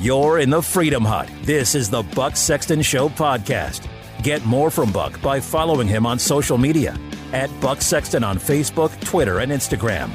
You're 0.00 0.38
in 0.38 0.48
the 0.48 0.62
Freedom 0.62 1.04
Hut. 1.04 1.28
This 1.42 1.74
is 1.74 1.90
the 1.90 2.04
Buck 2.04 2.36
Sexton 2.36 2.82
Show 2.82 3.08
podcast. 3.08 3.88
Get 4.22 4.44
more 4.44 4.70
from 4.70 4.92
Buck 4.92 5.20
by 5.20 5.40
following 5.40 5.88
him 5.88 6.06
on 6.06 6.20
social 6.20 6.56
media 6.56 6.96
at 7.32 7.50
Buck 7.60 7.82
Sexton 7.82 8.22
on 8.22 8.38
Facebook, 8.38 8.92
Twitter, 9.00 9.40
and 9.40 9.50
Instagram. 9.50 10.12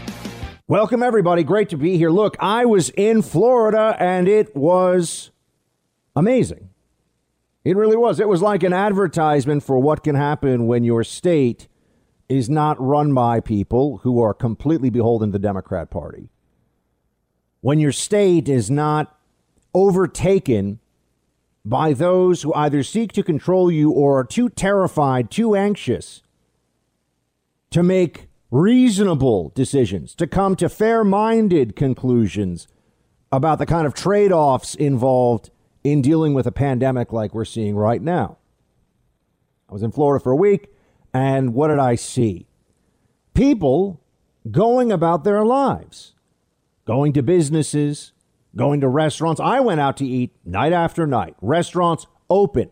Welcome, 0.69 1.03
everybody. 1.03 1.43
Great 1.43 1.67
to 1.67 1.75
be 1.75 1.97
here. 1.97 2.11
Look, 2.11 2.37
I 2.39 2.63
was 2.63 2.91
in 2.91 3.21
Florida 3.21 3.97
and 3.99 4.29
it 4.29 4.55
was 4.55 5.31
amazing. 6.15 6.69
It 7.65 7.75
really 7.75 7.97
was. 7.97 8.21
It 8.21 8.29
was 8.29 8.41
like 8.41 8.63
an 8.63 8.71
advertisement 8.71 9.63
for 9.63 9.77
what 9.79 10.01
can 10.01 10.15
happen 10.15 10.65
when 10.65 10.85
your 10.85 11.03
state 11.03 11.67
is 12.29 12.49
not 12.49 12.79
run 12.79 13.13
by 13.13 13.41
people 13.41 13.97
who 14.03 14.21
are 14.21 14.33
completely 14.33 14.89
beholden 14.89 15.33
to 15.33 15.33
the 15.33 15.39
Democrat 15.39 15.89
Party. 15.91 16.29
When 17.59 17.79
your 17.79 17.91
state 17.91 18.47
is 18.47 18.71
not 18.71 19.19
overtaken 19.73 20.79
by 21.65 21.93
those 21.93 22.41
who 22.41 22.53
either 22.53 22.83
seek 22.83 23.11
to 23.13 23.23
control 23.23 23.71
you 23.71 23.91
or 23.91 24.19
are 24.19 24.23
too 24.23 24.49
terrified, 24.49 25.31
too 25.31 25.55
anxious 25.55 26.21
to 27.71 27.81
make 27.81 28.27
reasonable 28.51 29.51
decisions, 29.55 30.13
to 30.13 30.27
come 30.27 30.55
to 30.55 30.69
fair 30.69 31.03
minded 31.03 31.75
conclusions 31.75 32.67
about 33.31 33.57
the 33.57 33.65
kind 33.65 33.87
of 33.87 33.93
trade 33.93 34.31
offs 34.31 34.75
involved 34.75 35.49
in 35.83 36.01
dealing 36.01 36.33
with 36.33 36.45
a 36.45 36.51
pandemic 36.51 37.11
like 37.11 37.33
we're 37.33 37.45
seeing 37.45 37.75
right 37.75 38.01
now. 38.01 38.37
I 39.67 39.73
was 39.73 39.83
in 39.83 39.91
Florida 39.91 40.21
for 40.23 40.31
a 40.31 40.35
week, 40.35 40.67
and 41.13 41.53
what 41.53 41.69
did 41.69 41.79
I 41.79 41.95
see? 41.95 42.47
People 43.33 43.99
going 44.51 44.91
about 44.91 45.23
their 45.23 45.43
lives, 45.43 46.13
going 46.85 47.13
to 47.13 47.23
businesses, 47.23 48.12
going 48.55 48.81
to 48.81 48.87
restaurants. 48.87 49.39
I 49.39 49.59
went 49.59 49.81
out 49.81 49.97
to 49.97 50.05
eat 50.05 50.31
night 50.45 50.73
after 50.73 51.07
night, 51.07 51.35
restaurants 51.41 52.07
open, 52.29 52.71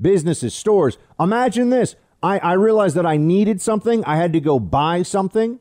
businesses, 0.00 0.54
stores. 0.54 0.98
Imagine 1.18 1.70
this. 1.70 1.96
I, 2.22 2.38
I 2.38 2.52
realized 2.54 2.96
that 2.96 3.06
I 3.06 3.16
needed 3.16 3.60
something, 3.60 4.04
I 4.04 4.16
had 4.16 4.32
to 4.32 4.40
go 4.40 4.58
buy 4.58 5.02
something, 5.02 5.60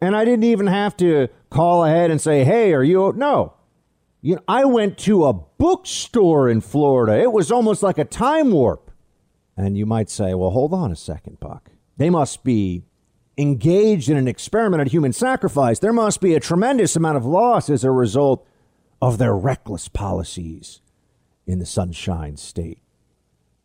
and 0.00 0.16
I 0.16 0.24
didn't 0.24 0.44
even 0.44 0.66
have 0.68 0.96
to 0.98 1.28
call 1.50 1.84
ahead 1.84 2.10
and 2.10 2.20
say, 2.20 2.44
hey, 2.44 2.72
are 2.72 2.82
you? 2.82 3.12
No. 3.14 3.54
You 4.22 4.36
know, 4.36 4.42
I 4.48 4.64
went 4.64 4.98
to 5.00 5.26
a 5.26 5.32
bookstore 5.32 6.48
in 6.48 6.60
Florida. 6.60 7.20
It 7.20 7.32
was 7.32 7.52
almost 7.52 7.82
like 7.82 7.98
a 7.98 8.04
time 8.04 8.50
warp. 8.52 8.90
And 9.56 9.76
you 9.76 9.86
might 9.86 10.10
say, 10.10 10.34
well, 10.34 10.50
hold 10.50 10.74
on 10.74 10.90
a 10.90 10.96
second, 10.96 11.40
Buck. 11.40 11.70
They 11.96 12.10
must 12.10 12.42
be 12.42 12.84
engaged 13.38 14.08
in 14.08 14.16
an 14.16 14.28
experiment 14.28 14.80
at 14.80 14.88
human 14.88 15.12
sacrifice. 15.12 15.78
There 15.78 15.92
must 15.92 16.20
be 16.20 16.34
a 16.34 16.40
tremendous 16.40 16.96
amount 16.96 17.16
of 17.16 17.26
loss 17.26 17.68
as 17.68 17.84
a 17.84 17.90
result 17.90 18.46
of 19.00 19.18
their 19.18 19.36
reckless 19.36 19.88
policies 19.88 20.80
in 21.46 21.58
the 21.58 21.66
Sunshine 21.66 22.36
State. 22.36 22.80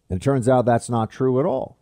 And 0.10 0.22
it 0.22 0.24
turns 0.24 0.50
out 0.50 0.66
that's 0.66 0.90
not 0.90 1.10
true 1.10 1.40
at 1.40 1.46
all. 1.46 1.78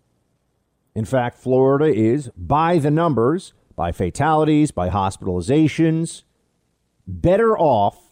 In 0.94 1.06
fact, 1.06 1.38
Florida 1.38 1.86
is, 1.86 2.30
by 2.38 2.78
the 2.78 2.92
numbers, 2.92 3.54
by 3.76 3.92
fatalities, 3.92 4.72
by 4.72 4.90
hospitalizations, 4.90 6.23
better 7.08 7.58
off, 7.58 8.12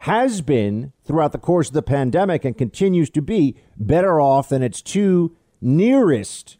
has 0.00 0.42
been 0.42 0.92
throughout 1.04 1.32
the 1.32 1.38
course 1.38 1.68
of 1.68 1.74
the 1.74 1.82
pandemic, 1.82 2.44
and 2.44 2.58
continues 2.58 3.08
to 3.10 3.22
be 3.22 3.56
better 3.78 4.20
off 4.20 4.50
than 4.50 4.62
its 4.62 4.82
two 4.82 5.34
nearest 5.60 6.58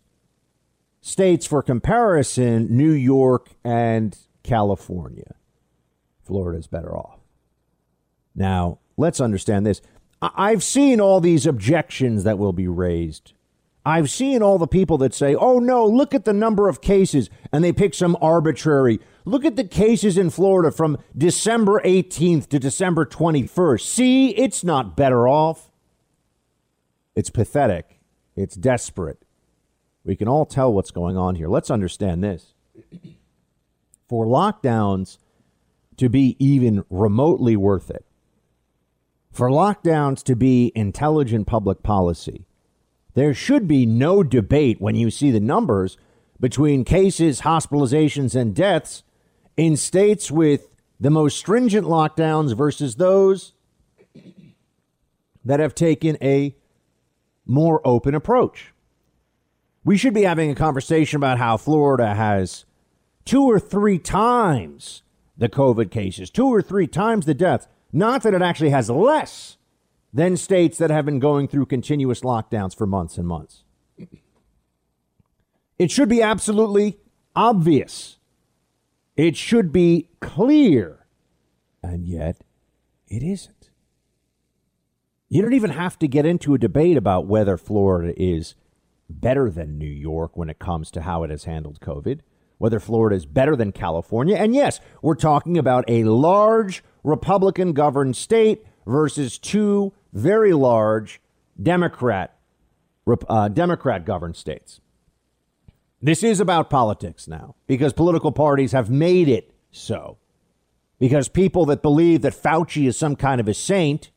states 1.06 1.46
for 1.46 1.62
comparison 1.62 2.66
New 2.76 2.90
York 2.90 3.50
and 3.62 4.18
California. 4.42 5.36
Florida 6.24 6.58
is 6.58 6.66
better 6.66 6.96
off. 6.96 7.20
Now, 8.34 8.80
let's 8.96 9.20
understand 9.20 9.64
this. 9.64 9.80
I've 10.20 10.64
seen 10.64 11.00
all 11.00 11.20
these 11.20 11.46
objections 11.46 12.24
that 12.24 12.38
will 12.38 12.52
be 12.52 12.66
raised. 12.66 13.34
I've 13.84 14.10
seen 14.10 14.42
all 14.42 14.58
the 14.58 14.66
people 14.66 14.98
that 14.98 15.14
say, 15.14 15.36
oh 15.36 15.60
no, 15.60 15.86
look 15.86 16.12
at 16.12 16.24
the 16.24 16.32
number 16.32 16.68
of 16.68 16.80
cases, 16.80 17.30
and 17.52 17.62
they 17.62 17.72
pick 17.72 17.94
some 17.94 18.16
arbitrary. 18.20 18.98
Look 19.24 19.44
at 19.44 19.54
the 19.54 19.62
cases 19.62 20.18
in 20.18 20.30
Florida 20.30 20.72
from 20.72 20.98
December 21.16 21.80
18th 21.84 22.48
to 22.48 22.58
December 22.58 23.06
21st. 23.06 23.80
See, 23.80 24.30
it's 24.30 24.64
not 24.64 24.96
better 24.96 25.28
off. 25.28 25.70
It's 27.14 27.30
pathetic. 27.30 28.00
It's 28.34 28.56
desperate. 28.56 29.22
We 30.06 30.14
can 30.14 30.28
all 30.28 30.46
tell 30.46 30.72
what's 30.72 30.92
going 30.92 31.16
on 31.16 31.34
here. 31.34 31.48
Let's 31.48 31.70
understand 31.70 32.22
this. 32.22 32.54
For 34.08 34.24
lockdowns 34.24 35.18
to 35.96 36.08
be 36.08 36.36
even 36.38 36.84
remotely 36.88 37.56
worth 37.56 37.90
it, 37.90 38.06
for 39.32 39.50
lockdowns 39.50 40.22
to 40.22 40.36
be 40.36 40.70
intelligent 40.76 41.48
public 41.48 41.82
policy, 41.82 42.46
there 43.14 43.34
should 43.34 43.66
be 43.66 43.84
no 43.84 44.22
debate 44.22 44.80
when 44.80 44.94
you 44.94 45.10
see 45.10 45.32
the 45.32 45.40
numbers 45.40 45.96
between 46.38 46.84
cases, 46.84 47.40
hospitalizations, 47.40 48.36
and 48.36 48.54
deaths 48.54 49.02
in 49.56 49.76
states 49.76 50.30
with 50.30 50.68
the 51.00 51.10
most 51.10 51.36
stringent 51.36 51.86
lockdowns 51.86 52.56
versus 52.56 52.94
those 52.94 53.54
that 55.44 55.58
have 55.58 55.74
taken 55.74 56.16
a 56.22 56.54
more 57.44 57.80
open 57.84 58.14
approach. 58.14 58.72
We 59.86 59.96
should 59.96 60.14
be 60.14 60.22
having 60.22 60.50
a 60.50 60.56
conversation 60.56 61.16
about 61.16 61.38
how 61.38 61.56
Florida 61.56 62.12
has 62.12 62.64
two 63.24 63.44
or 63.44 63.60
three 63.60 64.00
times 64.00 65.04
the 65.38 65.48
COVID 65.48 65.92
cases, 65.92 66.28
two 66.28 66.48
or 66.48 66.60
three 66.60 66.88
times 66.88 67.24
the 67.24 67.34
deaths. 67.34 67.68
Not 67.92 68.24
that 68.24 68.34
it 68.34 68.42
actually 68.42 68.70
has 68.70 68.90
less 68.90 69.58
than 70.12 70.36
states 70.36 70.76
that 70.78 70.90
have 70.90 71.04
been 71.06 71.20
going 71.20 71.46
through 71.46 71.66
continuous 71.66 72.22
lockdowns 72.22 72.76
for 72.76 72.84
months 72.84 73.16
and 73.16 73.28
months. 73.28 73.62
It 75.78 75.92
should 75.92 76.08
be 76.08 76.20
absolutely 76.20 76.98
obvious. 77.36 78.18
It 79.16 79.36
should 79.36 79.72
be 79.72 80.08
clear. 80.20 81.06
And 81.80 82.04
yet, 82.04 82.42
it 83.06 83.22
isn't. 83.22 83.70
You 85.28 85.42
don't 85.42 85.54
even 85.54 85.70
have 85.70 85.96
to 86.00 86.08
get 86.08 86.26
into 86.26 86.54
a 86.54 86.58
debate 86.58 86.96
about 86.96 87.26
whether 87.26 87.56
Florida 87.56 88.12
is 88.20 88.56
better 89.08 89.50
than 89.50 89.78
New 89.78 89.86
York 89.86 90.36
when 90.36 90.50
it 90.50 90.58
comes 90.58 90.90
to 90.92 91.02
how 91.02 91.22
it 91.22 91.30
has 91.30 91.44
handled 91.44 91.80
COVID, 91.80 92.20
whether 92.58 92.80
Florida 92.80 93.16
is 93.16 93.26
better 93.26 93.56
than 93.56 93.72
California. 93.72 94.36
And 94.36 94.54
yes, 94.54 94.80
we're 95.02 95.14
talking 95.14 95.58
about 95.58 95.84
a 95.88 96.04
large 96.04 96.82
Republican 97.04 97.72
governed 97.72 98.16
state 98.16 98.64
versus 98.86 99.38
two 99.38 99.92
very 100.12 100.52
large 100.52 101.20
Democrat 101.60 102.32
uh, 103.28 103.48
Democrat 103.48 104.04
governed 104.04 104.36
states. 104.36 104.80
This 106.02 106.22
is 106.22 106.40
about 106.40 106.70
politics 106.70 107.28
now 107.28 107.54
because 107.66 107.92
political 107.92 108.32
parties 108.32 108.72
have 108.72 108.90
made 108.90 109.28
it 109.28 109.54
so. 109.70 110.18
Because 110.98 111.28
people 111.28 111.66
that 111.66 111.82
believe 111.82 112.22
that 112.22 112.34
Fauci 112.34 112.86
is 112.86 112.96
some 112.96 113.16
kind 113.16 113.40
of 113.40 113.48
a 113.48 113.54
saint 113.54 114.10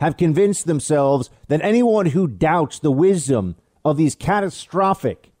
have 0.00 0.16
convinced 0.16 0.66
themselves 0.66 1.30
that 1.48 1.62
anyone 1.62 2.06
who 2.06 2.26
doubts 2.26 2.78
the 2.80 2.90
wisdom 2.90 3.56
of 3.84 3.96
these 3.96 4.14
catastrophic, 4.14 5.32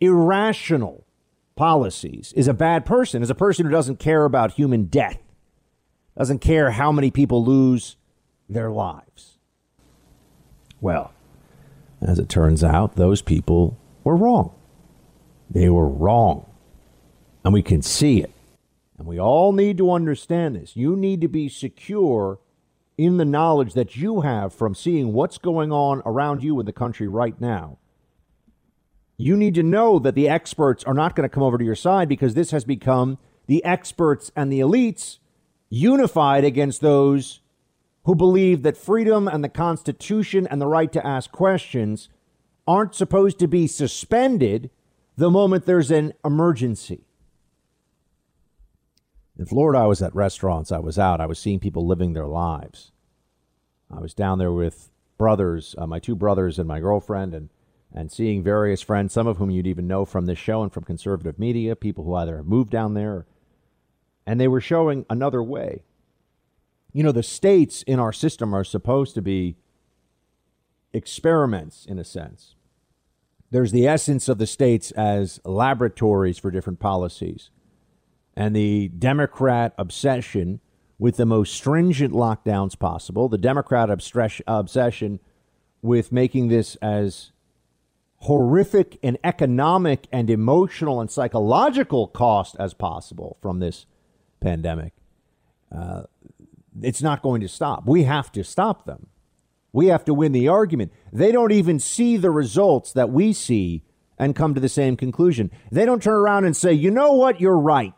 irrational 0.00 1.04
policies 1.56 2.32
is 2.36 2.48
a 2.48 2.54
bad 2.54 2.86
person, 2.86 3.22
is 3.22 3.30
a 3.30 3.34
person 3.34 3.66
who 3.66 3.72
doesn't 3.72 3.98
care 3.98 4.24
about 4.24 4.52
human 4.52 4.84
death, 4.84 5.18
doesn't 6.16 6.38
care 6.38 6.70
how 6.70 6.92
many 6.92 7.10
people 7.10 7.44
lose 7.44 7.96
their 8.48 8.70
lives. 8.70 9.38
Well, 10.80 11.12
as 12.00 12.18
it 12.18 12.28
turns 12.28 12.62
out, 12.62 12.96
those 12.96 13.22
people 13.22 13.76
were 14.04 14.16
wrong. 14.16 14.54
They 15.50 15.68
were 15.68 15.88
wrong. 15.88 16.46
And 17.44 17.52
we 17.52 17.62
can 17.62 17.82
see 17.82 18.20
it. 18.20 18.30
And 18.98 19.06
we 19.06 19.18
all 19.18 19.52
need 19.52 19.78
to 19.78 19.92
understand 19.92 20.56
this. 20.56 20.76
You 20.76 20.96
need 20.96 21.20
to 21.20 21.28
be 21.28 21.48
secure 21.48 22.38
in 22.98 23.16
the 23.16 23.24
knowledge 23.24 23.74
that 23.74 23.96
you 23.96 24.22
have 24.22 24.52
from 24.52 24.74
seeing 24.74 25.12
what's 25.12 25.38
going 25.38 25.70
on 25.70 26.02
around 26.04 26.42
you 26.42 26.58
in 26.58 26.66
the 26.66 26.72
country 26.72 27.06
right 27.06 27.40
now, 27.40 27.78
you 29.16 29.36
need 29.36 29.54
to 29.54 29.62
know 29.62 29.98
that 30.00 30.14
the 30.14 30.28
experts 30.28 30.84
are 30.84 30.94
not 30.94 31.16
going 31.16 31.28
to 31.28 31.32
come 31.32 31.42
over 31.42 31.56
to 31.56 31.64
your 31.64 31.74
side 31.74 32.08
because 32.08 32.34
this 32.34 32.50
has 32.50 32.64
become 32.64 33.18
the 33.46 33.64
experts 33.64 34.30
and 34.36 34.52
the 34.52 34.60
elites 34.60 35.18
unified 35.70 36.44
against 36.44 36.80
those 36.80 37.40
who 38.04 38.14
believe 38.14 38.62
that 38.62 38.76
freedom 38.76 39.28
and 39.28 39.42
the 39.42 39.48
Constitution 39.48 40.46
and 40.50 40.60
the 40.60 40.66
right 40.66 40.92
to 40.92 41.06
ask 41.06 41.30
questions 41.30 42.08
aren't 42.66 42.94
supposed 42.94 43.38
to 43.38 43.46
be 43.46 43.66
suspended 43.66 44.70
the 45.16 45.30
moment 45.30 45.66
there's 45.66 45.90
an 45.90 46.12
emergency. 46.24 47.07
In 49.38 49.46
Florida, 49.46 49.78
I 49.78 49.86
was 49.86 50.02
at 50.02 50.14
restaurants, 50.14 50.72
I 50.72 50.80
was 50.80 50.98
out, 50.98 51.20
I 51.20 51.26
was 51.26 51.38
seeing 51.38 51.60
people 51.60 51.86
living 51.86 52.12
their 52.12 52.26
lives. 52.26 52.90
I 53.88 54.00
was 54.00 54.12
down 54.12 54.38
there 54.38 54.52
with 54.52 54.90
brothers, 55.16 55.76
uh, 55.78 55.86
my 55.86 56.00
two 56.00 56.16
brothers 56.16 56.58
and 56.58 56.66
my 56.66 56.80
girlfriend, 56.80 57.34
and, 57.34 57.48
and 57.94 58.10
seeing 58.10 58.42
various 58.42 58.82
friends, 58.82 59.12
some 59.12 59.28
of 59.28 59.36
whom 59.36 59.50
you'd 59.50 59.66
even 59.66 59.86
know 59.86 60.04
from 60.04 60.26
this 60.26 60.38
show 60.38 60.62
and 60.62 60.72
from 60.72 60.82
conservative 60.82 61.38
media, 61.38 61.76
people 61.76 62.04
who 62.04 62.14
either 62.14 62.42
moved 62.42 62.70
down 62.70 62.94
there, 62.94 63.26
and 64.26 64.40
they 64.40 64.48
were 64.48 64.60
showing 64.60 65.06
another 65.08 65.42
way. 65.42 65.84
You 66.92 67.04
know, 67.04 67.12
the 67.12 67.22
states 67.22 67.82
in 67.82 68.00
our 68.00 68.12
system 68.12 68.52
are 68.52 68.64
supposed 68.64 69.14
to 69.14 69.22
be 69.22 69.56
experiments 70.92 71.86
in 71.86 71.98
a 71.98 72.04
sense. 72.04 72.56
There's 73.50 73.72
the 73.72 73.86
essence 73.86 74.28
of 74.28 74.38
the 74.38 74.46
states 74.46 74.90
as 74.90 75.40
laboratories 75.44 76.38
for 76.38 76.50
different 76.50 76.80
policies. 76.80 77.50
And 78.38 78.54
the 78.54 78.86
Democrat 78.96 79.74
obsession 79.76 80.60
with 80.96 81.16
the 81.16 81.26
most 81.26 81.52
stringent 81.52 82.14
lockdowns 82.14 82.78
possible, 82.78 83.28
the 83.28 83.36
Democrat 83.36 83.90
obsession 83.90 85.18
with 85.82 86.12
making 86.12 86.46
this 86.46 86.76
as 86.76 87.32
horrific 88.18 88.96
and 89.02 89.18
economic 89.24 90.06
and 90.12 90.30
emotional 90.30 91.00
and 91.00 91.10
psychological 91.10 92.06
cost 92.06 92.54
as 92.60 92.74
possible 92.74 93.38
from 93.42 93.58
this 93.58 93.86
pandemic. 94.40 94.92
Uh, 95.74 96.02
it's 96.80 97.02
not 97.02 97.22
going 97.22 97.40
to 97.40 97.48
stop. 97.48 97.86
We 97.86 98.04
have 98.04 98.30
to 98.30 98.44
stop 98.44 98.86
them. 98.86 99.08
We 99.72 99.86
have 99.88 100.04
to 100.04 100.14
win 100.14 100.30
the 100.30 100.46
argument. 100.46 100.92
They 101.12 101.32
don't 101.32 101.50
even 101.50 101.80
see 101.80 102.16
the 102.16 102.30
results 102.30 102.92
that 102.92 103.10
we 103.10 103.32
see 103.32 103.82
and 104.16 104.36
come 104.36 104.54
to 104.54 104.60
the 104.60 104.68
same 104.68 104.96
conclusion. 104.96 105.50
They 105.72 105.84
don't 105.84 106.00
turn 106.00 106.14
around 106.14 106.44
and 106.44 106.56
say, 106.56 106.72
you 106.72 106.92
know 106.92 107.14
what, 107.14 107.40
you're 107.40 107.58
right. 107.58 107.94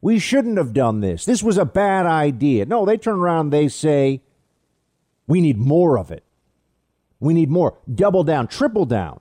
We 0.00 0.18
shouldn't 0.18 0.56
have 0.56 0.72
done 0.72 1.00
this. 1.00 1.24
This 1.24 1.42
was 1.42 1.58
a 1.58 1.64
bad 1.64 2.06
idea. 2.06 2.64
No, 2.66 2.84
they 2.84 2.96
turn 2.96 3.18
around, 3.18 3.50
they 3.50 3.68
say, 3.68 4.22
we 5.26 5.40
need 5.40 5.58
more 5.58 5.98
of 5.98 6.10
it. 6.10 6.24
We 7.18 7.34
need 7.34 7.50
more. 7.50 7.78
Double 7.92 8.24
down, 8.24 8.48
triple 8.48 8.86
down. 8.86 9.20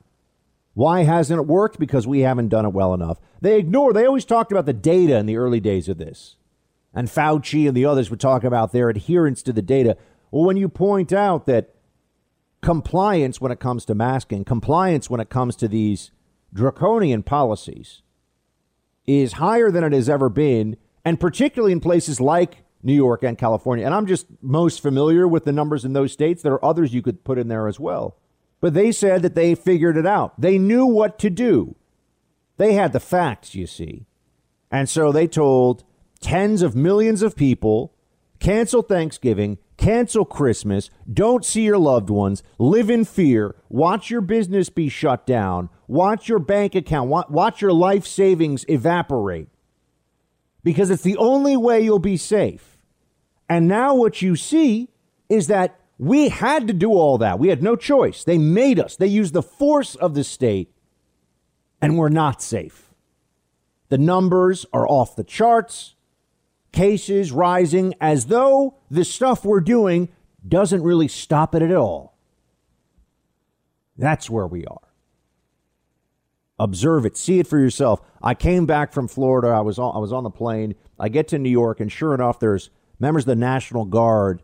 Why 0.73 1.03
hasn't 1.03 1.39
it 1.39 1.47
worked? 1.47 1.79
Because 1.79 2.07
we 2.07 2.21
haven't 2.21 2.47
done 2.47 2.65
it 2.65 2.73
well 2.73 2.93
enough. 2.93 3.19
They 3.41 3.59
ignore, 3.59 3.91
they 3.91 4.05
always 4.05 4.23
talked 4.23 4.51
about 4.51 4.65
the 4.65 4.73
data 4.73 5.17
in 5.17 5.25
the 5.25 5.35
early 5.35 5.59
days 5.59 5.89
of 5.89 5.97
this. 5.97 6.37
And 6.93 7.09
Fauci 7.09 7.67
and 7.67 7.75
the 7.75 7.85
others 7.85 8.09
would 8.09 8.19
talk 8.21 8.43
about 8.43 8.71
their 8.71 8.89
adherence 8.89 9.43
to 9.43 9.53
the 9.53 9.61
data. 9.61 9.97
Well, 10.31 10.45
when 10.45 10.57
you 10.57 10.69
point 10.69 11.11
out 11.11 11.45
that 11.47 11.75
compliance 12.61 13.41
when 13.41 13.51
it 13.51 13.59
comes 13.59 13.85
to 13.85 13.95
masking, 13.95 14.45
compliance 14.45 15.09
when 15.09 15.19
it 15.19 15.29
comes 15.29 15.55
to 15.57 15.67
these 15.67 16.11
draconian 16.53 17.23
policies 17.23 18.01
is 19.09 19.33
higher 19.33 19.71
than 19.71 19.83
it 19.83 19.93
has 19.93 20.09
ever 20.09 20.29
been, 20.29 20.77
and 21.03 21.19
particularly 21.19 21.71
in 21.71 21.79
places 21.79 22.21
like 22.21 22.63
New 22.83 22.93
York 22.93 23.23
and 23.23 23.37
California. 23.37 23.85
And 23.85 23.93
I'm 23.93 24.05
just 24.05 24.27
most 24.41 24.81
familiar 24.81 25.27
with 25.27 25.45
the 25.45 25.51
numbers 25.51 25.83
in 25.83 25.93
those 25.93 26.13
states. 26.13 26.41
There 26.41 26.53
are 26.53 26.65
others 26.65 26.93
you 26.93 27.01
could 27.01 27.23
put 27.23 27.37
in 27.37 27.47
there 27.47 27.67
as 27.67 27.79
well. 27.79 28.17
But 28.61 28.73
they 28.73 28.91
said 28.91 29.21
that 29.21 29.35
they 29.35 29.55
figured 29.55 29.97
it 29.97 30.05
out. 30.05 30.39
They 30.39 30.57
knew 30.57 30.85
what 30.85 31.17
to 31.19 31.29
do. 31.29 31.75
They 32.57 32.73
had 32.73 32.93
the 32.93 32.99
facts, 32.99 33.55
you 33.55 33.67
see. 33.67 34.05
And 34.69 34.87
so 34.89 35.11
they 35.11 35.27
told 35.27 35.83
tens 36.19 36.61
of 36.61 36.75
millions 36.75 37.21
of 37.21 37.35
people 37.35 37.93
cancel 38.39 38.81
Thanksgiving, 38.81 39.57
cancel 39.77 40.25
Christmas, 40.25 40.89
don't 41.11 41.43
see 41.43 41.63
your 41.63 41.77
loved 41.77 42.09
ones, 42.09 42.43
live 42.57 42.89
in 42.89 43.05
fear, 43.05 43.55
watch 43.69 44.09
your 44.09 44.21
business 44.21 44.69
be 44.69 44.89
shut 44.89 45.25
down, 45.25 45.69
watch 45.89 46.29
your 46.29 46.39
bank 46.39 46.75
account, 46.75 47.09
watch 47.09 47.61
your 47.61 47.73
life 47.73 48.05
savings 48.05 48.63
evaporate. 48.69 49.49
Because 50.63 50.91
it's 50.91 51.03
the 51.03 51.17
only 51.17 51.57
way 51.57 51.81
you'll 51.81 51.99
be 51.99 52.15
safe. 52.15 52.77
And 53.49 53.67
now 53.67 53.95
what 53.95 54.21
you 54.21 54.35
see 54.35 54.89
is 55.29 55.47
that 55.47 55.79
we 55.97 56.29
had 56.29 56.67
to 56.67 56.73
do 56.73 56.91
all 56.91 57.17
that. 57.17 57.39
We 57.39 57.49
had 57.49 57.63
no 57.63 57.75
choice. 57.75 58.23
They 58.23 58.37
made 58.37 58.79
us, 58.79 58.95
they 58.95 59.07
used 59.07 59.33
the 59.33 59.41
force 59.41 59.95
of 59.95 60.13
the 60.13 60.23
state, 60.23 60.71
and 61.81 61.97
we're 61.97 62.09
not 62.09 62.41
safe. 62.41 62.93
The 63.89 63.97
numbers 63.97 64.65
are 64.71 64.87
off 64.87 65.15
the 65.15 65.23
charts 65.23 65.95
cases 66.71 67.31
rising 67.31 67.95
as 67.99 68.27
though 68.27 68.75
the 68.91 69.03
stuff 69.03 69.43
we're 69.43 69.59
doing 69.59 70.09
doesn't 70.47 70.83
really 70.83 71.07
stop 71.07 71.55
it 71.55 71.63
at 71.63 71.73
all. 71.73 72.15
That's 73.97 74.29
where 74.29 74.45
we 74.45 74.65
are. 74.65 74.88
Observe 76.59 77.05
it, 77.05 77.15
see 77.15 77.39
it 77.39 77.47
for 77.47 77.57
yourself. 77.57 78.01
I 78.21 78.33
came 78.33 78.65
back 78.65 78.91
from 78.91 79.07
Florida. 79.07 79.47
I 79.47 79.61
was 79.61 79.79
on, 79.79 79.95
I 79.95 79.99
was 79.99 80.11
on 80.11 80.23
the 80.23 80.29
plane. 80.29 80.75
I 80.99 81.07
get 81.09 81.29
to 81.29 81.39
New 81.39 81.49
York, 81.49 81.79
and 81.79 81.91
sure 81.91 82.13
enough, 82.13 82.39
there's 82.39 82.69
members 82.99 83.23
of 83.23 83.27
the 83.27 83.35
National 83.35 83.85
Guard 83.85 84.41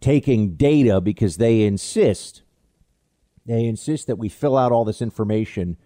taking 0.00 0.56
data 0.56 1.00
because 1.00 1.36
they 1.36 1.62
insist 1.62 2.42
they 3.46 3.64
insist 3.64 4.06
that 4.06 4.16
we 4.16 4.28
fill 4.28 4.56
out 4.56 4.72
all 4.72 4.84
this 4.84 5.02
information 5.02 5.76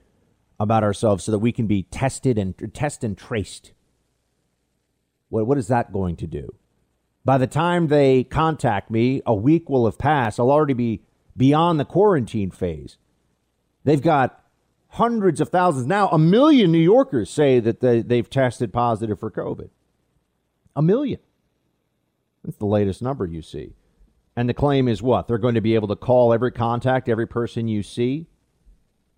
about 0.61 0.85
ourselves 0.85 1.25
so 1.25 1.33
that 1.33 1.39
we 1.39 1.53
can 1.53 1.67
be 1.67 1.85
tested 1.85 2.39
and 2.39 2.55
test 2.75 3.05
and 3.05 3.17
traced. 3.17 3.73
What, 5.29 5.47
what 5.47 5.59
is 5.59 5.69
that 5.69 5.93
going 5.93 6.17
to 6.17 6.27
do? 6.27 6.55
By 7.25 7.39
the 7.39 7.47
time 7.47 7.89
they 7.89 8.25
contact 8.25 8.91
me, 8.91 9.23
a 9.27 9.35
week 9.35 9.69
will 9.69 9.87
have 9.87 9.99
passed. 9.99 10.39
I'll 10.39 10.51
already 10.51 10.75
be 10.75 11.03
beyond 11.37 11.79
the 11.79 11.85
quarantine 11.85 12.51
phase. 12.51 12.97
They've 13.85 14.03
got 14.03 14.38
hundreds 14.91 15.41
of 15.41 15.49
thousands. 15.49 15.87
Now, 15.87 16.09
a 16.09 16.19
million 16.19 16.73
New 16.73 16.79
Yorkers 16.79 17.31
say 17.31 17.61
that 17.61 17.81
they, 17.81 18.03
they've 18.03 18.29
tested 18.29 18.73
positive 18.73 19.21
for 19.21 19.31
COVID. 19.31 19.71
A 20.75 20.83
million. 20.83 21.21
That's 22.45 22.57
the 22.57 22.67
latest 22.67 23.03
number 23.03 23.27
you 23.27 23.43
see. 23.43 23.75
And 24.37 24.49
the 24.49 24.55
claim 24.55 24.87
is 24.89 25.03
what? 25.03 25.27
They're 25.27 25.39
going 25.39 25.57
to 25.57 25.61
be 25.61 25.75
able 25.75 25.89
to 25.89 25.97
call 25.97 26.33
every 26.33 26.53
contact, 26.53 27.09
every 27.09 27.27
person 27.27 27.69
you 27.69 27.83
see. 27.83 28.27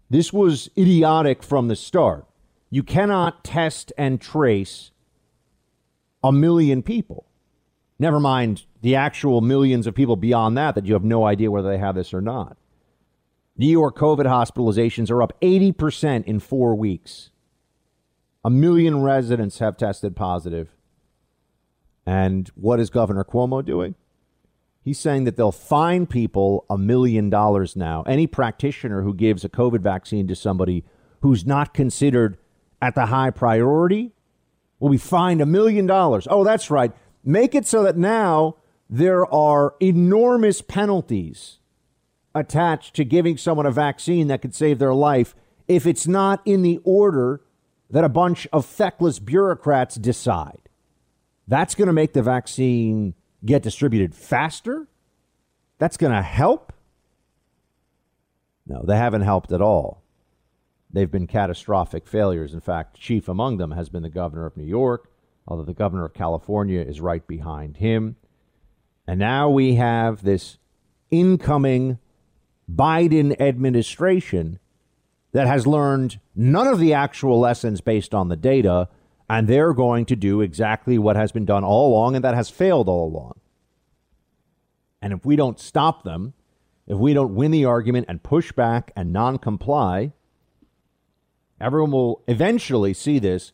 This 0.08 0.32
was 0.32 0.70
idiotic 0.76 1.42
from 1.42 1.68
the 1.68 1.76
start. 1.76 2.26
You 2.70 2.82
cannot 2.82 3.44
test 3.44 3.92
and 3.98 4.20
trace 4.20 4.90
a 6.24 6.32
million 6.32 6.82
people. 6.82 7.26
Never 7.98 8.18
mind 8.18 8.64
the 8.80 8.96
actual 8.96 9.40
millions 9.40 9.86
of 9.86 9.94
people 9.94 10.16
beyond 10.16 10.56
that 10.56 10.74
that 10.74 10.86
you 10.86 10.94
have 10.94 11.04
no 11.04 11.26
idea 11.26 11.50
whether 11.50 11.68
they 11.68 11.78
have 11.78 11.94
this 11.94 12.14
or 12.14 12.20
not. 12.20 12.56
New 13.60 13.68
York 13.68 13.94
COVID 13.94 14.24
hospitalizations 14.24 15.10
are 15.10 15.22
up 15.22 15.38
80% 15.42 16.24
in 16.24 16.40
four 16.40 16.74
weeks. 16.74 17.28
A 18.42 18.48
million 18.48 19.02
residents 19.02 19.58
have 19.58 19.76
tested 19.76 20.16
positive. 20.16 20.74
And 22.06 22.50
what 22.54 22.80
is 22.80 22.88
Governor 22.88 23.22
Cuomo 23.22 23.62
doing? 23.62 23.96
He's 24.80 24.98
saying 24.98 25.24
that 25.24 25.36
they'll 25.36 25.52
fine 25.52 26.06
people 26.06 26.64
a 26.70 26.78
million 26.78 27.28
dollars 27.28 27.76
now. 27.76 28.02
Any 28.06 28.26
practitioner 28.26 29.02
who 29.02 29.12
gives 29.12 29.44
a 29.44 29.50
COVID 29.50 29.82
vaccine 29.82 30.26
to 30.28 30.34
somebody 30.34 30.82
who's 31.20 31.44
not 31.44 31.74
considered 31.74 32.38
at 32.80 32.94
the 32.94 33.04
high 33.04 33.28
priority 33.28 34.12
will 34.78 34.88
be 34.88 34.96
fined 34.96 35.42
a 35.42 35.46
million 35.46 35.84
dollars. 35.84 36.26
Oh, 36.30 36.44
that's 36.44 36.70
right. 36.70 36.92
Make 37.22 37.54
it 37.54 37.66
so 37.66 37.82
that 37.82 37.98
now 37.98 38.56
there 38.88 39.30
are 39.30 39.74
enormous 39.82 40.62
penalties 40.62 41.59
attached 42.34 42.94
to 42.94 43.04
giving 43.04 43.36
someone 43.36 43.66
a 43.66 43.70
vaccine 43.70 44.28
that 44.28 44.42
could 44.42 44.54
save 44.54 44.78
their 44.78 44.94
life 44.94 45.34
if 45.68 45.86
it's 45.86 46.06
not 46.06 46.40
in 46.44 46.62
the 46.62 46.80
order 46.84 47.40
that 47.90 48.04
a 48.04 48.08
bunch 48.08 48.46
of 48.52 48.64
feckless 48.64 49.18
bureaucrats 49.18 49.96
decide. 49.96 50.68
That's 51.48 51.74
going 51.74 51.86
to 51.86 51.92
make 51.92 52.12
the 52.12 52.22
vaccine 52.22 53.14
get 53.44 53.62
distributed 53.62 54.14
faster. 54.14 54.86
That's 55.78 55.96
going 55.96 56.12
to 56.12 56.22
help. 56.22 56.72
No, 58.66 58.82
they 58.84 58.96
haven't 58.96 59.22
helped 59.22 59.50
at 59.50 59.60
all. 59.60 60.02
They've 60.92 61.10
been 61.10 61.26
catastrophic 61.26 62.06
failures. 62.06 62.54
In 62.54 62.60
fact, 62.60 62.98
chief 62.98 63.28
among 63.28 63.56
them 63.56 63.72
has 63.72 63.88
been 63.88 64.02
the 64.02 64.10
governor 64.10 64.46
of 64.46 64.56
New 64.56 64.64
York, 64.64 65.10
although 65.46 65.64
the 65.64 65.74
governor 65.74 66.04
of 66.04 66.14
California 66.14 66.80
is 66.80 67.00
right 67.00 67.26
behind 67.26 67.78
him. 67.78 68.16
And 69.06 69.18
now 69.18 69.48
we 69.48 69.74
have 69.74 70.22
this 70.22 70.58
incoming 71.10 71.98
Biden 72.74 73.38
administration 73.40 74.58
that 75.32 75.46
has 75.46 75.66
learned 75.66 76.20
none 76.34 76.66
of 76.66 76.78
the 76.78 76.92
actual 76.92 77.38
lessons 77.38 77.80
based 77.80 78.14
on 78.14 78.28
the 78.28 78.36
data, 78.36 78.88
and 79.28 79.48
they're 79.48 79.72
going 79.72 80.06
to 80.06 80.16
do 80.16 80.40
exactly 80.40 80.98
what 80.98 81.16
has 81.16 81.32
been 81.32 81.44
done 81.44 81.64
all 81.64 81.88
along 81.88 82.16
and 82.16 82.24
that 82.24 82.34
has 82.34 82.50
failed 82.50 82.88
all 82.88 83.06
along. 83.06 83.38
And 85.00 85.12
if 85.12 85.24
we 85.24 85.36
don't 85.36 85.58
stop 85.58 86.02
them, 86.02 86.34
if 86.86 86.98
we 86.98 87.14
don't 87.14 87.34
win 87.34 87.52
the 87.52 87.64
argument 87.64 88.06
and 88.08 88.22
push 88.22 88.52
back 88.52 88.92
and 88.96 89.12
non 89.12 89.38
comply, 89.38 90.12
Everyone 91.60 91.90
will 91.90 92.22
eventually 92.26 92.94
see 92.94 93.18
this 93.18 93.52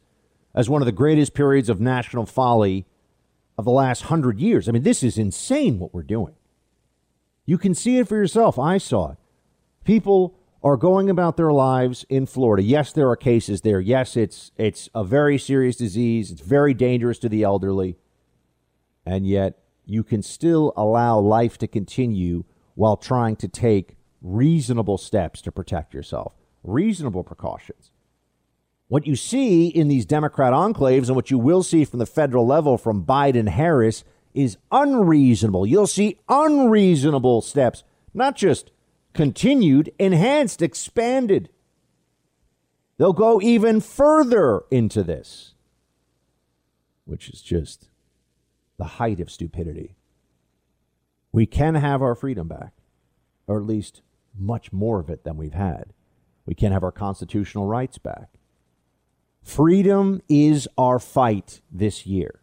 as 0.54 0.70
one 0.70 0.80
of 0.80 0.86
the 0.86 0.92
greatest 0.92 1.34
periods 1.34 1.68
of 1.68 1.80
national 1.80 2.24
folly 2.24 2.86
of 3.58 3.64
the 3.64 3.70
last 3.70 4.02
hundred 4.02 4.38
years. 4.38 4.68
I 4.68 4.72
mean, 4.72 4.84
this 4.84 5.02
is 5.02 5.18
insane 5.18 5.78
what 5.78 5.92
we're 5.92 6.02
doing. 6.02 6.34
You 7.46 7.58
can 7.58 7.74
see 7.74 7.98
it 7.98 8.08
for 8.08 8.16
yourself. 8.16 8.58
I 8.58 8.78
saw 8.78 9.12
it. 9.12 9.18
People 9.84 10.36
are 10.62 10.76
going 10.76 11.08
about 11.08 11.36
their 11.36 11.52
lives 11.52 12.04
in 12.08 12.26
Florida. 12.26 12.62
Yes, 12.62 12.92
there 12.92 13.08
are 13.08 13.16
cases 13.16 13.60
there. 13.60 13.80
Yes, 13.80 14.16
it's 14.16 14.50
it's 14.56 14.88
a 14.94 15.04
very 15.04 15.38
serious 15.38 15.76
disease. 15.76 16.32
It's 16.32 16.40
very 16.40 16.74
dangerous 16.74 17.20
to 17.20 17.28
the 17.28 17.44
elderly. 17.44 17.96
And 19.06 19.26
yet 19.26 19.60
you 19.84 20.02
can 20.02 20.22
still 20.22 20.72
allow 20.76 21.20
life 21.20 21.56
to 21.58 21.68
continue 21.68 22.44
while 22.74 22.96
trying 22.96 23.36
to 23.36 23.48
take 23.48 23.96
reasonable 24.20 24.98
steps 24.98 25.40
to 25.42 25.52
protect 25.52 25.94
yourself. 25.94 26.32
Reasonable 26.64 27.22
precautions. 27.22 27.92
What 28.88 29.06
you 29.06 29.14
see 29.14 29.68
in 29.68 29.86
these 29.86 30.04
Democrat 30.04 30.52
enclaves 30.52 31.06
and 31.06 31.14
what 31.16 31.30
you 31.30 31.38
will 31.38 31.62
see 31.62 31.84
from 31.84 32.00
the 32.00 32.06
federal 32.06 32.46
level 32.46 32.76
from 32.76 33.04
Biden 33.04 33.48
Harris 33.48 34.02
is 34.36 34.58
unreasonable. 34.70 35.66
You'll 35.66 35.86
see 35.86 36.18
unreasonable 36.28 37.40
steps, 37.40 37.82
not 38.14 38.36
just 38.36 38.70
continued, 39.14 39.90
enhanced, 39.98 40.60
expanded. 40.62 41.48
They'll 42.98 43.12
go 43.12 43.40
even 43.40 43.80
further 43.80 44.62
into 44.70 45.02
this, 45.02 45.54
which 47.04 47.30
is 47.30 47.40
just 47.40 47.88
the 48.78 48.84
height 48.84 49.20
of 49.20 49.30
stupidity. 49.30 49.96
We 51.32 51.46
can 51.46 51.74
have 51.74 52.02
our 52.02 52.14
freedom 52.14 52.46
back, 52.46 52.72
or 53.46 53.58
at 53.58 53.66
least 53.66 54.02
much 54.38 54.72
more 54.72 55.00
of 55.00 55.08
it 55.08 55.24
than 55.24 55.36
we've 55.36 55.54
had. 55.54 55.92
We 56.44 56.54
can 56.54 56.72
have 56.72 56.84
our 56.84 56.92
constitutional 56.92 57.66
rights 57.66 57.98
back. 57.98 58.28
Freedom 59.42 60.20
is 60.28 60.68
our 60.76 60.98
fight 60.98 61.60
this 61.70 62.06
year. 62.06 62.40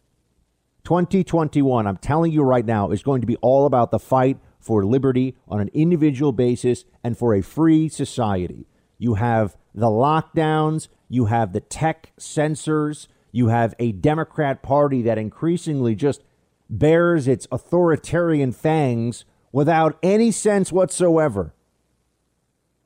2021, 0.84 1.86
I'm 1.86 1.96
telling 1.96 2.30
you 2.30 2.42
right 2.42 2.64
now, 2.64 2.90
is 2.90 3.02
going 3.02 3.22
to 3.22 3.26
be 3.26 3.36
all 3.36 3.66
about 3.66 3.90
the 3.90 3.98
fight 3.98 4.38
for 4.60 4.84
liberty 4.84 5.34
on 5.48 5.60
an 5.60 5.70
individual 5.72 6.32
basis 6.32 6.84
and 7.02 7.16
for 7.16 7.34
a 7.34 7.42
free 7.42 7.88
society. 7.88 8.66
You 8.98 9.14
have 9.14 9.56
the 9.74 9.86
lockdowns, 9.86 10.88
you 11.08 11.26
have 11.26 11.52
the 11.52 11.60
tech 11.60 12.12
censors, 12.18 13.08
you 13.32 13.48
have 13.48 13.74
a 13.78 13.92
Democrat 13.92 14.62
Party 14.62 15.02
that 15.02 15.18
increasingly 15.18 15.94
just 15.94 16.22
bears 16.70 17.26
its 17.26 17.48
authoritarian 17.50 18.52
fangs 18.52 19.24
without 19.52 19.98
any 20.02 20.30
sense 20.30 20.70
whatsoever 20.70 21.54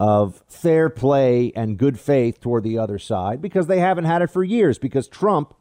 of 0.00 0.42
fair 0.48 0.88
play 0.88 1.52
and 1.56 1.76
good 1.76 1.98
faith 1.98 2.40
toward 2.40 2.62
the 2.62 2.78
other 2.78 2.98
side 2.98 3.42
because 3.42 3.66
they 3.66 3.80
haven't 3.80 4.04
had 4.04 4.22
it 4.22 4.30
for 4.30 4.44
years 4.44 4.78
because 4.78 5.08
Trump 5.08 5.54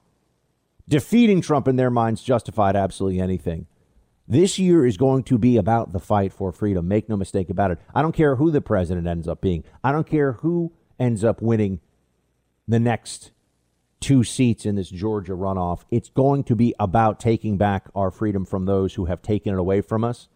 defeating 0.87 1.41
Trump 1.41 1.67
in 1.67 1.75
their 1.75 1.89
minds 1.89 2.23
justified 2.23 2.75
absolutely 2.75 3.19
anything. 3.19 3.67
This 4.27 4.59
year 4.59 4.85
is 4.85 4.97
going 4.97 5.23
to 5.23 5.37
be 5.37 5.55
about 5.55 5.93
the 5.93 5.99
fight 5.99 6.33
for 6.33 6.51
freedom. 6.51 6.87
Make 6.87 7.07
no 7.07 7.15
mistake 7.15 7.49
about 7.49 7.71
it. 7.71 7.79
I 7.95 8.01
don't 8.01 8.15
care 8.15 8.35
who 8.35 8.51
the 8.51 8.61
president 8.61 9.07
ends 9.07 9.27
up 9.27 9.39
being. 9.39 9.63
I 9.83 9.91
don't 9.91 10.07
care 10.07 10.33
who 10.33 10.73
ends 10.99 11.23
up 11.23 11.41
winning 11.41 11.79
the 12.67 12.79
next 12.79 13.31
two 13.99 14.23
seats 14.23 14.65
in 14.65 14.75
this 14.75 14.89
Georgia 14.89 15.31
runoff. 15.31 15.83
It's 15.89 16.09
going 16.09 16.43
to 16.45 16.55
be 16.55 16.75
about 16.79 17.19
taking 17.19 17.57
back 17.57 17.87
our 17.95 18.11
freedom 18.11 18.45
from 18.45 18.65
those 18.65 18.95
who 18.95 19.05
have 19.05 19.21
taken 19.21 19.53
it 19.53 19.59
away 19.59 19.81
from 19.81 20.03
us 20.03 20.27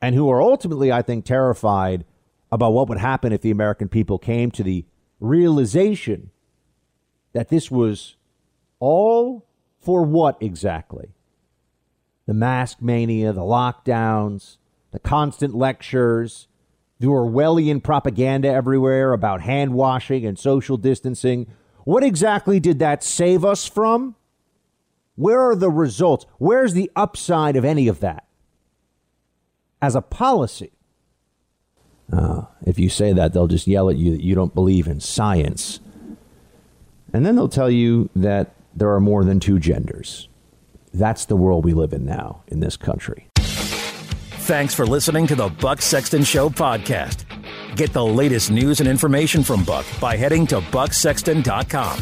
and 0.00 0.14
who 0.14 0.30
are 0.30 0.40
ultimately, 0.40 0.90
I 0.90 1.02
think, 1.02 1.24
terrified 1.24 2.04
about 2.50 2.72
what 2.72 2.88
would 2.88 2.98
happen 2.98 3.32
if 3.32 3.42
the 3.42 3.50
American 3.50 3.88
people 3.88 4.18
came 4.18 4.50
to 4.52 4.62
the 4.62 4.84
realization 5.20 6.30
that 7.32 7.48
this 7.48 7.70
was 7.70 8.16
all 8.80 9.46
for 9.80 10.02
what 10.02 10.36
exactly? 10.40 11.14
The 12.26 12.34
mask 12.34 12.78
mania, 12.80 13.32
the 13.32 13.42
lockdowns, 13.42 14.56
the 14.90 14.98
constant 14.98 15.54
lectures, 15.54 16.48
the 16.98 17.06
Orwellian 17.06 17.82
propaganda 17.82 18.48
everywhere 18.48 19.12
about 19.12 19.42
hand 19.42 19.74
washing 19.74 20.24
and 20.24 20.38
social 20.38 20.76
distancing. 20.76 21.46
What 21.84 22.02
exactly 22.02 22.58
did 22.58 22.78
that 22.80 23.04
save 23.04 23.44
us 23.44 23.66
from? 23.66 24.16
Where 25.14 25.40
are 25.40 25.56
the 25.56 25.70
results? 25.70 26.26
Where's 26.38 26.74
the 26.74 26.90
upside 26.96 27.56
of 27.56 27.64
any 27.64 27.88
of 27.88 28.00
that? 28.00 28.26
As 29.80 29.94
a 29.94 30.02
policy, 30.02 30.72
uh, 32.12 32.42
if 32.66 32.78
you 32.78 32.88
say 32.88 33.12
that, 33.12 33.32
they'll 33.32 33.46
just 33.46 33.66
yell 33.66 33.90
at 33.90 33.96
you 33.96 34.10
that 34.12 34.22
you 34.22 34.34
don't 34.34 34.54
believe 34.54 34.86
in 34.86 35.00
science. 35.00 35.80
And 37.12 37.24
then 37.24 37.36
they'll 37.36 37.48
tell 37.48 37.70
you 37.70 38.10
that 38.16 38.55
there 38.76 38.92
are 38.92 39.00
more 39.00 39.24
than 39.24 39.40
two 39.40 39.58
genders. 39.58 40.28
That's 40.92 41.24
the 41.24 41.36
world 41.36 41.64
we 41.64 41.72
live 41.72 41.92
in 41.92 42.04
now 42.04 42.44
in 42.48 42.60
this 42.60 42.76
country. 42.76 43.28
Thanks 43.38 44.74
for 44.74 44.86
listening 44.86 45.26
to 45.26 45.34
the 45.34 45.48
Buck 45.48 45.82
Sexton 45.82 46.22
Show 46.22 46.48
podcast. 46.50 47.24
Get 47.74 47.92
the 47.92 48.04
latest 48.04 48.50
news 48.50 48.80
and 48.80 48.88
information 48.88 49.42
from 49.42 49.64
Buck 49.64 49.84
by 50.00 50.16
heading 50.16 50.46
to 50.48 50.60
bucksexton.com. 50.60 52.00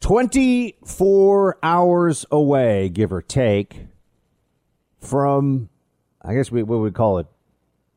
24 0.00 1.58
hours 1.62 2.24
away, 2.30 2.88
give 2.88 3.12
or 3.12 3.20
take, 3.20 3.86
from, 4.98 5.68
I 6.22 6.34
guess 6.34 6.50
we, 6.50 6.62
what 6.62 6.78
would 6.78 6.84
we 6.84 6.90
call 6.92 7.18
it, 7.18 7.26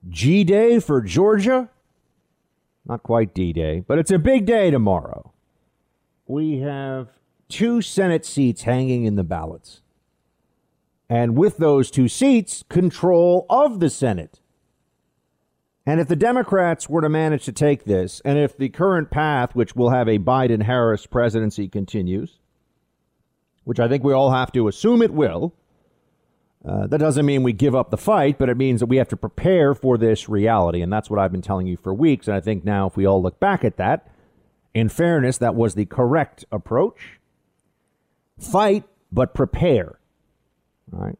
G 0.10 0.44
Day 0.44 0.80
for 0.80 1.02
Georgia. 1.02 1.70
Not 2.86 3.04
quite 3.04 3.34
D 3.34 3.54
Day, 3.54 3.84
but 3.88 4.00
it's 4.00 4.12
a 4.12 4.18
big 4.20 4.46
day 4.46 4.72
tomorrow. 4.72 5.31
We 6.32 6.60
have 6.60 7.10
two 7.50 7.82
Senate 7.82 8.26
seats 8.26 8.62
hanging 8.62 9.04
in 9.04 9.18
the 9.18 9.24
ballots. 9.24 9.82
And 11.10 11.36
with 11.36 11.58
those 11.58 11.92
two 11.92 12.08
seats, 12.08 12.64
control 12.70 13.46
of 13.50 13.82
the 13.82 13.90
Senate. 13.90 14.40
And 15.86 16.00
if 16.00 16.08
the 16.08 16.16
Democrats 16.16 16.88
were 16.88 17.02
to 17.02 17.10
manage 17.10 17.44
to 17.44 17.52
take 17.52 17.84
this, 17.84 18.22
and 18.24 18.40
if 18.40 18.56
the 18.56 18.70
current 18.70 19.12
path, 19.12 19.56
which 19.56 19.76
will 19.76 19.90
have 19.90 20.08
a 20.08 20.20
Biden 20.20 20.64
Harris 20.64 21.06
presidency, 21.06 21.68
continues, 21.68 22.40
which 23.66 23.82
I 23.82 23.90
think 23.90 24.02
we 24.02 24.14
all 24.14 24.32
have 24.32 24.54
to 24.54 24.70
assume 24.70 25.02
it 25.02 25.12
will, 25.12 25.54
uh, 26.64 26.88
that 26.88 27.00
doesn't 27.00 27.26
mean 27.26 27.44
we 27.44 27.52
give 27.52 27.76
up 27.76 27.90
the 27.90 27.98
fight, 27.98 28.38
but 28.40 28.48
it 28.48 28.56
means 28.56 28.80
that 28.80 28.86
we 28.86 28.96
have 28.96 29.10
to 29.10 29.18
prepare 29.18 29.76
for 29.76 29.98
this 29.98 30.30
reality. 30.30 30.82
And 30.82 30.94
that's 30.94 31.10
what 31.10 31.20
I've 31.20 31.34
been 31.34 31.42
telling 31.42 31.68
you 31.68 31.76
for 31.76 31.94
weeks. 31.94 32.30
And 32.30 32.38
I 32.38 32.40
think 32.40 32.64
now, 32.64 32.88
if 32.88 32.96
we 32.96 33.06
all 33.06 33.22
look 33.22 33.38
back 33.42 33.66
at 33.66 33.76
that, 33.76 34.08
in 34.74 34.90
fairness, 34.90 35.38
that 35.40 35.56
was 35.56 35.76
the 35.76 35.86
correct 35.86 36.46
approach. 36.52 37.20
Fight, 38.40 38.84
but 39.12 39.34
prepare. 39.34 40.00
All 40.94 41.00
right. 41.00 41.18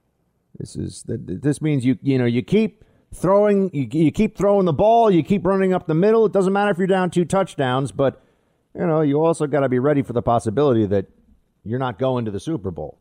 This 0.58 0.76
is 0.76 1.04
this 1.08 1.62
means 1.62 1.86
you 1.86 1.98
you 2.04 2.18
know 2.18 2.26
you 2.26 2.44
keep 2.44 2.84
throwing 3.14 3.70
you, 3.74 3.88
you 3.92 4.12
keep 4.12 4.38
throwing 4.38 4.66
the 4.66 4.74
ball, 4.74 5.10
you 5.10 5.24
keep 5.24 5.46
running 5.46 5.74
up 5.74 5.88
the 5.88 5.96
middle. 5.96 6.26
It 6.26 6.32
doesn't 6.32 6.54
matter 6.54 6.72
if 6.72 6.78
you're 6.78 6.88
down 6.88 7.10
two 7.10 7.26
touchdowns, 7.26 7.92
but 7.92 8.22
you 8.76 8.86
know 8.86 9.02
you 9.02 9.24
also 9.24 9.48
got 9.48 9.62
to 9.62 9.70
be 9.70 9.80
ready 9.80 10.02
for 10.02 10.14
the 10.14 10.22
possibility 10.22 10.86
that 10.86 11.08
you're 11.64 11.80
not 11.80 11.98
going 11.98 12.26
to 12.26 12.32
the 12.32 12.40
Super 12.40 12.70
Bowl. 12.70 13.00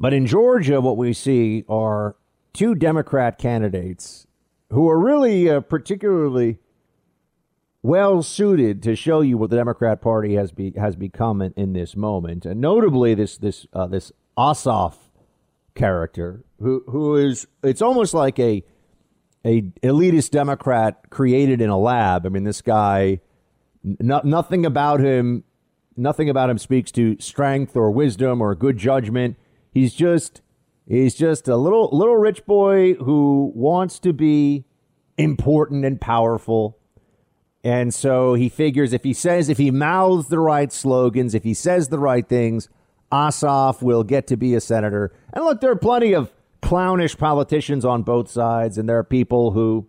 But 0.00 0.12
in 0.12 0.26
Georgia, 0.26 0.80
what 0.80 0.96
we 0.96 1.12
see 1.12 1.64
are 1.68 2.16
two 2.52 2.74
Democrat 2.74 3.38
candidates 3.38 4.26
who 4.70 4.88
are 4.88 4.98
really 4.98 5.48
uh, 5.48 5.60
particularly 5.60 6.58
well 7.82 8.22
suited 8.22 8.82
to 8.84 8.94
show 8.94 9.20
you 9.20 9.36
what 9.36 9.50
the 9.50 9.56
Democrat 9.56 10.00
Party 10.00 10.34
has 10.34 10.52
be, 10.52 10.72
has 10.76 10.96
become 10.96 11.42
in, 11.42 11.52
in 11.56 11.72
this 11.72 11.96
moment. 11.96 12.46
And 12.46 12.60
notably, 12.60 13.14
this 13.14 13.36
this 13.36 13.66
uh, 13.72 13.86
this 13.86 14.12
Ossoff 14.36 14.94
character, 15.74 16.44
who 16.60 16.84
who 16.88 17.16
is 17.16 17.46
it's 17.62 17.82
almost 17.82 18.14
like 18.14 18.38
a 18.38 18.64
a 19.44 19.62
elitist 19.82 20.30
Democrat 20.30 21.10
created 21.10 21.60
in 21.60 21.68
a 21.68 21.78
lab. 21.78 22.26
I 22.26 22.28
mean, 22.28 22.44
this 22.44 22.62
guy, 22.62 23.20
nothing 23.82 24.64
about 24.64 25.00
him, 25.00 25.44
nothing 25.96 26.28
about 26.30 26.48
him 26.48 26.58
speaks 26.58 26.92
to 26.92 27.16
strength 27.18 27.76
or 27.76 27.90
wisdom 27.90 28.40
or 28.40 28.54
good 28.54 28.78
judgment. 28.78 29.36
He's 29.72 29.94
just 29.94 30.42
he's 30.86 31.14
just 31.14 31.48
a 31.48 31.56
little 31.56 31.88
little 31.92 32.16
rich 32.16 32.46
boy 32.46 32.94
who 32.94 33.52
wants 33.54 33.98
to 34.00 34.12
be 34.12 34.64
important 35.18 35.84
and 35.84 36.00
powerful. 36.00 36.78
And 37.64 37.94
so 37.94 38.34
he 38.34 38.48
figures 38.48 38.92
if 38.92 39.04
he 39.04 39.12
says 39.12 39.48
if 39.48 39.58
he 39.58 39.70
mouths 39.70 40.28
the 40.28 40.40
right 40.40 40.72
slogans, 40.72 41.34
if 41.34 41.44
he 41.44 41.54
says 41.54 41.88
the 41.88 41.98
right 41.98 42.28
things, 42.28 42.68
Ossoff 43.12 43.82
will 43.82 44.02
get 44.02 44.26
to 44.28 44.36
be 44.36 44.54
a 44.54 44.60
senator. 44.60 45.12
And 45.32 45.44
look, 45.44 45.60
there 45.60 45.70
are 45.70 45.76
plenty 45.76 46.12
of 46.14 46.32
clownish 46.62 47.18
politicians 47.18 47.84
on 47.84 48.02
both 48.02 48.30
sides, 48.30 48.78
and 48.78 48.88
there 48.88 48.98
are 48.98 49.04
people 49.04 49.50
who, 49.50 49.86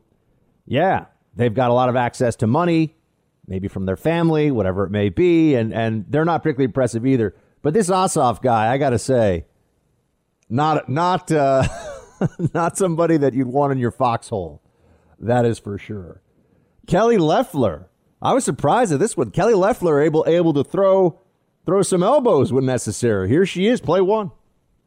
yeah, 0.65 1.05
they've 1.35 1.53
got 1.53 1.71
a 1.71 1.73
lot 1.73 1.89
of 1.89 1.95
access 1.95 2.35
to 2.37 2.47
money, 2.47 2.95
maybe 3.47 3.67
from 3.67 3.85
their 3.85 3.95
family, 3.95 4.51
whatever 4.51 4.83
it 4.83 4.91
may 4.91 5.09
be, 5.09 5.55
and 5.55 5.73
and 5.73 6.05
they're 6.09 6.25
not 6.25 6.43
particularly 6.43 6.65
impressive 6.65 7.05
either. 7.05 7.33
But 7.61 7.73
this 7.73 7.89
Ossoff 7.89 8.41
guy, 8.41 8.71
I 8.71 8.77
got 8.77 8.89
to 8.89 8.99
say, 8.99 9.45
not 10.49 10.89
not 10.89 11.31
uh, 11.31 11.65
not 12.53 12.77
somebody 12.77 13.17
that 13.17 13.33
you'd 13.33 13.47
want 13.47 13.71
in 13.71 13.79
your 13.79 13.91
foxhole. 13.91 14.61
That 15.19 15.45
is 15.45 15.59
for 15.59 15.77
sure. 15.77 16.22
Kelly 16.87 17.17
Loeffler. 17.17 17.89
I 18.21 18.33
was 18.33 18.45
surprised 18.45 18.91
at 18.91 18.99
this 18.99 19.17
one. 19.17 19.31
Kelly 19.31 19.53
Loeffler 19.53 20.01
able 20.01 20.23
able 20.27 20.53
to 20.53 20.63
throw 20.63 21.19
throw 21.65 21.81
some 21.81 22.03
elbows 22.03 22.51
when 22.51 22.65
necessary. 22.65 23.29
Here 23.29 23.45
she 23.45 23.67
is, 23.67 23.81
play 23.81 24.01
one. 24.01 24.31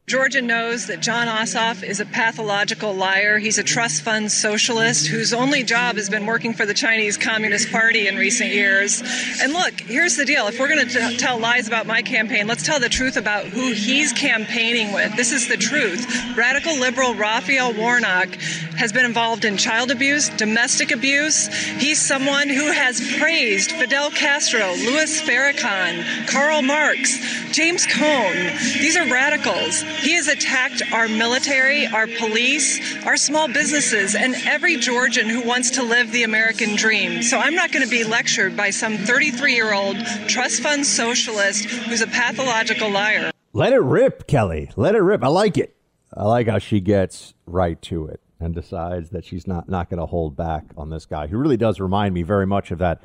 Georgia 0.09 0.41
knows 0.41 0.87
that 0.87 1.01
Jon 1.01 1.27
Ossoff 1.27 1.83
is 1.83 1.99
a 1.99 2.07
pathological 2.07 2.95
liar. 2.95 3.41
He's 3.41 3.59
a 3.59 3.65
trust 3.65 4.03
fund 4.03 4.31
socialist 4.31 5.09
whose 5.09 5.33
only 5.33 5.65
job 5.65 5.97
has 5.97 6.09
been 6.09 6.27
working 6.27 6.55
for 6.55 6.65
the 6.65 6.75
Chinese 6.75 7.17
Communist 7.17 7.73
Party 7.73 8.07
in 8.07 8.15
recent 8.15 8.51
years. 8.51 9.03
And 9.43 9.53
look, 9.53 9.81
here's 9.81 10.15
the 10.15 10.25
deal. 10.25 10.47
If 10.47 10.61
we're 10.61 10.69
going 10.69 10.87
to 10.87 11.17
tell 11.17 11.41
lies 11.41 11.67
about 11.67 11.89
my 11.89 12.03
campaign, 12.03 12.47
let's 12.47 12.65
tell 12.65 12.79
the 12.79 12.89
truth 12.89 13.17
about 13.17 13.47
who 13.47 13.73
he's 13.73 14.13
campaigning 14.13 14.93
with. 14.93 15.17
This 15.17 15.33
is 15.33 15.49
the 15.49 15.57
truth. 15.57 16.07
Radical 16.37 16.79
liberal 16.79 17.17
Raphael 17.17 17.75
Warnock 17.75 18.33
has 18.77 18.93
been 18.93 19.07
involved 19.07 19.45
in 19.45 19.57
child 19.57 19.91
abuse, 19.91 20.29
domestic 20.29 20.93
abuse. 20.93 21.49
He's 21.49 22.01
someone 22.01 22.49
who 22.49 22.71
has 22.71 23.01
praised 23.19 23.73
Fidel 23.73 24.13
Castro, 24.13 24.73
Louis 24.75 25.21
Farrakhan, 25.23 26.29
Karl 26.29 26.63
Marx, 26.63 27.19
James 27.51 27.87
Cone. 27.87 28.37
These 28.79 28.97
are 28.97 29.11
radicals. 29.11 29.83
He 30.01 30.13
has 30.15 30.29
attacked 30.29 30.83
our 30.93 31.09
military, 31.09 31.87
our 31.87 32.07
police, 32.07 32.97
our 33.05 33.17
small 33.17 33.49
businesses, 33.49 34.15
and 34.15 34.35
every 34.45 34.77
Georgian 34.77 35.29
who 35.29 35.47
wants 35.47 35.71
to 35.73 35.83
live 35.83 36.13
the 36.13 36.23
American 36.23 36.77
dream. 36.77 37.23
So 37.23 37.39
I'm 37.39 37.55
not 37.55 37.73
going 37.73 37.85
to 37.85 37.91
be 37.91 38.05
lectured 38.05 38.57
by 38.57 38.71
some 38.71 38.97
33 38.99 39.55
year 39.55 39.73
old 39.73 39.97
trust 40.29 40.63
fund 40.63 40.87
socialist 40.87 41.65
who's 41.65 42.01
a 42.01 42.07
pathological 42.07 42.91
liar. 42.91 43.31
Let 43.53 43.73
it 43.73 43.81
rip, 43.81 44.27
Kelly. 44.27 44.71
Let 44.77 44.95
it 44.95 45.01
rip. 45.01 45.25
I 45.25 45.29
like 45.29 45.57
it. 45.57 45.77
I 46.13 46.25
like 46.25 46.47
how 46.47 46.59
she 46.59 46.81
gets 46.81 47.35
right 47.47 47.81
to 47.83 48.07
it 48.07 48.21
and 48.39 48.55
decides 48.55 49.11
that 49.11 49.25
she's 49.25 49.47
not, 49.47 49.69
not 49.69 49.89
going 49.89 50.01
to 50.01 50.07
hold 50.07 50.37
back 50.37 50.65
on 50.77 50.91
this 50.91 51.07
guy 51.07 51.27
who 51.27 51.39
really 51.39 51.57
does 51.57 51.81
remind 51.81 52.15
me 52.15 52.23
very 52.23 52.47
much 52.47 52.71
of 52.71 52.79
that 52.79 53.01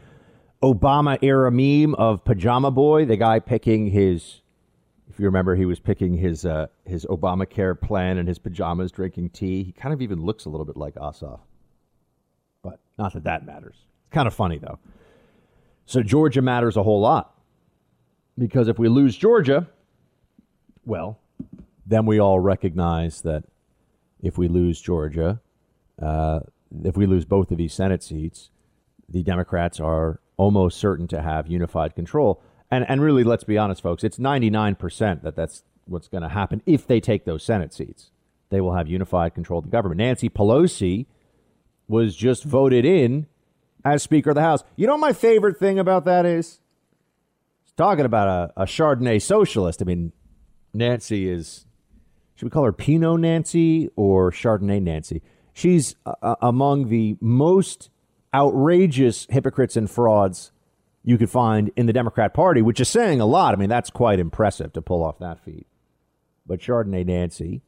Obama 0.61 1.17
era 1.21 1.51
meme 1.51 1.95
of 1.95 2.23
Pajama 2.23 2.69
Boy, 2.69 3.05
the 3.05 3.17
guy 3.17 3.39
picking 3.39 3.87
his, 3.87 4.35
if 4.35 4.40
you 5.21 5.27
remember, 5.27 5.55
he 5.55 5.65
was 5.65 5.79
picking 5.79 6.15
his 6.15 6.45
uh, 6.47 6.65
his 6.83 7.05
Obamacare 7.05 7.79
plan 7.79 8.17
in 8.17 8.25
his 8.25 8.39
pajamas, 8.39 8.91
drinking 8.91 9.29
tea. 9.29 9.63
He 9.63 9.71
kind 9.71 9.93
of 9.93 10.01
even 10.01 10.25
looks 10.25 10.45
a 10.45 10.49
little 10.49 10.65
bit 10.65 10.75
like 10.75 10.95
Ossoff. 10.95 11.41
But 12.63 12.79
not 12.97 13.13
that 13.13 13.23
that 13.25 13.45
matters. 13.45 13.75
It's 13.75 14.13
kind 14.13 14.25
of 14.27 14.33
funny, 14.33 14.57
though. 14.57 14.79
So 15.85 16.01
Georgia 16.01 16.41
matters 16.41 16.75
a 16.75 16.81
whole 16.81 16.99
lot. 16.99 17.35
Because 18.35 18.67
if 18.67 18.79
we 18.79 18.87
lose 18.87 19.15
Georgia, 19.15 19.67
well, 20.85 21.19
then 21.85 22.07
we 22.07 22.19
all 22.19 22.39
recognize 22.39 23.21
that 23.21 23.43
if 24.23 24.39
we 24.39 24.47
lose 24.47 24.81
Georgia, 24.81 25.39
uh, 26.01 26.39
if 26.83 26.97
we 26.97 27.05
lose 27.05 27.25
both 27.25 27.51
of 27.51 27.59
these 27.59 27.75
Senate 27.75 28.01
seats, 28.01 28.49
the 29.07 29.21
Democrats 29.21 29.79
are 29.79 30.19
almost 30.37 30.79
certain 30.79 31.07
to 31.09 31.21
have 31.21 31.47
unified 31.47 31.93
control. 31.93 32.41
And 32.71 32.85
and 32.89 33.01
really, 33.01 33.23
let's 33.23 33.43
be 33.43 33.57
honest, 33.57 33.83
folks, 33.83 34.03
it's 34.03 34.17
99% 34.17 35.21
that 35.23 35.35
that's 35.35 35.63
what's 35.85 36.07
going 36.07 36.23
to 36.23 36.29
happen 36.29 36.63
if 36.65 36.87
they 36.87 36.99
take 36.99 37.25
those 37.25 37.43
Senate 37.43 37.73
seats. 37.73 38.11
They 38.49 38.61
will 38.61 38.73
have 38.73 38.87
unified 38.87 39.35
control 39.35 39.59
of 39.59 39.65
the 39.65 39.71
government. 39.71 39.99
Nancy 39.99 40.29
Pelosi 40.29 41.05
was 41.87 42.15
just 42.15 42.43
voted 42.43 42.85
in 42.85 43.27
as 43.83 44.03
Speaker 44.03 44.31
of 44.31 44.35
the 44.35 44.41
House. 44.41 44.63
You 44.75 44.87
know, 44.87 44.97
my 44.97 45.13
favorite 45.13 45.57
thing 45.57 45.79
about 45.79 46.05
that 46.05 46.25
is 46.25 46.59
talking 47.75 48.05
about 48.05 48.27
a, 48.57 48.61
a 48.63 48.65
Chardonnay 48.65 49.21
socialist. 49.21 49.81
I 49.81 49.85
mean, 49.85 50.11
Nancy 50.73 51.29
is, 51.29 51.65
should 52.35 52.45
we 52.45 52.49
call 52.49 52.63
her 52.63 52.73
Pinot 52.73 53.19
Nancy 53.19 53.89
or 53.95 54.31
Chardonnay 54.31 54.81
Nancy? 54.81 55.21
She's 55.53 55.95
uh, 56.05 56.35
among 56.41 56.89
the 56.89 57.17
most 57.19 57.89
outrageous 58.33 59.27
hypocrites 59.29 59.75
and 59.75 59.89
frauds 59.89 60.51
you 61.03 61.17
could 61.17 61.29
find 61.29 61.71
in 61.75 61.85
the 61.85 61.93
Democrat 61.93 62.33
Party, 62.33 62.61
which 62.61 62.79
is 62.79 62.89
saying 62.89 63.19
a 63.19 63.25
lot. 63.25 63.53
I 63.53 63.57
mean, 63.57 63.69
that's 63.69 63.89
quite 63.89 64.19
impressive 64.19 64.73
to 64.73 64.81
pull 64.81 65.03
off 65.03 65.19
that 65.19 65.43
feat. 65.43 65.67
But 66.45 66.59
Chardonnay 66.59 67.05
Nancy 67.05 67.61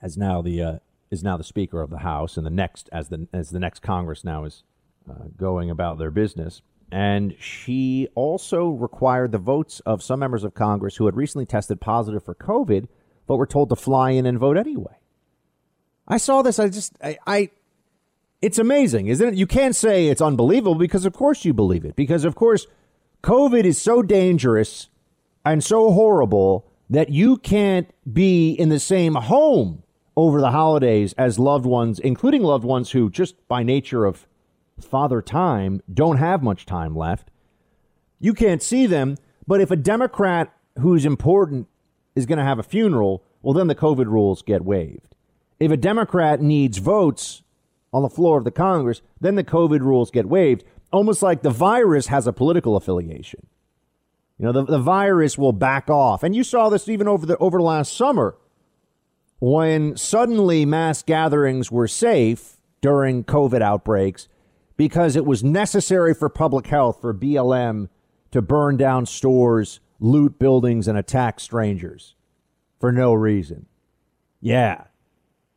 has 0.00 0.16
now 0.16 0.42
the 0.42 0.62
uh, 0.62 0.78
is 1.10 1.22
now 1.22 1.36
the 1.36 1.44
Speaker 1.44 1.80
of 1.80 1.90
the 1.90 1.98
House, 1.98 2.36
and 2.36 2.44
the 2.44 2.50
next 2.50 2.88
as 2.92 3.08
the 3.08 3.28
as 3.32 3.50
the 3.50 3.60
next 3.60 3.80
Congress 3.80 4.24
now 4.24 4.44
is 4.44 4.62
uh, 5.08 5.28
going 5.36 5.70
about 5.70 5.98
their 5.98 6.10
business. 6.10 6.62
And 6.90 7.34
she 7.40 8.08
also 8.14 8.68
required 8.68 9.32
the 9.32 9.38
votes 9.38 9.80
of 9.80 10.02
some 10.02 10.20
members 10.20 10.44
of 10.44 10.54
Congress 10.54 10.96
who 10.96 11.06
had 11.06 11.16
recently 11.16 11.44
tested 11.44 11.80
positive 11.80 12.24
for 12.24 12.34
COVID, 12.34 12.86
but 13.26 13.36
were 13.36 13.46
told 13.46 13.70
to 13.70 13.76
fly 13.76 14.10
in 14.10 14.24
and 14.24 14.38
vote 14.38 14.56
anyway. 14.56 14.96
I 16.06 16.18
saw 16.18 16.42
this. 16.42 16.60
I 16.60 16.68
just, 16.68 16.92
I, 17.02 17.18
I 17.26 17.50
it's 18.42 18.58
amazing, 18.58 19.06
isn't 19.06 19.28
it? 19.28 19.34
You 19.34 19.46
can't 19.46 19.74
say 19.74 20.08
it's 20.08 20.20
unbelievable 20.20 20.74
because, 20.74 21.04
of 21.04 21.12
course, 21.12 21.44
you 21.44 21.52
believe 21.52 21.84
it. 21.84 21.96
Because, 21.96 22.24
of 22.24 22.34
course, 22.34 22.66
COVID 23.22 23.64
is 23.64 23.80
so 23.80 24.02
dangerous 24.02 24.88
and 25.44 25.62
so 25.64 25.92
horrible 25.92 26.66
that 26.90 27.10
you 27.10 27.36
can't 27.38 27.88
be 28.10 28.52
in 28.52 28.68
the 28.68 28.78
same 28.78 29.14
home 29.14 29.82
over 30.16 30.40
the 30.40 30.50
holidays 30.50 31.14
as 31.18 31.38
loved 31.38 31.66
ones, 31.66 31.98
including 31.98 32.42
loved 32.42 32.64
ones 32.64 32.90
who, 32.90 33.10
just 33.10 33.34
by 33.48 33.62
nature 33.62 34.04
of 34.04 34.26
father 34.80 35.22
time 35.22 35.82
don't 35.92 36.18
have 36.18 36.42
much 36.42 36.66
time 36.66 36.96
left. 36.96 37.30
You 38.20 38.34
can't 38.34 38.62
see 38.62 38.86
them, 38.86 39.16
but 39.46 39.60
if 39.60 39.70
a 39.70 39.76
Democrat 39.76 40.52
who's 40.78 41.04
important 41.04 41.68
is 42.14 42.26
going 42.26 42.38
to 42.38 42.44
have 42.44 42.58
a 42.58 42.62
funeral, 42.62 43.22
well, 43.42 43.54
then 43.54 43.66
the 43.66 43.74
COVID 43.74 44.06
rules 44.06 44.42
get 44.42 44.64
waived. 44.64 45.14
If 45.58 45.70
a 45.70 45.76
Democrat 45.76 46.40
needs 46.40 46.78
votes 46.78 47.42
on 47.96 48.02
the 48.02 48.10
floor 48.10 48.36
of 48.36 48.44
the 48.44 48.50
Congress, 48.50 49.00
then 49.18 49.36
the 49.36 49.42
COVID 49.44 49.80
rules 49.80 50.10
get 50.10 50.28
waived, 50.28 50.62
almost 50.92 51.22
like 51.22 51.40
the 51.40 51.48
virus 51.48 52.08
has 52.08 52.26
a 52.26 52.32
political 52.32 52.76
affiliation. 52.76 53.46
You 54.38 54.44
know, 54.44 54.52
the, 54.52 54.64
the 54.66 54.78
virus 54.78 55.38
will 55.38 55.54
back 55.54 55.88
off. 55.88 56.22
And 56.22 56.36
you 56.36 56.44
saw 56.44 56.68
this 56.68 56.90
even 56.90 57.08
over 57.08 57.24
the 57.24 57.38
over 57.38 57.60
last 57.62 57.96
summer 57.96 58.36
when 59.38 59.96
suddenly 59.96 60.66
mass 60.66 61.02
gatherings 61.02 61.72
were 61.72 61.88
safe 61.88 62.58
during 62.82 63.24
COVID 63.24 63.62
outbreaks 63.62 64.28
because 64.76 65.16
it 65.16 65.24
was 65.24 65.42
necessary 65.42 66.12
for 66.12 66.28
public 66.28 66.66
health 66.66 67.00
for 67.00 67.14
BLM 67.14 67.88
to 68.30 68.42
burn 68.42 68.76
down 68.76 69.06
stores, 69.06 69.80
loot 70.00 70.38
buildings, 70.38 70.86
and 70.86 70.98
attack 70.98 71.40
strangers 71.40 72.14
for 72.78 72.92
no 72.92 73.14
reason. 73.14 73.64
Yeah. 74.42 74.84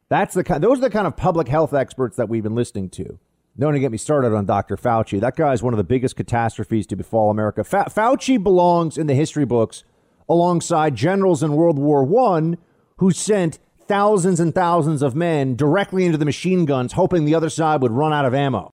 That's 0.09 0.33
the 0.33 0.43
kind, 0.43 0.63
those 0.63 0.79
are 0.79 0.81
the 0.81 0.89
kind 0.89 1.05
of 1.07 1.15
public 1.15 1.47
health 1.47 1.73
experts 1.73 2.17
that 2.17 2.27
we've 2.29 2.43
been 2.43 2.55
listening 2.55 2.89
to. 2.91 3.19
Don't 3.57 3.73
even 3.73 3.81
get 3.81 3.91
me 3.91 3.97
started 3.97 4.33
on 4.33 4.45
Dr. 4.45 4.75
Fauci. 4.75 5.19
That 5.19 5.35
guy 5.35 5.53
is 5.53 5.61
one 5.61 5.73
of 5.73 5.77
the 5.77 5.83
biggest 5.83 6.15
catastrophes 6.15 6.87
to 6.87 6.95
befall 6.95 7.29
America. 7.29 7.63
Fa- 7.63 7.91
Fauci 7.93 8.41
belongs 8.41 8.97
in 8.97 9.07
the 9.07 9.13
history 9.13 9.45
books 9.45 9.83
alongside 10.27 10.95
generals 10.95 11.43
in 11.43 11.53
World 11.53 11.77
War 11.77 12.07
I 12.33 12.55
who 12.97 13.11
sent 13.11 13.59
thousands 13.87 14.39
and 14.39 14.53
thousands 14.53 15.01
of 15.01 15.15
men 15.15 15.55
directly 15.55 16.05
into 16.05 16.17
the 16.17 16.25
machine 16.25 16.65
guns, 16.65 16.93
hoping 16.93 17.25
the 17.25 17.35
other 17.35 17.49
side 17.49 17.81
would 17.81 17.91
run 17.91 18.13
out 18.13 18.25
of 18.25 18.33
ammo. 18.33 18.71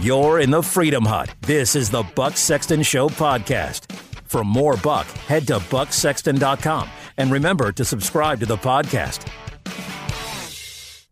You're 0.00 0.40
in 0.40 0.50
the 0.50 0.62
Freedom 0.62 1.04
Hut. 1.04 1.34
This 1.42 1.74
is 1.74 1.90
the 1.90 2.02
Buck 2.14 2.36
Sexton 2.36 2.82
Show 2.82 3.08
podcast. 3.08 3.90
For 4.24 4.44
more 4.44 4.76
Buck, 4.76 5.06
head 5.06 5.46
to 5.48 5.58
bucksexton.com 5.58 6.88
and 7.16 7.30
remember 7.32 7.72
to 7.72 7.84
subscribe 7.84 8.40
to 8.40 8.46
the 8.46 8.56
podcast. 8.56 9.26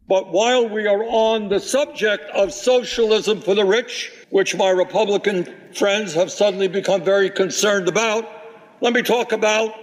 But 0.09 0.33
while 0.33 0.67
we 0.67 0.87
are 0.87 1.05
on 1.05 1.51
the 1.51 1.61
subject 1.61 2.25
of 2.35 2.55
socialism 2.55 3.43
for 3.43 3.55
the 3.55 3.67
rich, 3.67 4.11
which 4.31 4.57
my 4.57 4.71
Republican 4.71 5.55
friends 5.75 6.15
have 6.15 6.33
suddenly 6.33 6.67
become 6.67 7.05
very 7.05 7.29
concerned 7.29 7.89
about, 7.89 8.27
let 8.81 8.95
me 8.95 9.03
talk 9.03 9.33
about 9.33 9.75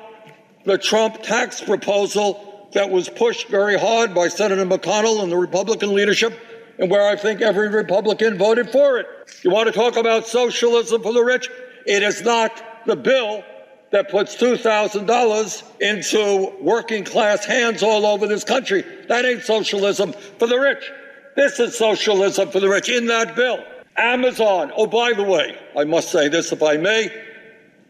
the 0.65 0.79
Trump 0.79 1.21
tax 1.21 1.61
proposal 1.61 2.69
that 2.73 2.89
was 2.89 3.07
pushed 3.07 3.49
very 3.49 3.77
hard 3.77 4.15
by 4.15 4.27
Senator 4.27 4.65
McConnell 4.65 5.21
and 5.21 5.31
the 5.31 5.37
Republican 5.37 5.93
leadership 5.93 6.33
and 6.79 6.89
where 6.89 7.07
I 7.07 7.15
think 7.15 7.41
every 7.41 7.69
Republican 7.69 8.37
voted 8.37 8.71
for 8.71 8.97
it. 8.97 9.07
You 9.43 9.51
want 9.51 9.67
to 9.67 9.71
talk 9.71 9.95
about 9.95 10.25
socialism 10.25 11.03
for 11.03 11.13
the 11.13 11.23
rich? 11.23 11.49
It 11.85 12.01
is 12.01 12.23
not 12.23 12.85
the 12.87 12.95
bill 12.95 13.43
that 13.91 14.09
puts 14.09 14.35
$2,000 14.35 15.63
into 15.79 16.53
working 16.61 17.03
class 17.03 17.45
hands 17.45 17.83
all 17.83 18.05
over 18.05 18.27
this 18.27 18.43
country. 18.43 18.83
That 19.07 19.25
ain't 19.25 19.43
socialism 19.43 20.13
for 20.39 20.47
the 20.47 20.59
rich. 20.59 20.91
This 21.35 21.59
is 21.59 21.77
socialism 21.77 22.49
for 22.49 22.59
the 22.59 22.69
rich 22.69 22.89
in 22.89 23.07
that 23.07 23.35
bill. 23.35 23.63
Amazon. 23.97 24.71
Oh, 24.75 24.87
by 24.87 25.13
the 25.13 25.23
way, 25.23 25.57
I 25.77 25.83
must 25.85 26.11
say 26.11 26.27
this 26.27 26.51
if 26.51 26.61
I 26.61 26.77
may. 26.77 27.09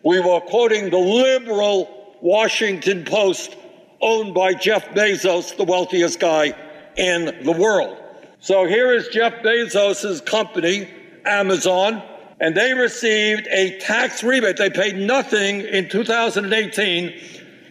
We 0.03 0.19
were 0.19 0.41
quoting 0.41 0.89
the 0.89 0.99
liberal 0.99 2.17
Washington 2.21 3.05
Post 3.05 3.55
owned 4.01 4.33
by 4.33 4.53
Jeff 4.53 4.85
Bezos, 4.89 5.55
the 5.57 5.63
wealthiest 5.63 6.19
guy 6.19 6.53
in 6.95 7.43
the 7.43 7.51
world. 7.51 7.97
So 8.39 8.65
here 8.65 8.93
is 8.93 9.07
Jeff 9.07 9.33
Bezos' 9.41 10.23
company, 10.23 10.87
Amazon, 11.25 12.03
and 12.39 12.55
they 12.55 12.73
received 12.73 13.47
a 13.47 13.77
tax 13.79 14.23
rebate. 14.23 14.55
They 14.57 14.69
paid 14.69 14.97
nothing 14.97 15.61
in 15.61 15.89
2018 15.89 17.13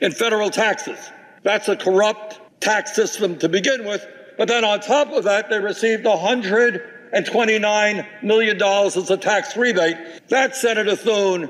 in 0.00 0.12
federal 0.12 0.50
taxes. 0.50 0.98
That's 1.42 1.68
a 1.68 1.76
corrupt 1.76 2.40
tax 2.60 2.94
system 2.94 3.38
to 3.38 3.48
begin 3.48 3.84
with. 3.84 4.06
But 4.38 4.48
then 4.48 4.64
on 4.64 4.80
top 4.80 5.12
of 5.12 5.24
that, 5.24 5.50
they 5.50 5.60
received 5.60 6.04
$129 6.04 8.06
million 8.22 8.62
as 8.62 9.10
a 9.10 9.16
tax 9.16 9.56
rebate. 9.56 9.96
That, 10.28 10.56
Senator 10.56 10.96
Thune, 10.96 11.48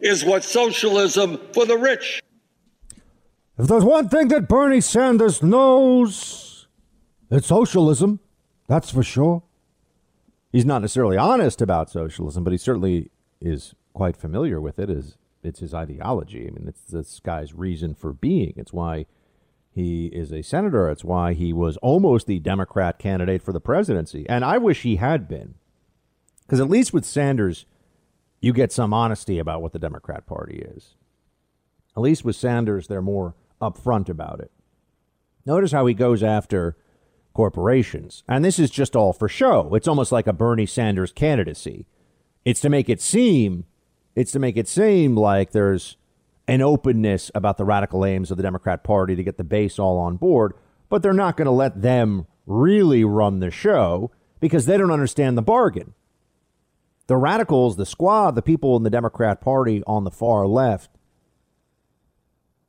is 0.00 0.24
what 0.24 0.44
socialism 0.44 1.40
for 1.54 1.64
the 1.64 1.78
rich. 1.78 2.20
If 3.58 3.68
there's 3.68 3.84
one 3.84 4.10
thing 4.10 4.28
that 4.28 4.48
Bernie 4.48 4.82
Sanders 4.82 5.42
knows, 5.42 6.66
it's 7.30 7.46
socialism. 7.46 8.20
That's 8.68 8.90
for 8.90 9.02
sure. 9.02 9.42
He's 10.56 10.64
not 10.64 10.80
necessarily 10.80 11.18
honest 11.18 11.60
about 11.60 11.90
socialism, 11.90 12.42
but 12.42 12.50
he 12.50 12.56
certainly 12.56 13.10
is 13.42 13.74
quite 13.92 14.16
familiar 14.16 14.58
with 14.58 14.78
it. 14.78 14.88
As 14.88 15.18
it's 15.42 15.60
his 15.60 15.74
ideology. 15.74 16.48
I 16.48 16.50
mean, 16.50 16.66
it's 16.66 16.80
this 16.80 17.20
guy's 17.20 17.52
reason 17.52 17.94
for 17.94 18.14
being. 18.14 18.54
It's 18.56 18.72
why 18.72 19.04
He 19.70 20.06
is 20.06 20.32
a 20.32 20.40
senator. 20.40 20.88
It's 20.88 21.04
why 21.04 21.34
he 21.34 21.52
was 21.52 21.76
almost 21.78 22.26
the 22.26 22.38
Democrat 22.38 22.98
candidate 22.98 23.42
for 23.42 23.52
the 23.52 23.60
presidency. 23.60 24.26
And 24.26 24.42
I 24.42 24.56
wish 24.56 24.80
he 24.80 24.96
had 24.96 25.28
been. 25.28 25.56
Because 26.46 26.60
at 26.60 26.70
least 26.70 26.94
with 26.94 27.04
Sanders, 27.04 27.66
you 28.40 28.54
get 28.54 28.72
some 28.72 28.94
honesty 28.94 29.38
about 29.38 29.60
what 29.60 29.74
the 29.74 29.78
Democrat 29.78 30.26
Party 30.26 30.64
is. 30.74 30.94
At 31.94 32.02
least 32.02 32.24
with 32.24 32.34
Sanders, 32.34 32.88
they're 32.88 33.02
more 33.02 33.34
upfront 33.60 34.08
about 34.08 34.40
it. 34.40 34.50
Notice 35.44 35.72
how 35.72 35.84
he 35.84 35.92
goes 35.92 36.22
after 36.22 36.78
corporations. 37.36 38.24
And 38.26 38.42
this 38.42 38.58
is 38.58 38.70
just 38.70 38.96
all 38.96 39.12
for 39.12 39.28
show. 39.28 39.74
It's 39.74 39.86
almost 39.86 40.10
like 40.10 40.26
a 40.26 40.32
Bernie 40.32 40.64
Sanders 40.64 41.12
candidacy. 41.12 41.84
It's 42.46 42.60
to 42.60 42.70
make 42.70 42.88
it 42.88 43.02
seem 43.02 43.66
it's 44.14 44.32
to 44.32 44.38
make 44.38 44.56
it 44.56 44.66
seem 44.66 45.14
like 45.14 45.52
there's 45.52 45.98
an 46.48 46.62
openness 46.62 47.30
about 47.34 47.58
the 47.58 47.66
radical 47.66 48.06
aims 48.06 48.30
of 48.30 48.38
the 48.38 48.42
Democrat 48.42 48.82
Party 48.82 49.14
to 49.14 49.22
get 49.22 49.36
the 49.36 49.44
base 49.44 49.78
all 49.78 49.98
on 49.98 50.16
board, 50.16 50.54
but 50.88 51.02
they're 51.02 51.12
not 51.12 51.36
going 51.36 51.44
to 51.44 51.52
let 51.52 51.82
them 51.82 52.26
really 52.46 53.04
run 53.04 53.40
the 53.40 53.50
show 53.50 54.10
because 54.40 54.64
they 54.64 54.78
don't 54.78 54.90
understand 54.90 55.36
the 55.36 55.42
bargain. 55.42 55.92
The 57.08 57.18
radicals, 57.18 57.76
the 57.76 57.84
squad, 57.84 58.30
the 58.30 58.40
people 58.40 58.78
in 58.78 58.82
the 58.82 58.88
Democrat 58.88 59.42
Party 59.42 59.82
on 59.86 60.04
the 60.04 60.10
far 60.10 60.46
left, 60.46 60.88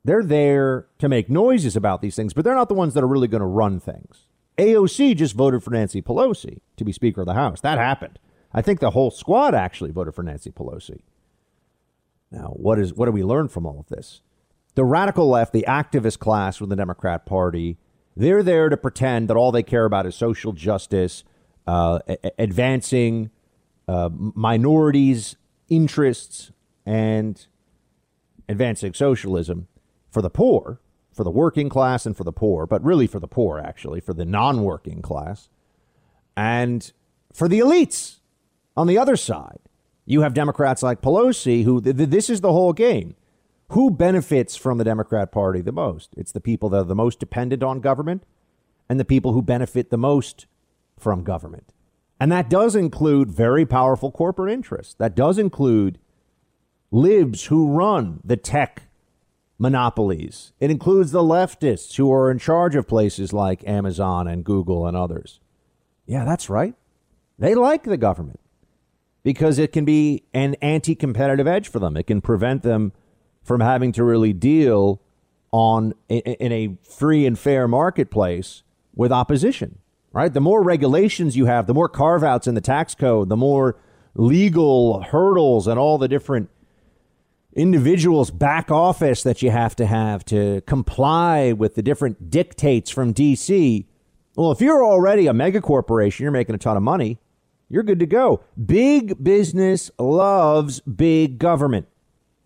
they're 0.03 0.23
there 0.23 0.87
to 0.99 1.07
make 1.07 1.29
noises 1.29 1.77
about 1.77 2.01
these 2.01 2.17
things, 2.17 2.33
but 2.33 2.43
they're 2.43 2.55
not 2.55 2.67
the 2.67 2.75
ones 2.75 2.93
that 2.95 3.03
are 3.03 3.07
really 3.07 3.29
going 3.29 3.39
to 3.39 3.47
run 3.47 3.79
things. 3.79 4.26
AOC 4.57 5.15
just 5.15 5.35
voted 5.35 5.63
for 5.63 5.69
Nancy 5.71 6.01
Pelosi 6.01 6.59
to 6.77 6.83
be 6.83 6.91
Speaker 6.91 7.21
of 7.21 7.27
the 7.27 7.33
House. 7.33 7.61
That 7.61 7.77
happened. 7.77 8.19
I 8.53 8.61
think 8.61 8.79
the 8.79 8.91
whole 8.91 9.11
squad 9.11 9.53
actually 9.53 9.91
voted 9.91 10.15
for 10.15 10.23
Nancy 10.23 10.51
Pelosi. 10.51 11.01
Now, 12.31 12.53
what 12.55 12.79
is 12.79 12.93
what 12.93 13.05
do 13.05 13.11
we 13.11 13.23
learn 13.23 13.47
from 13.47 13.65
all 13.65 13.79
of 13.79 13.87
this? 13.87 14.21
The 14.75 14.83
radical 14.83 15.29
left, 15.29 15.53
the 15.53 15.65
activist 15.67 16.19
class 16.19 16.59
with 16.59 16.69
the 16.69 16.75
Democrat 16.75 17.25
Party, 17.25 17.77
they're 18.15 18.43
there 18.43 18.69
to 18.69 18.77
pretend 18.77 19.27
that 19.29 19.37
all 19.37 19.51
they 19.51 19.63
care 19.63 19.85
about 19.85 20.05
is 20.05 20.15
social 20.15 20.53
justice, 20.53 21.23
uh, 21.67 21.99
a- 22.07 22.31
advancing 22.39 23.29
uh, 23.87 24.09
minorities' 24.11 25.35
interests, 25.69 26.51
and 26.85 27.47
advancing 28.49 28.93
socialism 28.93 29.67
for 30.09 30.21
the 30.21 30.29
poor 30.29 30.79
for 31.17 31.23
the 31.23 31.31
working 31.31 31.67
class 31.67 32.05
and 32.05 32.15
for 32.15 32.23
the 32.23 32.31
poor, 32.31 32.67
but 32.67 32.83
really 32.83 33.07
for 33.07 33.19
the 33.19 33.27
poor, 33.27 33.59
actually, 33.59 33.99
for 33.99 34.13
the 34.13 34.23
non 34.23 34.61
working 34.61 35.01
class, 35.01 35.49
and 36.37 36.93
for 37.33 37.49
the 37.49 37.59
elites 37.59 38.19
on 38.77 38.87
the 38.87 38.97
other 38.97 39.17
side. 39.17 39.59
You 40.05 40.21
have 40.21 40.33
Democrats 40.33 40.83
like 40.83 41.01
Pelosi, 41.01 41.65
who 41.65 41.81
th- 41.81 41.97
th- 41.97 42.09
this 42.09 42.29
is 42.29 42.39
the 42.39 42.53
whole 42.53 42.71
game. 42.71 43.15
Who 43.71 43.89
benefits 43.89 44.55
from 44.55 44.77
the 44.77 44.85
Democrat 44.85 45.31
Party 45.31 45.59
the 45.59 45.73
most? 45.73 46.11
It's 46.15 46.31
the 46.31 46.39
people 46.39 46.69
that 46.69 46.77
are 46.77 46.83
the 46.85 46.95
most 46.95 47.19
dependent 47.19 47.63
on 47.63 47.81
government 47.81 48.23
and 48.87 48.97
the 48.97 49.03
people 49.03 49.33
who 49.33 49.41
benefit 49.41 49.89
the 49.89 49.97
most 49.97 50.45
from 50.97 51.23
government. 51.23 51.73
And 52.19 52.31
that 52.31 52.49
does 52.49 52.75
include 52.75 53.29
very 53.29 53.65
powerful 53.65 54.11
corporate 54.11 54.53
interests. 54.53 54.93
That 54.93 55.15
does 55.15 55.37
include 55.37 55.99
libs 56.89 57.45
who 57.45 57.75
run 57.75 58.21
the 58.23 58.37
tech 58.37 58.86
monopolies. 59.57 60.53
It 60.59 60.71
includes 60.71 61.11
the 61.11 61.21
leftists 61.21 61.95
who 61.95 62.11
are 62.11 62.29
in 62.29 62.39
charge 62.39 62.75
of 62.75 62.87
places 62.87 63.33
like 63.33 63.67
Amazon 63.67 64.27
and 64.27 64.43
Google 64.43 64.85
and 64.85 64.95
others. 64.95 65.39
Yeah, 66.05 66.25
that's 66.25 66.49
right. 66.49 66.75
They 67.39 67.55
like 67.55 67.83
the 67.83 67.97
government 67.97 68.39
because 69.23 69.59
it 69.59 69.71
can 69.71 69.85
be 69.85 70.23
an 70.33 70.55
anti 70.61 70.95
competitive 70.95 71.47
edge 71.47 71.67
for 71.67 71.79
them. 71.79 71.97
It 71.97 72.07
can 72.07 72.21
prevent 72.21 72.63
them 72.63 72.93
from 73.43 73.61
having 73.61 73.91
to 73.93 74.03
really 74.03 74.33
deal 74.33 75.01
on 75.51 75.93
in 76.09 76.51
a 76.51 76.77
free 76.83 77.25
and 77.25 77.37
fair 77.37 77.67
marketplace 77.67 78.63
with 78.95 79.11
opposition, 79.11 79.79
right? 80.11 80.33
The 80.33 80.41
more 80.41 80.63
regulations 80.63 81.37
you 81.37 81.45
have, 81.45 81.67
the 81.67 81.73
more 81.73 81.89
carve 81.89 82.23
outs 82.23 82.47
in 82.47 82.55
the 82.55 82.61
tax 82.61 82.95
code, 82.95 83.29
the 83.29 83.37
more 83.37 83.77
legal 84.15 85.01
hurdles 85.03 85.67
and 85.67 85.79
all 85.79 85.97
the 85.97 86.07
different 86.07 86.49
individuals 87.57 88.29
back 88.29 88.69
office 88.69 89.23
that 89.23 89.41
you 89.41 89.49
have 89.49 89.75
to 89.75 89.85
have 89.87 90.23
to 90.23 90.61
comply 90.61 91.51
with 91.51 91.73
the 91.73 91.81
different 91.81 92.29
dictates 92.29 92.91
from 92.91 93.13
DC. 93.13 93.85
Well, 94.35 94.51
if 94.51 94.61
you're 94.61 94.85
already 94.85 95.25
a 95.25 95.33
mega 95.33 95.59
corporation, 95.59 96.23
you're 96.23 96.31
making 96.31 96.53
a 96.53 96.59
ton 96.59 96.77
of 96.77 96.83
money, 96.83 97.17
you're 97.67 97.83
good 97.83 97.99
to 97.99 98.05
go. 98.05 98.43
Big 98.63 99.21
business 99.21 99.89
loves 99.97 100.79
big 100.81 101.39
government. 101.39 101.87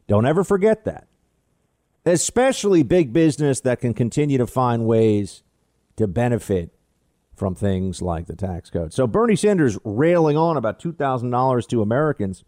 Don't 0.07 0.25
ever 0.25 0.45
forget 0.45 0.85
that. 0.85 1.07
Especially 2.05 2.81
big 2.81 3.11
business 3.13 3.59
that 3.59 3.81
can 3.81 3.93
continue 3.93 4.37
to 4.37 4.47
find 4.47 4.85
ways 4.85 5.43
to 5.97 6.07
benefit 6.07 6.71
from 7.35 7.53
things 7.53 8.01
like 8.01 8.27
the 8.27 8.35
tax 8.35 8.69
code. 8.69 8.93
So 8.93 9.05
Bernie 9.07 9.35
Sanders 9.35 9.77
railing 9.83 10.37
on 10.37 10.57
about 10.57 10.81
$2,000 10.81 11.67
to 11.67 11.81
Americans. 11.81 12.43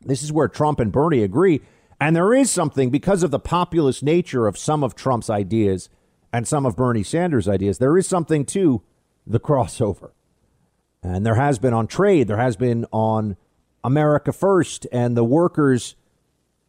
This 0.00 0.22
is 0.22 0.32
where 0.32 0.48
Trump 0.48 0.78
and 0.78 0.92
Bernie 0.92 1.22
agree 1.22 1.60
and 2.00 2.14
there 2.14 2.32
is 2.34 2.50
something 2.50 2.90
because 2.90 3.22
of 3.22 3.30
the 3.30 3.38
populist 3.38 4.02
nature 4.02 4.46
of 4.46 4.56
some 4.56 4.84
of 4.84 4.94
Trump's 4.94 5.28
ideas 5.30 5.88
and 6.32 6.46
some 6.46 6.64
of 6.64 6.76
Bernie 6.76 7.02
Sanders' 7.02 7.48
ideas. 7.48 7.78
There 7.78 7.96
is 7.98 8.06
something 8.06 8.44
to 8.46 8.82
the 9.26 9.40
crossover. 9.40 10.10
And 11.02 11.24
there 11.24 11.36
has 11.36 11.58
been 11.58 11.74
on 11.74 11.86
trade, 11.86 12.28
there 12.28 12.38
has 12.38 12.56
been 12.56 12.86
on 12.92 13.36
America 13.84 14.32
first 14.32 14.86
and 14.92 15.16
the 15.16 15.24
workers 15.24 15.94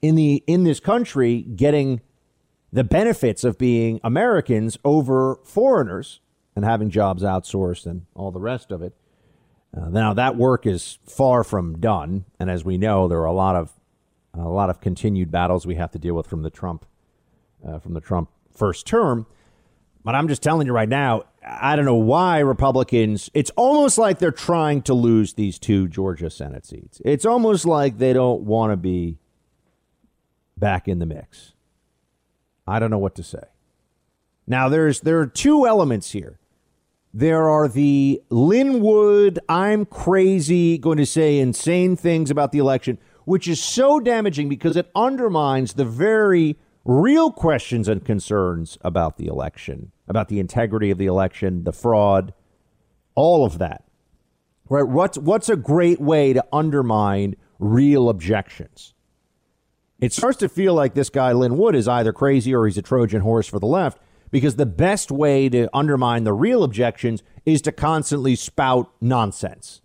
in 0.01 0.15
the 0.15 0.43
in 0.47 0.63
this 0.63 0.79
country 0.79 1.41
getting 1.41 2.01
the 2.71 2.83
benefits 2.83 3.43
of 3.43 3.57
being 3.57 3.99
Americans 4.03 4.77
over 4.85 5.39
foreigners 5.43 6.21
and 6.55 6.63
having 6.63 6.89
jobs 6.89 7.23
outsourced 7.23 7.85
and 7.85 8.05
all 8.13 8.31
the 8.31 8.39
rest 8.39 8.71
of 8.71 8.81
it. 8.81 8.93
Uh, 9.75 9.89
now 9.89 10.13
that 10.13 10.35
work 10.35 10.65
is 10.65 10.99
far 11.05 11.43
from 11.43 11.79
done, 11.79 12.25
and 12.39 12.49
as 12.49 12.63
we 12.63 12.77
know, 12.77 13.07
there 13.07 13.19
are 13.19 13.25
a 13.25 13.33
lot 13.33 13.55
of 13.55 13.73
a 14.33 14.47
lot 14.47 14.69
of 14.69 14.79
continued 14.79 15.31
battles 15.31 15.65
we 15.65 15.75
have 15.75 15.91
to 15.91 15.99
deal 15.99 16.13
with 16.15 16.27
from 16.27 16.43
the 16.43 16.49
Trump 16.49 16.85
uh, 17.67 17.79
from 17.79 17.93
the 17.93 18.01
Trump 18.01 18.29
first 18.51 18.85
term. 18.87 19.25
But 20.03 20.15
I'm 20.15 20.27
just 20.27 20.41
telling 20.41 20.65
you 20.65 20.73
right 20.73 20.87
now, 20.87 21.23
I 21.45 21.75
don't 21.75 21.85
know 21.85 21.95
why 21.95 22.39
Republicans. 22.39 23.29
It's 23.33 23.51
almost 23.51 23.97
like 23.97 24.19
they're 24.19 24.31
trying 24.31 24.81
to 24.83 24.93
lose 24.93 25.33
these 25.33 25.59
two 25.59 25.87
Georgia 25.87 26.29
Senate 26.29 26.65
seats. 26.65 27.01
It's 27.03 27.25
almost 27.25 27.65
like 27.65 27.97
they 27.97 28.13
don't 28.13 28.41
want 28.41 28.71
to 28.71 28.77
be 28.77 29.17
back 30.57 30.87
in 30.87 30.99
the 30.99 31.05
mix. 31.05 31.53
I 32.67 32.79
don't 32.79 32.91
know 32.91 32.97
what 32.97 33.15
to 33.15 33.23
say. 33.23 33.43
Now 34.47 34.69
there's 34.69 35.01
there 35.01 35.19
are 35.19 35.27
two 35.27 35.67
elements 35.67 36.11
here. 36.11 36.39
There 37.13 37.49
are 37.49 37.67
the 37.67 38.21
Lin 38.29 38.81
Wood, 38.81 39.39
I'm 39.49 39.85
crazy, 39.85 40.77
going 40.77 40.99
to 40.99 41.07
say 41.07 41.39
insane 41.39 41.95
things 41.95 42.29
about 42.29 42.51
the 42.51 42.59
election 42.59 42.99
which 43.29 43.47
is 43.47 43.61
so 43.61 43.99
damaging 43.99 44.49
because 44.49 44.75
it 44.75 44.89
undermines 44.95 45.73
the 45.73 45.85
very 45.85 46.57
real 46.83 47.31
questions 47.31 47.87
and 47.87 48.03
concerns 48.03 48.75
about 48.81 49.17
the 49.17 49.27
election, 49.27 49.91
about 50.07 50.29
the 50.29 50.39
integrity 50.39 50.89
of 50.89 50.97
the 50.97 51.05
election, 51.05 51.63
the 51.63 51.71
fraud, 51.71 52.33
all 53.13 53.45
of 53.45 53.59
that. 53.59 53.83
Right? 54.67 54.87
What's 54.87 55.15
what's 55.19 55.47
a 55.47 55.55
great 55.55 56.01
way 56.01 56.33
to 56.33 56.43
undermine 56.51 57.35
real 57.59 58.09
objections? 58.09 58.95
It 59.99 60.11
starts 60.11 60.39
to 60.39 60.49
feel 60.49 60.73
like 60.73 60.95
this 60.95 61.11
guy 61.11 61.31
Lin 61.31 61.55
Wood 61.55 61.75
is 61.75 61.87
either 61.87 62.11
crazy 62.11 62.55
or 62.55 62.65
he's 62.65 62.79
a 62.79 62.81
Trojan 62.81 63.21
horse 63.21 63.45
for 63.45 63.59
the 63.59 63.67
left 63.67 63.99
because 64.31 64.55
the 64.55 64.65
best 64.65 65.11
way 65.11 65.49
to 65.49 65.69
undermine 65.71 66.23
the 66.23 66.33
real 66.33 66.63
objections 66.63 67.21
is 67.45 67.61
to 67.61 67.71
constantly 67.71 68.35
spout 68.35 68.91
nonsense. 68.99 69.81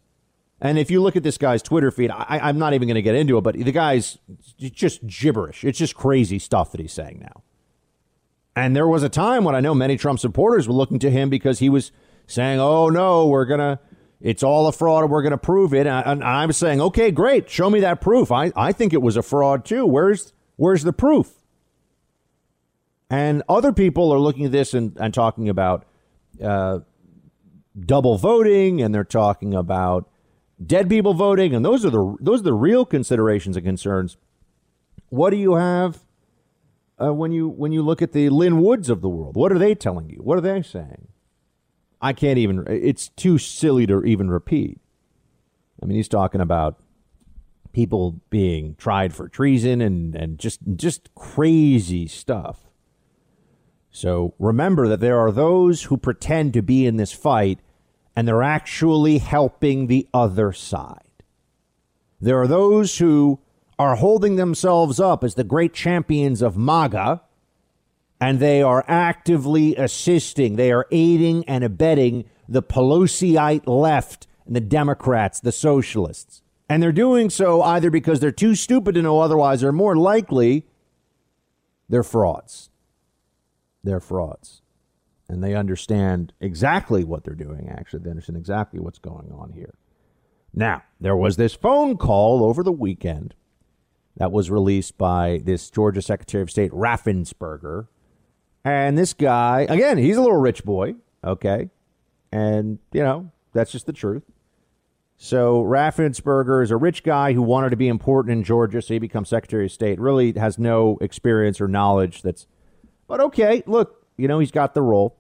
And 0.64 0.78
if 0.78 0.90
you 0.90 1.02
look 1.02 1.14
at 1.14 1.22
this 1.22 1.36
guy's 1.36 1.62
Twitter 1.62 1.90
feed, 1.90 2.10
I, 2.10 2.48
am 2.48 2.58
not 2.58 2.72
even 2.72 2.88
going 2.88 2.94
to 2.94 3.02
get 3.02 3.14
into 3.14 3.36
it, 3.36 3.42
but 3.42 3.54
the 3.54 3.70
guy's 3.70 4.16
just 4.58 5.06
gibberish. 5.06 5.62
It's 5.62 5.78
just 5.78 5.94
crazy 5.94 6.38
stuff 6.38 6.72
that 6.72 6.80
he's 6.80 6.94
saying 6.94 7.20
now. 7.20 7.42
And 8.56 8.74
there 8.74 8.88
was 8.88 9.02
a 9.02 9.10
time 9.10 9.44
when 9.44 9.54
I 9.54 9.60
know 9.60 9.74
many 9.74 9.98
Trump 9.98 10.20
supporters 10.20 10.66
were 10.66 10.72
looking 10.72 10.98
to 11.00 11.10
him 11.10 11.28
because 11.28 11.58
he 11.58 11.68
was 11.68 11.92
saying, 12.26 12.60
oh, 12.60 12.88
no, 12.88 13.26
we're 13.26 13.44
going 13.44 13.60
to, 13.60 13.78
it's 14.22 14.42
all 14.42 14.66
a 14.66 14.72
fraud 14.72 15.02
and 15.02 15.12
we're 15.12 15.20
going 15.20 15.32
to 15.32 15.36
prove 15.36 15.74
it. 15.74 15.86
And, 15.86 16.24
I, 16.24 16.42
am 16.42 16.52
saying, 16.52 16.80
okay, 16.80 17.10
great. 17.10 17.50
Show 17.50 17.68
me 17.68 17.80
that 17.80 18.00
proof. 18.00 18.32
I, 18.32 18.50
I 18.56 18.72
think 18.72 18.94
it 18.94 19.02
was 19.02 19.18
a 19.18 19.22
fraud 19.22 19.66
too. 19.66 19.84
Where's, 19.84 20.32
where's 20.56 20.82
the 20.82 20.94
proof? 20.94 21.30
And 23.10 23.42
other 23.50 23.74
people 23.74 24.10
are 24.12 24.18
looking 24.18 24.46
at 24.46 24.52
this 24.52 24.72
and, 24.72 24.96
and 24.96 25.12
talking 25.12 25.50
about 25.50 25.84
uh, 26.42 26.78
double 27.78 28.16
voting 28.16 28.80
and 28.80 28.94
they're 28.94 29.04
talking 29.04 29.52
about 29.52 30.08
dead 30.64 30.88
people 30.88 31.14
voting, 31.14 31.54
and 31.54 31.64
those 31.64 31.84
are 31.84 31.90
the 31.90 32.16
those 32.20 32.40
are 32.40 32.44
the 32.44 32.54
real 32.54 32.84
considerations 32.84 33.56
and 33.56 33.64
concerns. 33.64 34.16
What 35.08 35.30
do 35.30 35.36
you 35.36 35.54
have 35.54 36.00
uh, 37.00 37.12
when 37.12 37.32
you 37.32 37.48
when 37.48 37.72
you 37.72 37.82
look 37.82 38.02
at 38.02 38.12
the 38.12 38.28
Lin 38.28 38.60
Woods 38.60 38.90
of 38.90 39.00
the 39.00 39.08
world? 39.08 39.36
What 39.36 39.52
are 39.52 39.58
they 39.58 39.74
telling 39.74 40.10
you? 40.10 40.18
What 40.18 40.38
are 40.38 40.40
they 40.40 40.62
saying? 40.62 41.08
I 42.00 42.12
can't 42.12 42.38
even. 42.38 42.64
It's 42.68 43.08
too 43.08 43.38
silly 43.38 43.86
to 43.86 44.02
even 44.04 44.30
repeat. 44.30 44.78
I 45.82 45.86
mean, 45.86 45.96
he's 45.96 46.08
talking 46.08 46.40
about 46.40 46.78
people 47.72 48.20
being 48.30 48.76
tried 48.76 49.12
for 49.14 49.28
treason 49.28 49.80
and 49.80 50.14
and 50.14 50.38
just 50.38 50.60
just 50.76 51.14
crazy 51.14 52.06
stuff. 52.06 52.60
So 53.90 54.34
remember 54.40 54.88
that 54.88 55.00
there 55.00 55.18
are 55.18 55.30
those 55.30 55.84
who 55.84 55.96
pretend 55.96 56.52
to 56.54 56.62
be 56.62 56.84
in 56.84 56.96
this 56.96 57.12
fight 57.12 57.60
and 58.16 58.26
they're 58.26 58.42
actually 58.42 59.18
helping 59.18 59.86
the 59.86 60.06
other 60.14 60.52
side. 60.52 61.00
There 62.20 62.40
are 62.40 62.46
those 62.46 62.98
who 62.98 63.40
are 63.78 63.96
holding 63.96 64.36
themselves 64.36 65.00
up 65.00 65.24
as 65.24 65.34
the 65.34 65.44
great 65.44 65.74
champions 65.74 66.42
of 66.42 66.56
MAGA, 66.56 67.22
and 68.20 68.38
they 68.38 68.62
are 68.62 68.84
actively 68.88 69.76
assisting, 69.76 70.56
they 70.56 70.72
are 70.72 70.86
aiding 70.90 71.44
and 71.48 71.64
abetting 71.64 72.24
the 72.48 72.62
Pelosiite 72.62 73.66
left 73.66 74.26
and 74.46 74.54
the 74.54 74.60
Democrats, 74.60 75.40
the 75.40 75.52
socialists. 75.52 76.42
And 76.68 76.82
they're 76.82 76.92
doing 76.92 77.28
so 77.30 77.62
either 77.62 77.90
because 77.90 78.20
they're 78.20 78.32
too 78.32 78.54
stupid 78.54 78.94
to 78.94 79.02
know 79.02 79.20
otherwise, 79.20 79.62
or 79.62 79.72
more 79.72 79.96
likely, 79.96 80.66
they're 81.88 82.02
frauds. 82.02 82.70
They're 83.82 84.00
frauds. 84.00 84.62
And 85.28 85.42
they 85.42 85.54
understand 85.54 86.32
exactly 86.40 87.02
what 87.02 87.24
they're 87.24 87.34
doing, 87.34 87.68
actually. 87.70 88.00
They 88.00 88.10
understand 88.10 88.36
exactly 88.36 88.78
what's 88.78 88.98
going 88.98 89.32
on 89.32 89.52
here. 89.52 89.74
Now, 90.52 90.82
there 91.00 91.16
was 91.16 91.36
this 91.36 91.54
phone 91.54 91.96
call 91.96 92.44
over 92.44 92.62
the 92.62 92.72
weekend 92.72 93.34
that 94.16 94.30
was 94.30 94.50
released 94.50 94.96
by 94.96 95.40
this 95.42 95.70
Georgia 95.70 96.02
Secretary 96.02 96.42
of 96.42 96.50
State, 96.50 96.70
Raffensperger. 96.72 97.88
And 98.64 98.96
this 98.96 99.12
guy, 99.12 99.66
again, 99.68 99.98
he's 99.98 100.16
a 100.16 100.22
little 100.22 100.36
rich 100.36 100.64
boy, 100.64 100.94
okay? 101.24 101.70
And, 102.30 102.78
you 102.92 103.02
know, 103.02 103.30
that's 103.52 103.72
just 103.72 103.86
the 103.86 103.92
truth. 103.92 104.22
So 105.16 105.62
Raffensperger 105.62 106.62
is 106.62 106.70
a 106.70 106.76
rich 106.76 107.02
guy 107.02 107.32
who 107.32 107.42
wanted 107.42 107.70
to 107.70 107.76
be 107.76 107.88
important 107.88 108.32
in 108.32 108.44
Georgia, 108.44 108.82
so 108.82 108.94
he 108.94 108.98
becomes 108.98 109.28
Secretary 109.28 109.66
of 109.66 109.72
State. 109.72 109.98
Really 109.98 110.32
has 110.32 110.58
no 110.58 110.98
experience 111.00 111.60
or 111.60 111.68
knowledge 111.68 112.22
that's, 112.22 112.46
but 113.06 113.20
okay, 113.20 113.62
look, 113.66 114.03
you 114.16 114.28
know, 114.28 114.38
he's 114.38 114.50
got 114.50 114.74
the 114.74 114.82
role, 114.82 115.16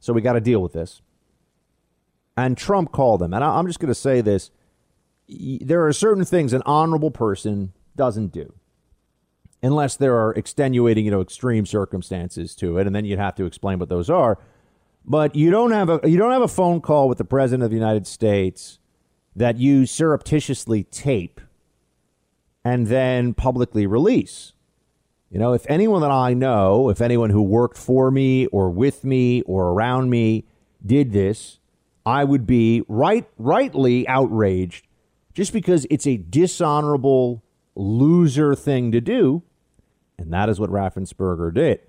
so 0.00 0.12
we 0.12 0.20
got 0.20 0.34
to 0.34 0.40
deal 0.40 0.60
with 0.60 0.72
this. 0.72 1.00
And 2.36 2.56
Trump 2.56 2.92
called 2.92 3.22
him. 3.22 3.34
And 3.34 3.44
I'm 3.44 3.66
just 3.66 3.78
going 3.78 3.88
to 3.88 3.94
say 3.94 4.20
this 4.20 4.50
there 5.28 5.86
are 5.86 5.92
certain 5.92 6.24
things 6.24 6.52
an 6.52 6.62
honorable 6.66 7.10
person 7.10 7.72
doesn't 7.96 8.32
do 8.32 8.54
unless 9.62 9.96
there 9.96 10.16
are 10.16 10.32
extenuating, 10.34 11.04
you 11.04 11.10
know, 11.10 11.20
extreme 11.20 11.64
circumstances 11.64 12.54
to 12.56 12.78
it, 12.78 12.86
and 12.86 12.94
then 12.94 13.04
you'd 13.04 13.18
have 13.18 13.36
to 13.36 13.44
explain 13.44 13.78
what 13.78 13.88
those 13.88 14.10
are. 14.10 14.38
But 15.04 15.34
you 15.36 15.50
don't 15.50 15.70
have 15.72 15.88
a 15.88 16.00
you 16.08 16.18
don't 16.18 16.32
have 16.32 16.42
a 16.42 16.48
phone 16.48 16.80
call 16.80 17.08
with 17.08 17.18
the 17.18 17.24
president 17.24 17.64
of 17.64 17.70
the 17.70 17.76
United 17.76 18.06
States 18.06 18.78
that 19.34 19.56
you 19.56 19.86
surreptitiously 19.86 20.84
tape 20.84 21.40
and 22.64 22.86
then 22.86 23.34
publicly 23.34 23.86
release. 23.86 24.52
You 25.32 25.38
know, 25.38 25.54
if 25.54 25.64
anyone 25.66 26.02
that 26.02 26.10
I 26.10 26.34
know, 26.34 26.90
if 26.90 27.00
anyone 27.00 27.30
who 27.30 27.40
worked 27.40 27.78
for 27.78 28.10
me 28.10 28.46
or 28.48 28.68
with 28.68 29.02
me 29.02 29.40
or 29.42 29.70
around 29.70 30.10
me 30.10 30.44
did 30.84 31.12
this, 31.12 31.58
I 32.04 32.22
would 32.22 32.46
be 32.46 32.82
right 32.86 33.26
rightly 33.38 34.06
outraged 34.06 34.86
just 35.32 35.54
because 35.54 35.86
it's 35.88 36.06
a 36.06 36.18
dishonorable 36.18 37.42
loser 37.74 38.54
thing 38.54 38.92
to 38.92 39.00
do. 39.00 39.42
And 40.18 40.30
that 40.34 40.50
is 40.50 40.60
what 40.60 40.68
Raffensperger 40.68 41.54
did. 41.54 41.80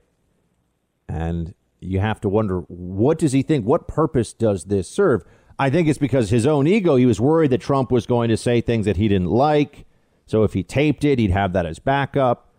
And 1.09 1.53
you 1.81 1.99
have 1.99 2.21
to 2.21 2.29
wonder 2.29 2.59
what 2.69 3.19
does 3.19 3.33
he 3.33 3.41
think? 3.41 3.65
What 3.65 3.89
purpose 3.89 4.31
does 4.31 4.63
this 4.65 4.89
serve? 4.89 5.25
I 5.59 5.69
think 5.69 5.89
it's 5.89 5.99
because 5.99 6.29
his 6.29 6.47
own 6.47 6.65
ego, 6.65 6.95
he 6.95 7.05
was 7.05 7.19
worried 7.19 7.51
that 7.51 7.59
Trump 7.59 7.91
was 7.91 8.05
going 8.05 8.29
to 8.29 8.37
say 8.37 8.61
things 8.61 8.85
that 8.85 8.95
he 8.95 9.09
didn't 9.09 9.31
like. 9.31 9.85
So 10.27 10.43
if 10.43 10.53
he 10.53 10.63
taped 10.63 11.03
it, 11.03 11.19
he'd 11.19 11.31
have 11.31 11.51
that 11.51 11.65
as 11.65 11.79
backup. 11.79 12.52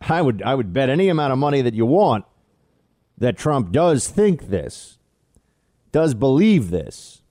I 0.00 0.22
would 0.22 0.42
I 0.42 0.54
would 0.54 0.72
bet 0.72 0.88
any 0.88 1.08
amount 1.08 1.32
of 1.32 1.38
money 1.38 1.60
that 1.62 1.74
you 1.74 1.86
want 1.86 2.24
that 3.18 3.36
Trump 3.36 3.72
does 3.72 4.08
think 4.08 4.48
this, 4.48 4.98
does 5.92 6.14
believe 6.14 6.70
this. 6.70 7.22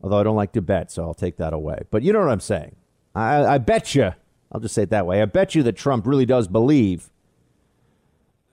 Although 0.00 0.18
I 0.18 0.22
don't 0.22 0.36
like 0.36 0.52
to 0.52 0.62
bet, 0.62 0.92
so 0.92 1.02
I'll 1.02 1.14
take 1.14 1.38
that 1.38 1.52
away. 1.52 1.80
But 1.90 2.02
you 2.02 2.12
know 2.12 2.20
what 2.20 2.28
I'm 2.28 2.40
saying. 2.40 2.76
I, 3.14 3.44
I 3.44 3.58
bet 3.58 3.96
you, 3.96 4.12
I'll 4.52 4.60
just 4.60 4.74
say 4.74 4.82
it 4.82 4.90
that 4.90 5.06
way. 5.06 5.20
I 5.20 5.24
bet 5.24 5.56
you 5.56 5.64
that 5.64 5.72
Trump 5.76 6.06
really 6.06 6.26
does 6.26 6.46
believe 6.46 7.10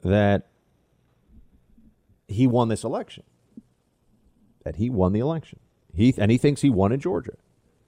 that 0.02 0.48
he 2.28 2.48
won 2.48 2.70
this 2.70 2.84
election. 2.84 3.24
That 4.64 4.78
he 4.78 4.90
won 4.90 5.14
the 5.14 5.20
election. 5.20 5.60
He 5.94 6.14
and 6.18 6.32
he 6.32 6.38
thinks 6.38 6.62
he 6.62 6.70
won 6.70 6.92
in 6.92 7.00
Georgia. 7.00 7.34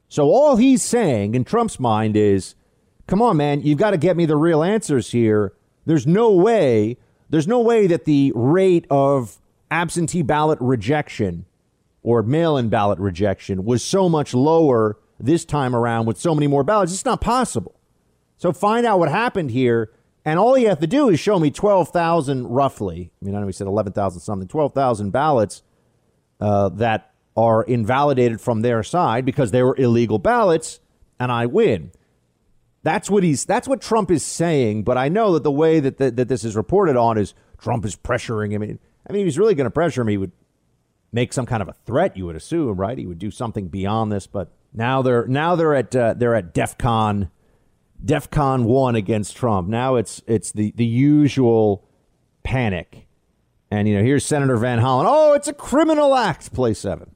So 0.09 0.29
all 0.29 0.55
he's 0.55 0.83
saying 0.83 1.35
in 1.35 1.43
Trump's 1.43 1.79
mind 1.79 2.15
is 2.15 2.55
come 3.07 3.21
on, 3.21 3.37
man, 3.37 3.61
you've 3.61 3.79
got 3.79 3.91
to 3.91 3.97
get 3.97 4.17
me 4.17 4.25
the 4.25 4.35
real 4.35 4.63
answers 4.63 5.11
here. 5.11 5.53
There's 5.85 6.05
no 6.05 6.31
way, 6.31 6.97
there's 7.29 7.47
no 7.47 7.61
way 7.61 7.87
that 7.87 8.05
the 8.05 8.31
rate 8.35 8.85
of 8.89 9.39
absentee 9.71 10.21
ballot 10.21 10.59
rejection 10.61 11.45
or 12.03 12.23
mail 12.23 12.57
in 12.57 12.69
ballot 12.69 12.99
rejection 12.99 13.65
was 13.65 13.83
so 13.83 14.07
much 14.07 14.33
lower 14.33 14.97
this 15.19 15.43
time 15.45 15.75
around 15.75 16.05
with 16.05 16.17
so 16.17 16.35
many 16.35 16.47
more 16.47 16.63
ballots. 16.63 16.93
It's 16.93 17.05
not 17.05 17.21
possible. 17.21 17.75
So 18.37 18.53
find 18.53 18.85
out 18.85 18.99
what 18.99 19.09
happened 19.09 19.51
here. 19.51 19.91
And 20.27 20.37
all 20.37 20.57
you 20.57 20.67
have 20.67 20.79
to 20.79 20.87
do 20.87 21.07
is 21.07 21.21
show 21.21 21.39
me 21.39 21.51
12,000 21.51 22.47
roughly. 22.47 23.11
I 23.21 23.25
mean, 23.25 23.33
I 23.33 23.39
know 23.39 23.45
we 23.45 23.53
said 23.53 23.65
11,000 23.65 24.19
something, 24.19 24.45
12,000 24.45 25.11
ballots 25.11 25.63
uh, 26.41 26.67
that 26.67 27.13
are 27.37 27.63
invalidated 27.63 28.41
from 28.41 28.61
their 28.61 28.83
side 28.83 29.23
because 29.23 29.51
they 29.51 29.63
were 29.63 29.73
illegal 29.77 30.19
ballots, 30.19 30.81
and 31.17 31.31
I 31.31 31.45
win. 31.45 31.93
That's 32.83 33.09
what 33.09 33.23
he's. 33.23 33.45
That's 33.45 33.69
what 33.69 33.79
Trump 33.79 34.11
is 34.11 34.21
saying. 34.21 34.83
But 34.83 34.97
I 34.97 35.07
know 35.07 35.31
that 35.31 35.43
the 35.43 35.51
way 35.51 35.79
that 35.79 35.97
the, 35.97 36.11
that 36.11 36.27
this 36.27 36.43
is 36.43 36.57
reported 36.57 36.97
on 36.97 37.17
is 37.17 37.33
Trump 37.57 37.85
is 37.85 37.95
pressuring 37.95 38.51
him. 38.51 38.61
I 38.61 38.65
mean, 38.65 38.79
I 39.09 39.13
mean, 39.13 39.23
he's 39.23 39.39
really 39.39 39.55
going 39.55 39.63
to 39.63 39.71
pressure 39.71 40.01
him. 40.01 40.09
He 40.09 40.17
would 40.17 40.33
make 41.13 41.31
some 41.31 41.45
kind 41.45 41.61
of 41.61 41.69
a 41.69 41.75
threat. 41.85 42.17
You 42.17 42.25
would 42.25 42.35
assume, 42.35 42.75
right? 42.75 42.97
He 42.97 43.05
would 43.05 43.19
do 43.19 43.31
something 43.31 43.69
beyond 43.69 44.11
this. 44.11 44.27
But 44.27 44.51
now 44.73 45.01
they're 45.01 45.25
now 45.25 45.55
they're 45.55 45.73
at 45.73 45.95
uh, 45.95 46.15
they're 46.15 46.35
at 46.35 46.53
DefCon, 46.53 47.29
DefCon 48.03 48.63
one 48.63 48.95
against 48.95 49.35
Trump. 49.35 49.67
Now 49.67 49.95
it's 49.95 50.21
it's 50.27 50.51
the 50.51 50.71
the 50.75 50.85
usual 50.85 51.87
panic. 52.43 53.07
And 53.69 53.87
you 53.87 53.97
know, 53.97 54.03
here's 54.03 54.25
Senator 54.25 54.55
Van 54.57 54.79
Hollen. 54.79 55.05
Oh, 55.07 55.33
it's 55.33 55.47
a 55.47 55.53
criminal 55.53 56.15
act. 56.15 56.53
Play 56.53 56.73
seven. 56.73 57.11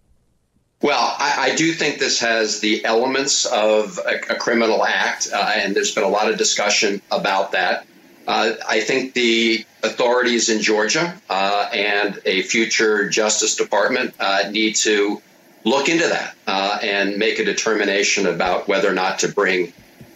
Well, 0.81 1.15
I, 1.19 1.51
I, 1.51 1.55
do 1.55 1.73
think 1.73 1.99
this 1.99 2.21
has 2.21 2.59
the 2.59 2.83
elements 2.83 3.45
of 3.45 3.99
a, 3.99 4.33
a 4.33 4.35
criminal 4.35 4.83
act, 4.83 5.29
uh, 5.31 5.53
and 5.55 5.75
there's 5.75 5.93
been 5.93 6.03
a 6.03 6.09
lot 6.09 6.31
of 6.31 6.39
discussion 6.39 7.03
about 7.11 7.51
that. 7.51 7.85
Uh, 8.27 8.53
I 8.67 8.81
think 8.81 9.13
the 9.13 9.63
authorities 9.83 10.49
in 10.49 10.61
Georgia 10.61 11.15
uh, 11.29 11.69
and 11.71 12.19
a 12.25 12.41
future 12.41 13.09
Justice 13.09 13.55
Department 13.55 14.15
uh, 14.19 14.49
need 14.49 14.75
to 14.77 15.21
look 15.63 15.87
into 15.87 16.07
that 16.07 16.35
uh, 16.47 16.79
and 16.81 17.17
make 17.17 17.37
a 17.37 17.45
determination 17.45 18.25
about 18.25 18.67
whether 18.67 18.89
or 18.89 18.93
not 18.93 19.19
to 19.19 19.27
bring 19.27 19.73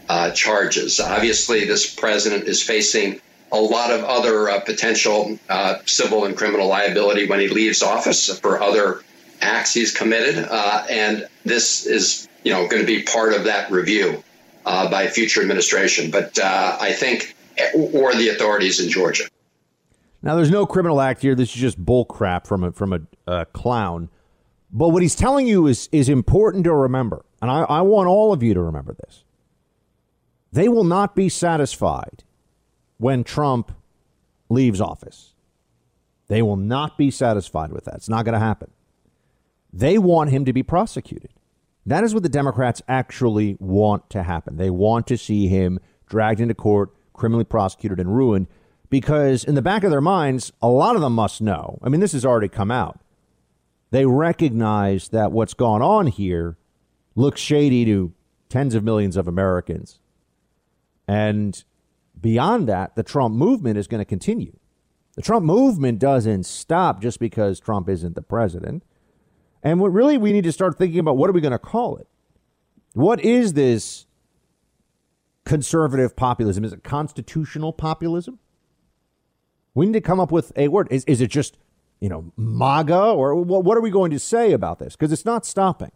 uh, 0.09 0.31
charges. 0.31 0.99
Obviously, 0.99 1.65
this 1.65 1.93
president 1.93 2.45
is 2.45 2.61
facing 2.61 3.21
a 3.51 3.59
lot 3.59 3.91
of 3.91 4.03
other 4.03 4.59
potential 4.65 5.39
civil 5.85 6.25
and 6.25 6.35
criminal 6.35 6.67
liability 6.67 7.27
when 7.27 7.39
he 7.39 7.47
leaves 7.47 7.81
office 7.81 8.39
for 8.39 8.61
other 8.61 9.01
acts 9.41 9.73
he's 9.73 9.95
committed. 9.95 10.45
Uh, 10.49 10.85
and 10.89 11.27
this 11.43 11.85
is 11.85 12.27
you 12.45 12.53
know, 12.53 12.67
going 12.67 12.81
to 12.81 12.87
be 12.87 13.01
part 13.01 13.33
of 13.33 13.43
that 13.43 13.69
review 13.71 14.23
uh, 14.65 14.89
by 14.89 15.07
future 15.07 15.41
administration. 15.41 16.11
But 16.11 16.39
uh, 16.39 16.77
I 16.79 16.93
think, 16.93 17.35
or 17.73 18.13
the 18.13 18.29
authorities 18.29 18.79
in 18.79 18.89
Georgia. 18.89 19.25
Now, 20.21 20.35
there's 20.35 20.51
no 20.51 20.65
criminal 20.65 21.01
act 21.01 21.21
here. 21.21 21.35
This 21.35 21.49
is 21.49 21.55
just 21.55 21.77
bull 21.77 22.05
crap 22.05 22.47
from 22.47 22.63
a 22.63 22.71
from 22.71 22.93
a 22.93 23.01
uh, 23.27 23.45
clown. 23.45 24.09
But 24.71 24.89
what 24.89 25.01
he's 25.01 25.15
telling 25.15 25.47
you 25.47 25.67
is 25.67 25.89
is 25.91 26.07
important 26.07 26.63
to 26.65 26.73
remember, 26.73 27.25
and 27.41 27.51
I, 27.51 27.61
I 27.61 27.81
want 27.81 28.07
all 28.07 28.31
of 28.31 28.41
you 28.41 28.53
to 28.53 28.61
remember 28.61 28.95
this. 29.05 29.23
They 30.55 30.69
will 30.69 30.85
not 30.85 31.17
be 31.17 31.27
satisfied 31.27 32.23
when 32.97 33.25
Trump 33.25 33.73
leaves 34.47 34.79
office. 34.79 35.33
They 36.29 36.41
will 36.41 36.55
not 36.55 36.97
be 36.97 37.11
satisfied 37.11 37.73
with 37.73 37.83
that. 37.83 37.95
It's 37.95 38.07
not 38.07 38.23
going 38.23 38.35
to 38.35 38.39
happen. 38.39 38.71
They 39.73 39.97
want 39.97 40.29
him 40.29 40.45
to 40.45 40.53
be 40.53 40.63
prosecuted. 40.63 41.31
That 41.85 42.05
is 42.05 42.13
what 42.13 42.23
the 42.23 42.29
Democrats 42.29 42.81
actually 42.87 43.57
want 43.59 44.09
to 44.11 44.23
happen. 44.23 44.55
They 44.55 44.69
want 44.69 45.07
to 45.07 45.17
see 45.17 45.49
him 45.49 45.77
dragged 46.07 46.39
into 46.39 46.53
court, 46.53 46.91
criminally 47.11 47.43
prosecuted, 47.43 47.99
and 47.99 48.15
ruined 48.15 48.47
because, 48.89 49.43
in 49.43 49.55
the 49.55 49.61
back 49.61 49.83
of 49.83 49.91
their 49.91 49.99
minds, 49.99 50.53
a 50.61 50.69
lot 50.69 50.95
of 50.95 51.01
them 51.01 51.15
must 51.15 51.41
know. 51.41 51.79
I 51.83 51.89
mean, 51.89 51.99
this 51.99 52.13
has 52.13 52.23
already 52.23 52.47
come 52.47 52.71
out. 52.71 53.01
They 53.91 54.05
recognize 54.05 55.09
that 55.09 55.33
what's 55.33 55.53
gone 55.53 55.81
on 55.81 56.07
here 56.07 56.55
looks 57.13 57.41
shady 57.41 57.83
to 57.83 58.13
tens 58.47 58.73
of 58.73 58.85
millions 58.85 59.17
of 59.17 59.27
Americans. 59.27 59.99
And 61.07 61.63
beyond 62.19 62.67
that, 62.67 62.95
the 62.95 63.03
Trump 63.03 63.35
movement 63.35 63.77
is 63.77 63.87
going 63.87 63.99
to 63.99 64.05
continue. 64.05 64.57
The 65.15 65.21
Trump 65.21 65.45
movement 65.45 65.99
doesn't 65.99 66.45
stop 66.45 67.01
just 67.01 67.19
because 67.19 67.59
Trump 67.59 67.87
isn't 67.87 68.15
the 68.15 68.21
president. 68.21 68.83
And 69.63 69.79
what 69.79 69.93
really 69.93 70.17
we 70.17 70.33
need 70.33 70.43
to 70.43 70.51
start 70.51 70.77
thinking 70.77 70.99
about 70.99 71.17
what 71.17 71.29
are 71.29 71.33
we 71.33 71.41
going 71.41 71.51
to 71.51 71.59
call 71.59 71.97
it? 71.97 72.07
What 72.93 73.19
is 73.21 73.53
this 73.53 74.05
conservative 75.45 76.15
populism? 76.15 76.63
Is 76.63 76.73
it 76.73 76.83
constitutional 76.83 77.73
populism? 77.73 78.39
We 79.73 79.85
need 79.85 79.93
to 79.93 80.01
come 80.01 80.19
up 80.19 80.31
with 80.31 80.51
a 80.55 80.67
word. 80.67 80.87
Is, 80.91 81.03
is 81.05 81.21
it 81.21 81.27
just, 81.27 81.57
you 81.99 82.09
know, 82.09 82.31
MAGA 82.37 82.97
or 82.97 83.35
what 83.35 83.77
are 83.77 83.81
we 83.81 83.89
going 83.89 84.11
to 84.11 84.19
say 84.19 84.51
about 84.51 84.79
this? 84.79 84.95
Because 84.95 85.11
it's 85.11 85.25
not 85.25 85.45
stopping. 85.45 85.91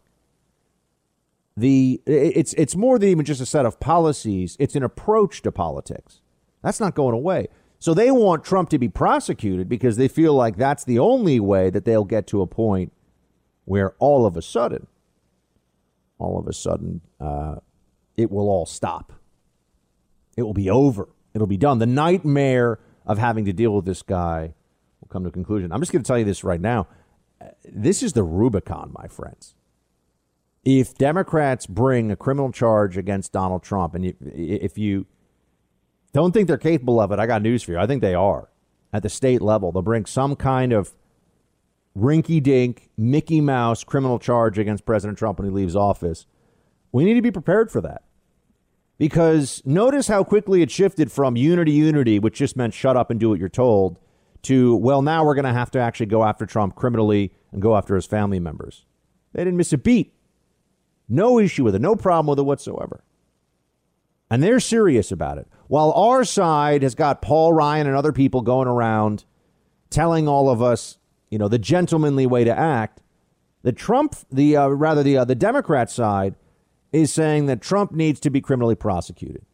The 1.60 2.02
it's 2.06 2.54
it's 2.54 2.76
more 2.76 2.98
than 2.98 3.10
even 3.10 3.26
just 3.26 3.41
a 3.41 3.45
set 3.45 3.65
of 3.65 3.80
policies. 3.80 4.56
It's 4.60 4.76
an 4.76 4.84
approach 4.84 5.41
to 5.41 5.52
politics. 5.52 6.22
That's 6.63 6.80
not 6.80 6.95
going 6.95 7.13
away. 7.13 7.48
So 7.80 7.93
they 7.93 8.12
want 8.12 8.43
Trump 8.43 8.69
to 8.69 8.78
be 8.78 8.88
prosecuted 8.88 9.67
because 9.67 9.98
they 9.98 10.08
feel 10.08 10.34
like 10.34 10.58
that's 10.58 10.84
the 10.84 11.00
only 11.00 11.39
way 11.39 11.69
that 11.69 11.86
they'll 11.86 12.06
get 12.06 12.28
to 12.28 12.41
a 12.41 12.48
point 12.48 12.93
where 13.65 13.91
all 14.00 14.26
of 14.26 14.38
a 14.38 14.41
sudden, 14.41 14.88
all 16.17 16.39
of 16.39 16.48
a 16.48 16.54
sudden, 16.54 17.02
uh, 17.19 17.56
it 18.15 18.32
will 18.32 18.50
all 18.50 18.65
stop. 18.65 19.13
It 20.38 20.43
will 20.43 20.54
be 20.54 20.69
over. 20.69 21.10
It'll 21.34 21.48
be 21.48 21.58
done. 21.58 21.80
The 21.80 21.86
nightmare 21.86 22.80
of 23.06 23.17
having 23.17 23.45
to 23.45 23.54
deal 23.54 23.74
with 23.76 23.86
this 23.86 24.02
guy 24.02 24.54
will 25.02 25.08
come 25.10 25.24
to 25.24 25.30
a 25.30 25.32
conclusion. 25.32 25.72
I'm 25.72 25.82
just 25.82 25.91
going 25.91 26.04
to 26.04 26.08
tell 26.08 26.19
you 26.19 26.26
this 26.26 26.43
right 26.43 26.62
now. 26.62 26.88
This 27.63 28.04
is 28.04 28.13
the 28.13 28.24
Rubicon, 28.24 28.91
my 28.98 29.08
friends. 29.08 29.56
If 30.65 30.95
Democrats 30.95 31.65
bring 31.65 32.12
a 32.12 32.15
criminal 32.15 32.52
charge 32.52 32.98
against 32.98 33.32
Donald 33.32 33.63
Trump, 33.63 33.95
and 33.95 34.13
if 34.22 34.78
you 34.78 35.06
don't 36.13 36.32
think 36.32 36.48
they're 36.48 36.58
capable 36.58 37.00
of 37.00 37.12
it, 37.12 37.19
I 37.19 37.26
got 37.26 37.41
news 37.41 37.63
for 37.63 37.72
you. 37.72 37.80
I 37.80 37.88
think 37.88 38.02
they 38.02 38.13
are. 38.13 38.50
At 38.91 39.04
the 39.04 39.10
state 39.10 39.41
level, 39.41 39.72
they'll 39.72 39.82
bring 39.82 40.06
some 40.06 40.36
kind 40.36 40.74
of 40.74 40.93
rinky 41.98 42.41
dink, 42.41 42.89
Mickey 42.98 43.41
Mouse 43.41 43.84
criminal 43.84 44.19
charge 44.19 44.58
against 44.58 44.86
President 44.86 45.17
Trump 45.17 45.39
when 45.39 45.48
he 45.48 45.54
leaves 45.54 45.76
office. 45.76 46.26
We 46.91 47.06
need 47.06 47.13
to 47.15 47.22
be 47.22 47.32
prepared 47.32 47.72
for 47.72 47.82
that. 47.82 48.04
Because 48.98 49.62
notice 49.65 50.08
how 50.08 50.26
quickly 50.26 50.62
it 50.62 50.69
shifted 50.69 51.12
from 51.12 51.38
unity, 51.38 51.72
unity, 51.72 52.19
which 52.19 52.36
just 52.36 52.58
meant 52.58 52.74
shut 52.74 52.98
up 52.98 53.10
and 53.10 53.19
do 53.19 53.30
what 53.30 53.39
you're 53.39 53.48
told, 53.48 53.98
to, 54.41 54.76
well, 54.76 55.02
now 55.02 55.24
we're 55.24 55.36
going 55.36 55.45
to 55.45 55.54
have 55.54 55.72
to 55.72 55.80
actually 55.80 56.08
go 56.08 56.24
after 56.24 56.45
Trump 56.45 56.76
criminally 56.76 57.32
and 57.52 57.62
go 57.62 57.78
after 57.78 57.95
his 57.95 58.06
family 58.06 58.39
members. 58.39 58.86
They 59.34 59.43
didn't 59.43 59.58
miss 59.58 59.72
a 59.72 59.78
beat. 59.78 60.13
No 61.10 61.39
issue 61.39 61.63
with 61.63 61.76
it, 61.76 61.82
no 61.82 61.95
problem 61.95 62.28
with 62.28 62.39
it 62.39 62.43
whatsoever. 62.43 63.04
And 64.30 64.43
they're 64.43 64.60
serious 64.60 65.12
about 65.12 65.39
it. 65.39 65.48
While 65.67 65.91
our 65.91 66.24
side 66.24 66.84
has 66.84 66.93
got 66.93 67.22
Paul 67.22 67.52
Ryan 67.52 67.88
and 67.88 67.95
other 67.95 68.13
people 68.13 68.41
going 68.41 68.67
around 68.67 69.26
telling 69.89 70.28
all 70.28 70.50
of 70.50 70.62
us 70.62 71.00
you 71.30 71.38
know, 71.38 71.48
the 71.48 71.60
gentlemanly 71.60 72.26
way 72.26 72.43
to 72.43 72.58
act. 72.58 73.02
The 73.62 73.72
Trump, 73.72 74.15
the 74.32 74.56
uh, 74.56 74.67
rather 74.67 75.04
the 75.04 75.17
uh, 75.17 75.26
the 75.26 75.36
Democrat 75.36 75.89
side 75.89 76.36
is 76.91 77.13
saying 77.13 77.45
that 77.48 77.62
Trump 77.62 77.91
needs 77.91 78.19
to 78.22 78.30
be 78.30 78.41
criminally 78.41 78.76
prosecuted. 78.76 79.45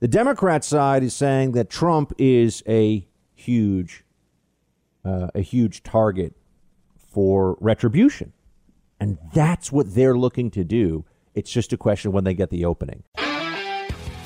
The 0.00 0.08
Democrat 0.08 0.64
side 0.64 1.02
is 1.02 1.14
saying 1.14 1.52
that 1.52 1.70
Trump 1.70 2.12
is 2.18 2.62
a 2.68 3.08
huge, 3.34 4.04
uh, 5.04 5.28
a 5.34 5.40
huge 5.40 5.82
target 5.82 6.34
for 6.98 7.56
retribution, 7.60 8.32
and 9.00 9.18
that's 9.34 9.70
what 9.70 9.94
they're 9.94 10.16
looking 10.16 10.50
to 10.52 10.64
do. 10.64 11.04
It's 11.34 11.50
just 11.50 11.72
a 11.72 11.76
question 11.76 12.12
when 12.12 12.24
they 12.24 12.34
get 12.34 12.50
the 12.50 12.64
opening. 12.64 13.02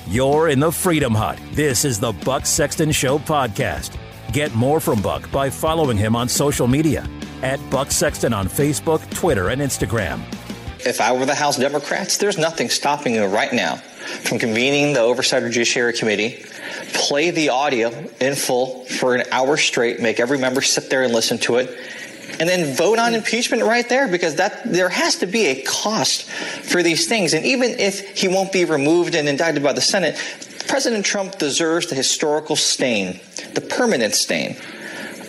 You're 0.09 0.49
in 0.49 0.61
the 0.61 0.73
Freedom 0.73 1.15
Hut. 1.15 1.39
This 1.53 1.85
is 1.85 2.01
the 2.01 2.13
Buck 2.13 2.47
Sexton 2.47 2.91
Show 2.93 3.19
podcast. 3.19 3.97
Get 4.33 4.55
more 4.55 4.81
from 4.81 5.03
Buck 5.03 5.31
by 5.31 5.51
following 5.51 5.97
him 5.97 6.17
on 6.17 6.29
social 6.29 6.67
media 6.67 7.09
at 7.43 7.59
Buck 7.71 7.91
Sexton 7.91 8.33
on 8.33 8.49
Facebook, 8.49 9.09
Twitter, 9.15 9.49
and 9.49 9.61
Instagram. 9.61 10.21
If 10.87 11.01
I 11.01 11.13
were 11.13 11.27
the 11.27 11.35
House 11.35 11.59
Democrats, 11.59 12.17
there's 12.17 12.39
nothing 12.39 12.71
stopping 12.71 13.15
them 13.15 13.31
right 13.31 13.53
now 13.53 13.77
from 13.77 14.39
convening 14.39 14.95
the 14.95 15.01
Oversight 15.01 15.43
and 15.43 15.53
Judiciary 15.53 15.93
Committee, 15.93 16.43
play 16.93 17.31
the 17.31 17.51
audio 17.51 17.91
in 18.21 18.35
full 18.35 18.85
for 18.87 19.15
an 19.15 19.25
hour 19.31 19.57
straight, 19.57 20.01
make 20.01 20.21
every 20.21 20.39
member 20.39 20.63
sit 20.63 20.91
there 20.91 21.03
and 21.03 21.13
listen 21.13 21.39
to 21.39 21.57
it, 21.57 21.77
and 22.39 22.49
then 22.49 22.75
vote 22.77 22.99
on 22.99 23.15
impeachment 23.15 23.63
right 23.63 23.89
there 23.89 24.09
because 24.09 24.37
that 24.37 24.63
there 24.65 24.89
has 24.89 25.17
to 25.17 25.27
be 25.27 25.47
a 25.47 25.63
cost 25.63 26.29
for 26.31 26.83
these 26.83 27.09
things. 27.09 27.35
And 27.35 27.45
even 27.45 27.71
if 27.71 28.17
he 28.17 28.29
won't 28.29 28.53
be 28.53 28.65
removed 28.65 29.15
and 29.15 29.29
indicted 29.29 29.63
by 29.63 29.73
the 29.73 29.81
Senate, 29.81 30.17
President 30.69 31.05
Trump 31.05 31.39
deserves 31.39 31.89
the 31.89 31.95
historical 31.95 32.57
stain, 32.57 33.19
the 33.55 33.61
permanent 33.61 34.15
stain 34.15 34.57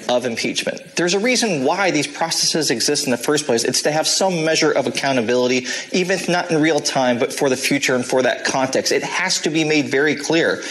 of 0.09 0.25
impeachment. 0.25 0.95
There's 0.95 1.13
a 1.13 1.19
reason 1.19 1.63
why 1.63 1.91
these 1.91 2.07
processes 2.07 2.69
exist 2.69 3.05
in 3.05 3.11
the 3.11 3.17
first 3.17 3.45
place. 3.45 3.63
It's 3.63 3.81
to 3.83 3.91
have 3.91 4.07
some 4.07 4.43
measure 4.43 4.71
of 4.71 4.87
accountability, 4.87 5.67
even 5.91 6.19
if 6.19 6.27
not 6.27 6.51
in 6.51 6.61
real 6.61 6.79
time, 6.79 7.17
but 7.17 7.33
for 7.33 7.49
the 7.49 7.55
future 7.55 7.95
and 7.95 8.05
for 8.05 8.21
that 8.21 8.45
context. 8.45 8.91
It 8.91 9.03
has 9.03 9.41
to 9.41 9.49
be 9.49 9.63
made 9.63 9.89
very 9.89 10.15
clear 10.15 10.63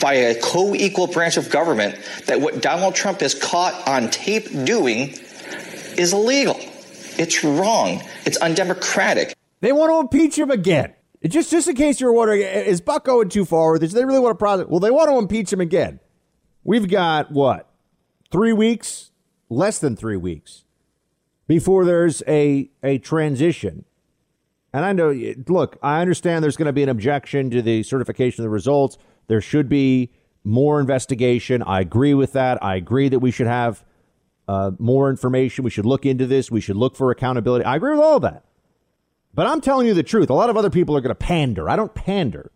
by 0.00 0.14
a 0.14 0.40
co 0.40 0.74
equal 0.74 1.06
branch 1.06 1.36
of 1.36 1.50
government 1.50 1.98
that 2.26 2.40
what 2.40 2.60
Donald 2.60 2.94
Trump 2.94 3.22
is 3.22 3.34
caught 3.34 3.88
on 3.88 4.10
tape 4.10 4.48
doing 4.64 5.18
is 5.98 6.12
illegal. 6.12 6.56
It's 7.16 7.44
wrong. 7.44 8.02
It's 8.26 8.36
undemocratic. 8.38 9.34
They 9.60 9.72
want 9.72 9.90
to 9.90 10.00
impeach 10.00 10.38
him 10.38 10.50
again. 10.50 10.94
Just, 11.24 11.50
just 11.50 11.68
in 11.68 11.74
case 11.76 12.00
you're 12.00 12.12
wondering, 12.12 12.42
is 12.42 12.80
Buck 12.80 13.04
going 13.04 13.30
too 13.30 13.44
far 13.44 13.72
with 13.72 13.80
this? 13.80 13.92
They 13.92 14.04
really 14.04 14.18
want 14.18 14.32
to 14.32 14.38
prosecute. 14.38 14.70
Well, 14.70 14.80
they 14.80 14.90
want 14.90 15.08
to 15.08 15.16
impeach 15.16 15.52
him 15.52 15.60
again. 15.60 16.00
We've 16.64 16.88
got 16.88 17.30
what? 17.30 17.70
Three 18.30 18.52
weeks? 18.52 19.10
Less 19.48 19.78
than 19.78 19.96
three 19.96 20.16
weeks 20.16 20.64
before 21.46 21.84
there's 21.84 22.22
a 22.26 22.70
a 22.82 22.98
transition. 22.98 23.84
And 24.72 24.84
I 24.84 24.92
know, 24.92 25.12
look, 25.46 25.78
I 25.82 26.00
understand 26.00 26.42
there's 26.42 26.56
going 26.56 26.66
to 26.66 26.72
be 26.72 26.82
an 26.82 26.88
objection 26.88 27.48
to 27.50 27.62
the 27.62 27.84
certification 27.84 28.42
of 28.42 28.46
the 28.46 28.50
results. 28.50 28.98
There 29.28 29.40
should 29.40 29.68
be 29.68 30.10
more 30.42 30.80
investigation. 30.80 31.62
I 31.62 31.80
agree 31.80 32.12
with 32.12 32.32
that. 32.32 32.62
I 32.62 32.74
agree 32.74 33.08
that 33.08 33.20
we 33.20 33.30
should 33.30 33.46
have 33.46 33.84
uh, 34.48 34.72
more 34.78 35.10
information. 35.10 35.64
We 35.64 35.70
should 35.70 35.86
look 35.86 36.04
into 36.04 36.26
this. 36.26 36.50
We 36.50 36.60
should 36.60 36.76
look 36.76 36.96
for 36.96 37.10
accountability. 37.10 37.64
I 37.64 37.76
agree 37.76 37.92
with 37.92 38.00
all 38.00 38.16
of 38.16 38.22
that. 38.22 38.44
But 39.34 39.46
I'm 39.46 39.60
telling 39.60 39.86
you 39.86 39.94
the 39.94 40.02
truth. 40.02 40.30
A 40.30 40.34
lot 40.34 40.50
of 40.50 40.56
other 40.56 40.70
people 40.70 40.96
are 40.96 41.00
going 41.00 41.08
to 41.10 41.14
pander. 41.14 41.68
I 41.68 41.76
don't 41.76 41.94
pander. 41.94 42.52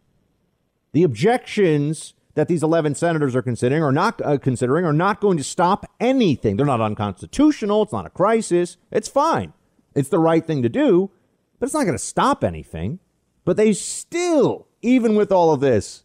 The 0.93 1.03
objections 1.03 2.15
that 2.35 2.47
these 2.47 2.63
11 2.63 2.95
senators 2.95 3.35
are 3.35 3.43
considering 3.43 3.83
are 3.83 3.93
not 3.93 4.21
uh, 4.25 4.39
considering 4.39 4.85
are 4.85 4.93
not 4.93 5.21
going 5.21 5.37
to 5.39 5.45
stop 5.45 5.91
anything. 5.99 6.57
They're 6.57 6.65
not 6.67 6.81
unconstitutional. 6.81 7.83
It's 7.83 7.93
not 7.93 8.07
a 8.07 8.11
crisis. 8.11 8.77
It's 8.93 9.09
fine. 9.09 9.53
It's 9.95 10.09
the 10.09 10.21
right 10.21 10.47
thing 10.47 10.63
to 10.63 10.69
do, 10.69 11.11
but 11.59 11.67
it's 11.67 11.75
not 11.75 11.83
going 11.83 11.99
to 11.99 12.05
stop 12.05 12.45
anything. 12.45 13.01
But 13.45 13.57
they 13.57 13.73
still, 13.73 14.69
even 14.83 15.17
with 15.17 15.33
all 15.33 15.53
of 15.53 15.61
this, 15.61 16.05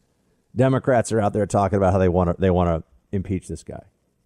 Democrats 0.56 1.12
are 1.12 1.20
out 1.20 1.34
there 1.34 1.46
talking 1.46 1.78
about 1.78 1.94
how 1.94 2.00
they 2.00 2.10
want 2.10 2.36
to 2.36 2.42
they 2.42 2.50
want 2.50 2.70
to 2.70 3.16
impeach 3.16 3.48
this 3.48 3.64
guy. 3.64 3.84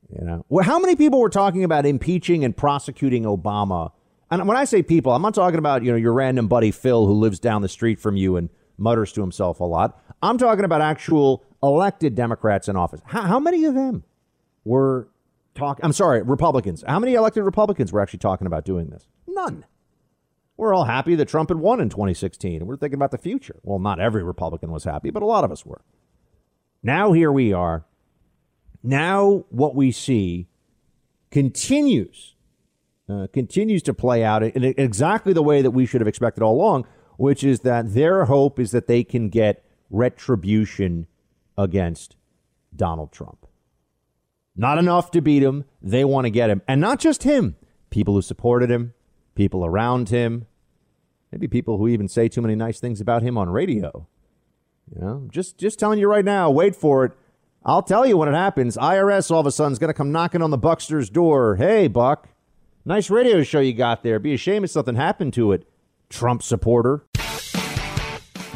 You 0.10 0.26
know, 0.26 0.46
well, 0.48 0.64
how 0.64 0.80
many 0.80 0.96
people 0.96 1.20
were 1.20 1.30
talking 1.30 1.64
about 1.64 1.86
impeaching 1.86 2.46
and 2.46 2.56
prosecuting 2.56 3.24
Obama 3.24 3.92
and 4.30 4.48
when 4.48 4.58
I 4.58 4.66
say 4.66 4.84
people, 4.84 5.14
I'm 5.14 5.22
not 5.22 5.34
talking 5.34 5.60
about, 5.60 5.84
you 5.84 5.92
know, 5.92 5.98
your 5.98 6.14
random 6.14 6.48
buddy 6.48 6.72
Phil 6.72 7.06
who 7.06 7.14
lives 7.14 7.40
down 7.40 7.62
the 7.62 7.70
street 7.70 8.00
from 8.00 8.18
you 8.18 8.36
and 8.36 8.50
mutters 8.78 9.12
to 9.14 9.22
himself 9.22 9.60
a 9.60 9.64
lot. 9.64 10.02
I'm 10.22 10.38
talking 10.38 10.66
about 10.66 10.82
actual 10.82 11.46
elected 11.64 12.16
Democrats 12.16 12.68
in 12.68 12.76
office. 12.76 13.02
How, 13.06 13.22
how 13.22 13.40
many 13.40 13.66
of 13.66 13.74
them 13.74 14.04
were 14.66 15.08
talking? 15.56 15.84
I'm 15.86 15.94
sorry, 15.94 16.22
Republicans. 16.24 16.84
How 16.86 17.00
many 17.00 17.14
elected 17.14 17.44
Republicans 17.44 17.94
were 17.94 18.02
actually 18.02 18.20
talking 18.20 18.48
about 18.48 18.66
doing 18.66 18.90
this? 18.90 19.08
None. 19.28 19.66
we're 20.58 20.74
all 20.74 20.86
happy 20.86 21.16
that 21.16 21.30
Trump 21.30 21.50
had 21.50 21.60
won 21.60 21.80
in 21.80 21.90
2016. 21.90 22.58
And 22.58 22.68
we're 22.68 22.76
thinking 22.78 22.98
about 22.98 23.12
the 23.12 23.18
future. 23.18 23.60
Well, 23.64 23.80
not 23.80 24.00
every 24.00 24.24
Republican 24.24 24.72
was 24.72 24.84
happy, 24.84 25.10
but 25.10 25.24
a 25.24 25.28
lot 25.28 25.46
of 25.46 25.52
us 25.52 25.66
were. 25.66 25.84
Now 26.84 27.14
here 27.14 27.32
we 27.32 27.54
are. 27.54 27.86
Now 28.84 29.46
what 29.50 29.76
we 29.76 29.92
see 29.92 30.48
continues 31.32 32.36
uh, 33.10 33.28
continues 33.32 33.82
to 33.84 33.94
play 33.94 34.24
out 34.24 34.44
in 34.44 34.64
exactly 34.64 35.32
the 35.32 35.44
way 35.44 35.62
that 35.62 35.72
we 35.72 35.86
should 35.86 36.02
have 36.02 36.08
expected 36.08 36.44
all 36.44 36.56
along, 36.56 36.86
which 37.18 37.44
is 37.44 37.62
that 37.62 37.94
their 37.94 38.26
hope 38.26 38.60
is 38.60 38.72
that 38.72 38.88
they 38.88 39.04
can 39.04 39.30
get 39.30 39.64
retribution 39.90 41.08
against 41.58 42.18
Donald 42.76 43.12
Trump. 43.12 43.46
Not 44.56 44.78
enough 44.78 45.12
to 45.12 45.22
beat 45.22 45.44
him. 45.44 45.66
They 45.82 46.04
want 46.04 46.26
to 46.26 46.30
get 46.30 46.50
him. 46.50 46.62
And 46.68 46.82
not 46.82 47.00
just 47.00 47.24
him, 47.24 47.56
people 47.90 48.16
who 48.16 48.22
supported 48.22 48.70
him, 48.70 48.94
people 49.36 49.64
around 49.64 50.10
him, 50.10 50.48
maybe 51.32 51.48
people 51.48 51.78
who 51.78 51.88
even 51.88 52.08
say 52.08 52.28
too 52.28 52.42
many 52.42 52.56
nice 52.56 52.80
things 52.80 53.00
about 53.00 53.22
him 53.22 53.38
on 53.38 53.50
radio. 53.50 54.08
You 54.94 55.02
know, 55.02 55.28
just 55.30 55.58
just 55.58 55.80
telling 55.80 56.00
you 56.00 56.10
right 56.10 56.26
now, 56.26 56.50
wait 56.50 56.76
for 56.76 57.06
it. 57.06 57.12
I'll 57.68 57.84
tell 57.84 58.08
you 58.08 58.18
when 58.18 58.30
it 58.30 58.34
happens. 58.34 58.78
IRS 58.78 59.30
all 59.30 59.42
of 59.42 59.46
a 59.46 59.52
sudden 59.52 59.74
is 59.74 59.80
going 59.80 59.90
to 59.90 59.94
come 59.94 60.12
knocking 60.12 60.42
on 60.42 60.50
the 60.50 60.58
Buckster's 60.58 61.10
door. 61.12 61.58
Hey, 61.58 61.88
Buck, 61.88 62.30
Nice 62.88 63.10
radio 63.10 63.44
show 63.44 63.60
you 63.60 63.74
got 63.74 64.02
there. 64.02 64.18
Be 64.18 64.34
a 64.34 64.38
shame 64.38 64.64
if 64.64 64.70
something 64.70 64.96
happened 64.96 65.34
to 65.34 65.52
it, 65.52 65.68
Trump 66.10 66.42
supporter. 66.42 67.04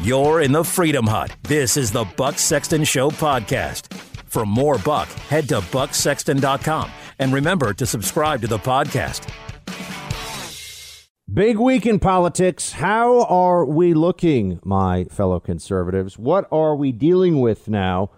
You're 0.00 0.40
in 0.40 0.52
the 0.52 0.64
Freedom 0.64 1.06
Hut. 1.06 1.36
This 1.42 1.76
is 1.76 1.92
the 1.92 2.04
Buck 2.16 2.38
Sexton 2.38 2.84
Show 2.84 3.10
podcast. 3.10 3.92
For 4.24 4.46
more 4.46 4.78
Buck, 4.78 5.08
head 5.28 5.50
to 5.50 5.56
bucksexton.com 5.60 6.90
and 7.18 7.34
remember 7.34 7.74
to 7.74 7.84
subscribe 7.84 8.40
to 8.40 8.46
the 8.46 8.56
podcast. 8.56 9.28
Big 11.30 11.58
week 11.58 11.84
in 11.84 11.98
politics. 11.98 12.72
How 12.72 13.24
are 13.24 13.66
we 13.66 13.92
looking, 13.92 14.60
my 14.64 15.04
fellow 15.04 15.40
conservatives? 15.40 16.18
What 16.18 16.48
are 16.50 16.74
we 16.74 16.90
dealing 16.90 17.42
with 17.42 17.68
now? 17.68 18.08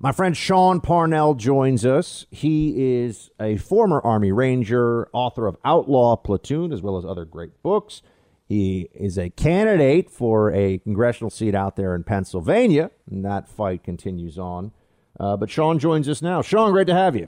My 0.00 0.12
friend 0.12 0.36
Sean 0.36 0.80
Parnell 0.80 1.34
joins 1.34 1.84
us. 1.84 2.26
He 2.30 3.00
is 3.02 3.30
a 3.40 3.56
former 3.56 4.00
Army 4.00 4.30
Ranger, 4.30 5.08
author 5.12 5.48
of 5.48 5.56
Outlaw 5.64 6.14
Platoon, 6.14 6.72
as 6.72 6.82
well 6.82 6.96
as 6.96 7.04
other 7.04 7.24
great 7.24 7.62
books. 7.64 8.00
He 8.46 8.88
is 8.94 9.18
a 9.18 9.28
candidate 9.30 10.08
for 10.08 10.52
a 10.52 10.78
congressional 10.78 11.30
seat 11.30 11.52
out 11.52 11.74
there 11.74 11.96
in 11.96 12.04
Pennsylvania, 12.04 12.92
and 13.10 13.24
that 13.24 13.48
fight 13.48 13.82
continues 13.82 14.38
on. 14.38 14.70
Uh, 15.18 15.36
but 15.36 15.50
Sean 15.50 15.80
joins 15.80 16.08
us 16.08 16.22
now. 16.22 16.42
Sean, 16.42 16.70
great 16.70 16.86
to 16.86 16.94
have 16.94 17.16
you. 17.16 17.26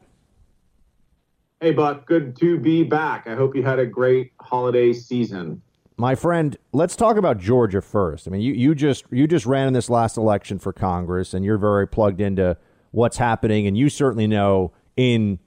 Hey, 1.61 1.73
Buck. 1.73 2.07
Good 2.07 2.37
to 2.37 2.57
be 2.57 2.85
back. 2.85 3.27
I 3.27 3.35
hope 3.35 3.57
you 3.57 3.65
had 3.65 3.81
a 3.81 3.87
great 3.87 4.33
holiday 4.41 4.93
season. 4.93 5.61
My 6.01 6.15
friend, 6.15 6.57
let's 6.73 6.97
talk 6.97 7.19
about 7.19 7.37
Georgia 7.37 7.83
first. 7.83 8.27
I 8.27 8.31
mean, 8.31 8.41
you, 8.41 8.55
you 8.55 8.75
just 8.75 9.05
you 9.11 9.27
just 9.27 9.45
ran 9.45 9.69
in 9.69 9.75
this 9.75 9.91
last 9.91 10.17
election 10.17 10.59
for 10.59 10.73
Congress, 10.73 11.35
and 11.35 11.45
you're 11.45 11.59
very 11.59 11.87
plugged 11.87 12.23
into 12.23 12.57
what's 12.91 13.19
happening, 13.19 13.67
and 13.67 13.77
you 13.77 13.91
certainly 13.91 14.27
know 14.27 14.73
in 14.97 15.39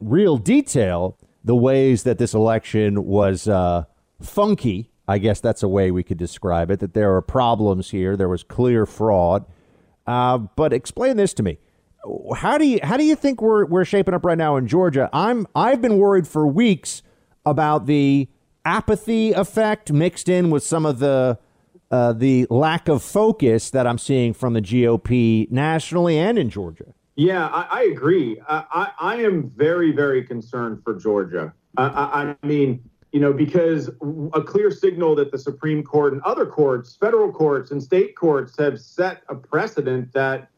real 0.00 0.38
detail 0.38 1.18
the 1.44 1.54
ways 1.54 2.04
that 2.04 2.16
this 2.16 2.32
election 2.32 3.04
was 3.04 3.48
uh, 3.48 3.84
funky. 4.18 4.90
I 5.06 5.18
guess 5.18 5.40
that's 5.40 5.62
a 5.62 5.68
way 5.68 5.90
we 5.90 6.02
could 6.02 6.16
describe 6.16 6.70
it. 6.70 6.80
That 6.80 6.94
there 6.94 7.14
are 7.14 7.20
problems 7.20 7.90
here. 7.90 8.16
There 8.16 8.30
was 8.30 8.42
clear 8.42 8.86
fraud. 8.86 9.44
Uh, 10.06 10.38
but 10.38 10.72
explain 10.72 11.18
this 11.18 11.34
to 11.34 11.42
me. 11.42 11.58
How 12.34 12.56
do 12.56 12.66
you 12.66 12.80
how 12.82 12.96
do 12.96 13.04
you 13.04 13.14
think 13.14 13.42
we're 13.42 13.66
we're 13.66 13.84
shaping 13.84 14.14
up 14.14 14.24
right 14.24 14.38
now 14.38 14.56
in 14.56 14.68
Georgia? 14.68 15.10
I'm 15.12 15.46
I've 15.54 15.82
been 15.82 15.98
worried 15.98 16.26
for 16.26 16.46
weeks 16.46 17.02
about 17.44 17.84
the 17.84 18.30
apathy 18.66 19.32
effect 19.32 19.92
mixed 19.92 20.28
in 20.28 20.50
with 20.50 20.64
some 20.64 20.84
of 20.84 20.98
the 20.98 21.38
uh, 21.88 22.12
the 22.12 22.48
lack 22.50 22.88
of 22.88 23.00
focus 23.00 23.70
that 23.70 23.86
I'm 23.86 23.96
seeing 23.96 24.34
from 24.34 24.54
the 24.54 24.60
GOP 24.60 25.48
nationally 25.52 26.18
and 26.18 26.36
in 26.36 26.50
Georgia. 26.50 26.92
Yeah, 27.14 27.46
I, 27.46 27.66
I 27.70 27.82
agree. 27.84 28.40
I, 28.48 28.64
I, 28.72 28.90
I, 28.98 29.16
am 29.22 29.50
very, 29.50 29.92
very 29.92 30.24
concerned 30.24 30.82
for 30.82 30.98
Georgia. 30.98 31.54
I, 31.76 32.34
I 32.42 32.46
mean, 32.46 32.82
you 33.12 33.20
know, 33.20 33.32
because 33.32 33.88
a 34.34 34.42
clear 34.42 34.72
signal 34.72 35.14
that 35.14 35.30
the 35.30 35.38
Supreme 35.38 35.84
Court 35.84 36.12
and 36.12 36.20
other 36.22 36.44
courts, 36.44 36.96
federal 36.96 37.32
courts 37.32 37.70
and 37.70 37.80
state 37.80 38.16
courts 38.16 38.58
have 38.58 38.80
set 38.80 39.22
a 39.28 39.36
precedent 39.36 40.12
that 40.12 40.48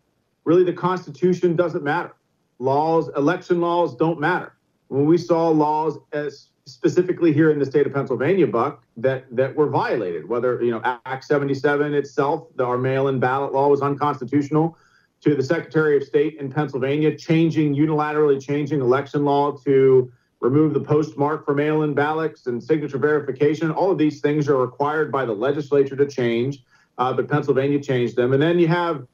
really 0.45 0.65
the 0.65 0.73
Constitution 0.73 1.57
doesn't 1.57 1.85
matter. 1.85 2.15
Laws, 2.59 3.11
election 3.17 3.61
laws 3.61 3.95
don't 3.95 4.19
matter. 4.19 4.55
When 4.89 5.05
we 5.05 5.19
saw 5.19 5.51
laws 5.51 5.99
as 6.13 6.49
specifically 6.69 7.33
here 7.33 7.51
in 7.51 7.59
the 7.59 7.67
state 7.67 7.87
of 7.87 7.93
Pennsylvania, 7.93 8.47
Buck, 8.47 8.83
that 8.97 9.25
that 9.35 9.55
were 9.55 9.69
violated. 9.69 10.29
Whether 10.29 10.63
you 10.63 10.71
know 10.71 10.81
Act 10.85 11.25
77 11.25 11.95
itself, 11.95 12.49
the, 12.57 12.65
our 12.65 12.79
mail-in 12.79 13.19
ballot 13.19 13.53
law 13.53 13.69
was 13.69 13.83
unconstitutional. 13.83 14.77
To 15.23 15.35
the 15.35 15.43
Secretary 15.43 15.97
of 15.97 16.05
State 16.05 16.37
in 16.39 16.51
Pennsylvania, 16.51 17.17
changing 17.17 17.75
unilaterally 17.75 18.41
changing 18.41 18.81
election 18.81 19.25
law 19.25 19.53
to 19.65 20.13
remove 20.41 20.75
the 20.75 20.81
postmark 20.81 21.45
for 21.45 21.55
mail-in 21.55 21.95
ballots 21.95 22.47
and 22.47 22.63
signature 22.63 22.99
verification. 22.99 23.73
All 23.73 23.91
of 23.91 23.99
these 23.99 24.21
things 24.21 24.49
are 24.49 24.57
required 24.57 25.11
by 25.11 25.25
the 25.25 25.33
legislature 25.33 25.97
to 25.97 26.07
change, 26.07 26.63
uh, 26.99 27.13
but 27.13 27.29
Pennsylvania 27.29 27.83
changed 27.83 28.15
them. 28.15 28.33
And 28.33 28.41
then 28.41 28.61
you 28.61 28.69
have 28.69 29.07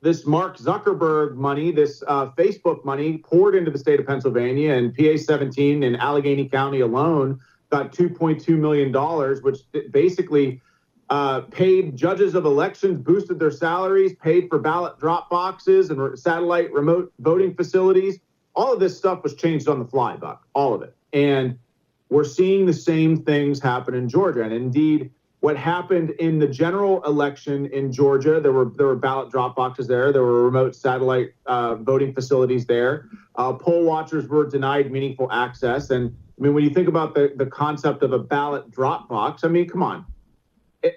this 0.00 0.26
Mark 0.26 0.58
Zuckerberg 0.58 1.34
money, 1.34 1.72
this 1.72 2.02
uh, 2.06 2.30
Facebook 2.32 2.84
money 2.84 3.18
poured 3.18 3.54
into 3.54 3.70
the 3.70 3.78
state 3.78 3.98
of 3.98 4.06
Pennsylvania 4.06 4.74
and 4.74 4.96
PA 4.96 5.16
17 5.16 5.82
in 5.82 5.96
Allegheny 5.96 6.48
County 6.48 6.80
alone 6.80 7.40
got 7.70 7.92
$2.2 7.92 8.56
million, 8.56 8.92
which 9.42 9.58
basically 9.90 10.60
uh, 11.10 11.40
paid 11.42 11.96
judges 11.96 12.34
of 12.34 12.44
elections, 12.44 12.98
boosted 13.00 13.38
their 13.38 13.50
salaries, 13.50 14.14
paid 14.16 14.48
for 14.48 14.58
ballot 14.58 14.98
drop 14.98 15.28
boxes 15.30 15.90
and 15.90 16.18
satellite 16.18 16.72
remote 16.72 17.12
voting 17.18 17.54
facilities. 17.54 18.18
All 18.54 18.72
of 18.72 18.80
this 18.80 18.96
stuff 18.96 19.22
was 19.22 19.34
changed 19.34 19.68
on 19.68 19.78
the 19.78 19.84
fly, 19.84 20.16
Buck, 20.16 20.46
all 20.54 20.74
of 20.74 20.82
it. 20.82 20.94
And 21.12 21.58
we're 22.10 22.24
seeing 22.24 22.66
the 22.66 22.72
same 22.72 23.22
things 23.24 23.60
happen 23.60 23.94
in 23.94 24.08
Georgia. 24.08 24.42
And 24.42 24.52
indeed, 24.52 25.10
what 25.40 25.56
happened 25.56 26.10
in 26.18 26.38
the 26.38 26.48
general 26.48 27.02
election 27.04 27.66
in 27.66 27.92
Georgia. 27.92 28.40
There 28.40 28.52
were 28.52 28.72
there 28.76 28.86
were 28.86 28.96
ballot 28.96 29.30
drop 29.30 29.54
boxes 29.54 29.86
there. 29.86 30.12
There 30.12 30.22
were 30.22 30.44
remote 30.44 30.74
satellite 30.74 31.32
uh, 31.46 31.76
voting 31.76 32.12
facilities 32.12 32.66
there. 32.66 33.08
Uh, 33.36 33.52
poll 33.52 33.84
watchers 33.84 34.28
were 34.28 34.48
denied 34.48 34.90
meaningful 34.90 35.30
access. 35.30 35.90
And 35.90 36.14
I 36.38 36.42
mean, 36.42 36.54
when 36.54 36.64
you 36.64 36.70
think 36.70 36.88
about 36.88 37.14
the 37.14 37.32
the 37.36 37.46
concept 37.46 38.02
of 38.02 38.12
a 38.12 38.18
ballot 38.18 38.70
drop 38.70 39.08
box, 39.08 39.44
I 39.44 39.48
mean, 39.48 39.68
come 39.68 39.82
on. 39.82 40.04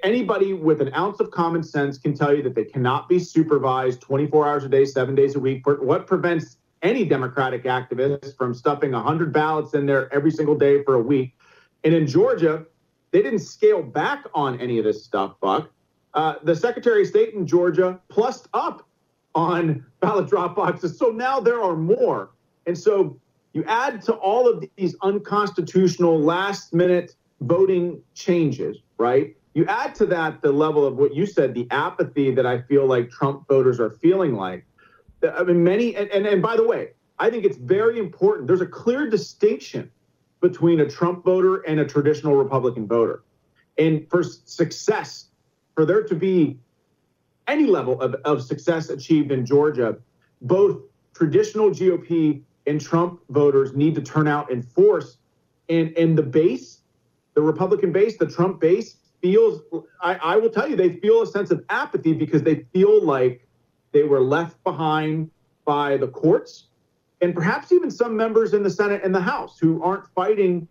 Anybody 0.03 0.53
with 0.53 0.79
an 0.79 0.93
ounce 0.93 1.19
of 1.19 1.31
common 1.31 1.63
sense 1.63 1.97
can 1.97 2.13
tell 2.13 2.35
you 2.35 2.43
that 2.43 2.53
they 2.53 2.65
cannot 2.65 3.09
be 3.09 3.17
supervised 3.17 3.99
24 4.01 4.47
hours 4.47 4.63
a 4.63 4.69
day, 4.69 4.85
seven 4.85 5.15
days 5.15 5.35
a 5.35 5.39
week. 5.39 5.65
What 5.65 6.05
prevents 6.05 6.57
any 6.83 7.03
Democratic 7.03 7.63
activist 7.63 8.37
from 8.37 8.53
stuffing 8.53 8.91
100 8.91 9.33
ballots 9.33 9.73
in 9.73 9.87
there 9.87 10.13
every 10.13 10.29
single 10.29 10.55
day 10.55 10.83
for 10.83 10.93
a 10.93 11.01
week? 11.01 11.35
And 11.83 11.95
in 11.95 12.05
Georgia, 12.05 12.65
they 13.11 13.21
didn't 13.21 13.39
scale 13.39 13.83
back 13.83 14.25
on 14.33 14.59
any 14.59 14.77
of 14.79 14.85
this 14.85 15.03
stuff, 15.03 15.35
Buck. 15.39 15.69
Uh, 16.13 16.35
the 16.43 16.55
Secretary 16.55 17.01
of 17.01 17.07
State 17.07 17.33
in 17.33 17.45
Georgia 17.45 17.99
plussed 18.09 18.47
up 18.53 18.87
on 19.35 19.85
ballot 19.99 20.29
drop 20.29 20.55
boxes. 20.55 20.97
So 20.97 21.07
now 21.07 21.39
there 21.39 21.61
are 21.61 21.75
more. 21.75 22.31
And 22.65 22.77
so 22.77 23.19
you 23.53 23.63
add 23.65 24.01
to 24.03 24.13
all 24.13 24.47
of 24.47 24.63
these 24.75 24.95
unconstitutional 25.01 26.19
last 26.19 26.73
minute 26.73 27.15
voting 27.41 28.01
changes, 28.13 28.77
right? 28.97 29.35
You 29.53 29.65
add 29.65 29.95
to 29.95 30.05
that 30.07 30.41
the 30.41 30.51
level 30.51 30.85
of 30.85 30.95
what 30.95 31.13
you 31.13 31.25
said, 31.25 31.53
the 31.53 31.67
apathy 31.71 32.31
that 32.31 32.45
I 32.45 32.61
feel 32.61 32.85
like 32.85 33.09
Trump 33.09 33.47
voters 33.47 33.79
are 33.79 33.89
feeling 33.89 34.35
like. 34.35 34.65
I 35.37 35.43
mean, 35.43 35.63
many, 35.63 35.95
and, 35.95 36.09
and, 36.11 36.25
and 36.25 36.41
by 36.41 36.55
the 36.55 36.65
way, 36.65 36.91
I 37.19 37.29
think 37.29 37.45
it's 37.45 37.57
very 37.57 37.99
important. 37.99 38.47
There's 38.47 38.61
a 38.61 38.67
clear 38.67 39.09
distinction 39.09 39.91
between 40.41 40.79
a 40.79 40.89
Trump 40.89 41.23
voter 41.23 41.57
and 41.61 41.79
a 41.79 41.85
traditional 41.85 42.35
Republican 42.35 42.87
voter. 42.87 43.23
And 43.77 44.09
for 44.09 44.23
success, 44.23 45.27
for 45.75 45.85
there 45.85 46.03
to 46.03 46.15
be 46.15 46.59
any 47.47 47.65
level 47.65 48.01
of, 48.01 48.15
of 48.25 48.43
success 48.43 48.89
achieved 48.89 49.31
in 49.31 49.45
Georgia, 49.45 49.97
both 50.41 50.81
traditional 51.13 51.69
GOP 51.69 52.41
and 52.67 52.81
Trump 52.81 53.21
voters 53.29 53.73
need 53.73 53.95
to 53.95 54.01
turn 54.01 54.27
out 54.27 54.51
in 54.51 54.61
force. 54.61 55.17
And, 55.69 55.95
and 55.97 56.17
the 56.17 56.23
base, 56.23 56.79
the 57.33 57.41
Republican 57.41 57.91
base, 57.91 58.17
the 58.17 58.27
Trump 58.27 58.59
base, 58.59 58.97
feels, 59.21 59.61
I, 60.01 60.15
I 60.15 60.35
will 60.37 60.49
tell 60.49 60.67
you, 60.67 60.75
they 60.75 60.95
feel 60.97 61.21
a 61.21 61.27
sense 61.27 61.51
of 61.51 61.63
apathy 61.69 62.13
because 62.13 62.41
they 62.41 62.65
feel 62.73 63.03
like 63.03 63.47
they 63.91 64.03
were 64.03 64.21
left 64.21 64.61
behind 64.63 65.29
by 65.65 65.97
the 65.97 66.07
courts 66.07 66.67
and 67.21 67.35
perhaps 67.35 67.71
even 67.71 67.91
some 67.91 68.17
members 68.17 68.53
in 68.53 68.63
the 68.63 68.69
Senate 68.69 69.01
and 69.03 69.13
the 69.13 69.21
House 69.21 69.59
who 69.59 69.81
aren't 69.83 70.07
fighting 70.15 70.67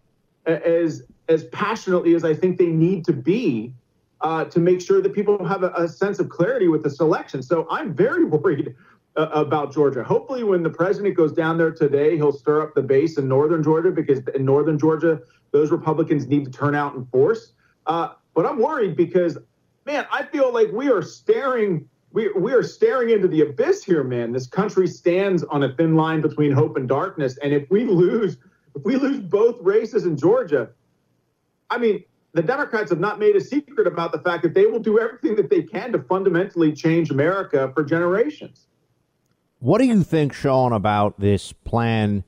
as 0.46 1.02
as 1.28 1.44
passionately 1.44 2.14
as 2.14 2.24
I 2.24 2.34
think 2.34 2.58
they 2.58 2.66
need 2.66 3.04
to 3.04 3.12
be 3.12 3.72
uh, 4.20 4.44
to 4.46 4.58
make 4.58 4.80
sure 4.80 5.00
that 5.00 5.14
people 5.14 5.44
have 5.44 5.62
a, 5.62 5.70
a, 5.70 5.88
sense 5.88 6.18
of 6.18 6.28
clarity 6.28 6.68
with 6.68 6.82
this 6.82 7.00
election. 7.00 7.42
So 7.42 7.66
I'm 7.70 7.94
very 7.94 8.24
worried 8.36 8.74
uh, 9.16 9.28
about 9.32 9.72
Georgia. 9.72 10.02
Hopefully, 10.02 10.44
when 10.44 10.62
the 10.62 10.70
president 10.70 11.16
goes 11.16 11.32
down 11.32 11.56
there 11.56 11.70
today, 11.70 12.16
he'll 12.16 12.32
stir 12.32 12.62
up 12.62 12.74
the 12.74 12.82
base 12.82 13.16
in 13.16 13.28
northern 13.28 13.62
Georgia 13.62 13.90
because 13.90 14.20
in 14.34 14.44
northern 14.44 14.78
Georgia, 14.78 15.20
those 15.52 15.70
Republicans 15.70 16.26
need 16.26 16.44
to 16.44 16.50
turn 16.50 16.74
out 16.74 16.94
in 16.94 17.06
force. 17.06 17.52
Uh, 17.86 18.10
but 18.34 18.46
I'm 18.46 18.58
worried 18.58 18.96
because, 18.96 19.38
man, 19.86 20.06
I 20.12 20.24
feel 20.24 20.52
like 20.52 20.70
we 20.72 20.90
are 20.90 21.02
staring 21.02 21.88
we, 22.12 22.30
we 22.32 22.52
are 22.52 22.62
staring 22.62 23.10
into 23.10 23.28
the 23.28 23.42
abyss 23.42 23.84
here, 23.84 24.02
man. 24.02 24.32
This 24.32 24.46
country 24.46 24.86
stands 24.88 25.44
on 25.44 25.62
a 25.62 25.74
thin 25.74 25.94
line 25.94 26.20
between 26.20 26.50
hope 26.52 26.76
and 26.76 26.88
darkness. 26.88 27.38
And 27.38 27.52
if 27.52 27.70
we 27.70 27.84
lose, 27.84 28.36
if 28.74 28.82
we 28.84 28.96
lose 28.96 29.20
both 29.20 29.58
races 29.60 30.06
in 30.06 30.16
Georgia, 30.16 30.70
I 31.70 31.78
mean, 31.78 32.02
the 32.32 32.42
Democrats 32.42 32.90
have 32.90 33.00
not 33.00 33.18
made 33.18 33.36
a 33.36 33.40
secret 33.40 33.86
about 33.86 34.12
the 34.12 34.18
fact 34.18 34.42
that 34.42 34.54
they 34.54 34.66
will 34.66 34.80
do 34.80 34.98
everything 35.00 35.36
that 35.36 35.50
they 35.50 35.62
can 35.62 35.92
to 35.92 36.02
fundamentally 36.02 36.72
change 36.72 37.10
America 37.10 37.70
for 37.74 37.84
generations. 37.84 38.66
What 39.60 39.78
do 39.78 39.84
you 39.84 40.02
think, 40.02 40.32
Sean, 40.32 40.72
about 40.72 41.18
this 41.20 41.52
plan? 41.52 42.24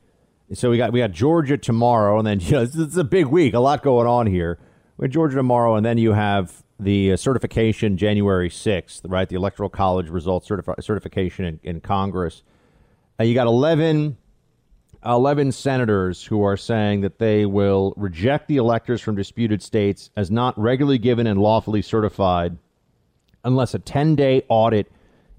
So 0.53 0.71
we 0.71 0.77
got 0.77 0.93
we 0.93 1.01
got 1.01 1.13
Georgia 1.13 1.57
tomorrow, 1.57 2.19
and 2.19 2.27
then 2.27 2.41
you 2.41 2.53
know 2.53 2.63
it's, 2.63 2.97
a 2.97 3.05
big 3.05 3.27
week, 3.27 3.55
a 3.55 3.59
lot 3.59 3.83
going 3.83 4.07
on 4.07 4.27
here. 4.27 4.59
We 4.97 5.09
Georgia 5.09 5.37
tomorrow, 5.37 5.75
and 5.75 5.85
then 5.85 5.99
you 5.99 6.13
have 6.13 6.62
the 6.83 7.13
uh, 7.13 7.17
certification 7.17 7.97
January 7.97 8.49
6th, 8.49 9.03
right? 9.05 9.29
The 9.29 9.37
Electoral 9.37 9.69
College 9.69 10.09
results 10.09 10.49
certifi- 10.49 10.83
certification 10.83 11.45
in, 11.45 11.61
in 11.63 11.81
Congress. 11.81 12.43
Uh, 13.19 13.25
you 13.25 13.35
got 13.35 13.47
11, 13.47 14.17
11 15.05 15.53
senators 15.53 16.25
who 16.25 16.43
are 16.43 16.57
saying 16.57 17.03
that 17.03 17.19
they 17.19 17.47
will 17.47 17.95
reject 17.97 18.49
the 18.49 18.57
electors 18.57 19.01
from 19.01 19.17
disputed 19.17 19.63
states 19.63 20.11
as 20.17 20.31
not 20.31 20.59
regularly 20.59 20.99
given 20.99 21.27
and 21.27 21.41
lawfully 21.41 21.83
certified 21.83 22.57
unless 23.45 23.75
a 23.75 23.79
10 23.79 24.17
day 24.17 24.43
audit 24.49 24.91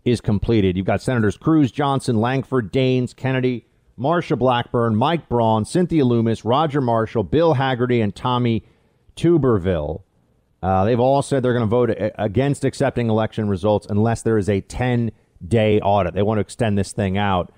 is 0.06 0.22
completed. 0.22 0.76
You've 0.76 0.86
got 0.86 1.02
Senators 1.02 1.38
Cruz, 1.38 1.72
Johnson, 1.72 2.20
Lankford, 2.20 2.72
Daines, 2.74 3.16
Kennedy, 3.16 3.66
Marsha 3.98 4.38
Blackburn, 4.38 4.96
Mike 4.96 5.30
Braun, 5.30 5.66
Cynthia 5.66 6.04
Lummis, 6.04 6.44
Roger 6.44 6.82
Marshall, 6.82 7.24
Bill 7.24 7.56
Hagerty, 7.56 8.04
and 8.04 8.14
Tommy 8.14 8.64
Tuberville. 9.16 10.02
Uh, 10.64 10.86
they've 10.86 11.00
all 11.00 11.22
said 11.22 11.44
they're 11.44 11.52
going 11.52 11.62
to 11.62 11.68
vote 11.68 11.94
against 12.18 12.64
accepting 12.64 13.10
election 13.10 13.50
results 13.50 13.86
unless 13.90 14.22
there 14.22 14.38
is 14.38 14.48
a 14.48 14.62
10 14.62 15.12
day 15.46 15.82
audit. 15.82 16.14
They 16.14 16.22
want 16.22 16.38
to 16.38 16.42
extend 16.42 16.78
this 16.78 16.94
thing 16.94 17.18
out. 17.18 17.52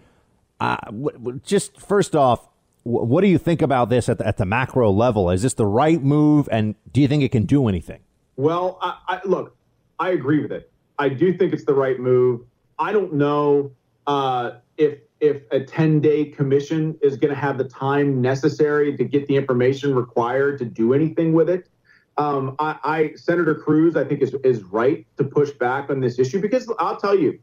Uh, 0.60 0.78
w- 0.88 1.39
just 1.45 1.80
first 1.80 2.16
off, 2.16 2.49
w- 2.84 3.06
what 3.06 3.22
do 3.22 3.28
you 3.28 3.38
think 3.38 3.62
about 3.62 3.89
this 3.89 4.10
at 4.10 4.18
the, 4.18 4.26
at 4.26 4.38
the 4.38 4.45
macro 4.45 4.91
level? 4.91 5.30
Is 5.30 5.43
this 5.43 5.53
the 5.53 5.68
right 5.68 6.01
move, 6.01 6.49
and 6.51 6.74
do 6.91 6.99
you 6.99 7.08
think 7.08 7.22
it 7.22 7.32
can 7.32 7.45
do 7.45 7.68
anything? 7.68 7.99
Well, 8.38 8.80
I, 8.82 8.97
I, 9.08 9.22
look, 9.24 9.56
I 9.99 10.10
agree 10.10 10.41
with 10.41 10.51
it. 10.51 10.72
I 10.97 11.10
do 11.10 11.38
think 11.38 11.53
it's 11.53 11.66
the 11.66 11.76
right 11.76 11.99
move. 11.99 12.41
I 12.80 12.91
don't 12.91 13.14
know 13.14 13.72
uh, 14.08 14.53
if 14.78 14.97
if 15.20 15.43
a 15.51 15.60
10 15.60 16.01
day 16.01 16.26
commission 16.26 16.97
is 17.01 17.18
going 17.18 17.34
to 17.34 17.39
have 17.39 17.58
the 17.60 17.66
time 17.66 18.20
necessary 18.20 18.97
to 18.97 19.03
get 19.03 19.28
the 19.28 19.36
information 19.36 19.93
required 19.93 20.58
to 20.60 20.66
do 20.66 20.93
anything 20.93 21.34
with 21.34 21.49
it. 21.49 21.70
Um, 22.18 22.55
I, 22.59 22.78
I, 22.84 23.11
Senator 23.16 23.55
Cruz, 23.55 23.95
I 23.95 24.03
think 24.05 24.22
is 24.22 24.34
is 24.43 24.63
right 24.63 25.05
to 25.18 25.24
push 25.24 25.51
back 25.51 25.89
on 25.89 25.99
this 25.99 26.18
issue 26.18 26.39
because 26.39 26.72
I'll 26.80 26.97
tell 26.97 27.18
you, 27.18 27.39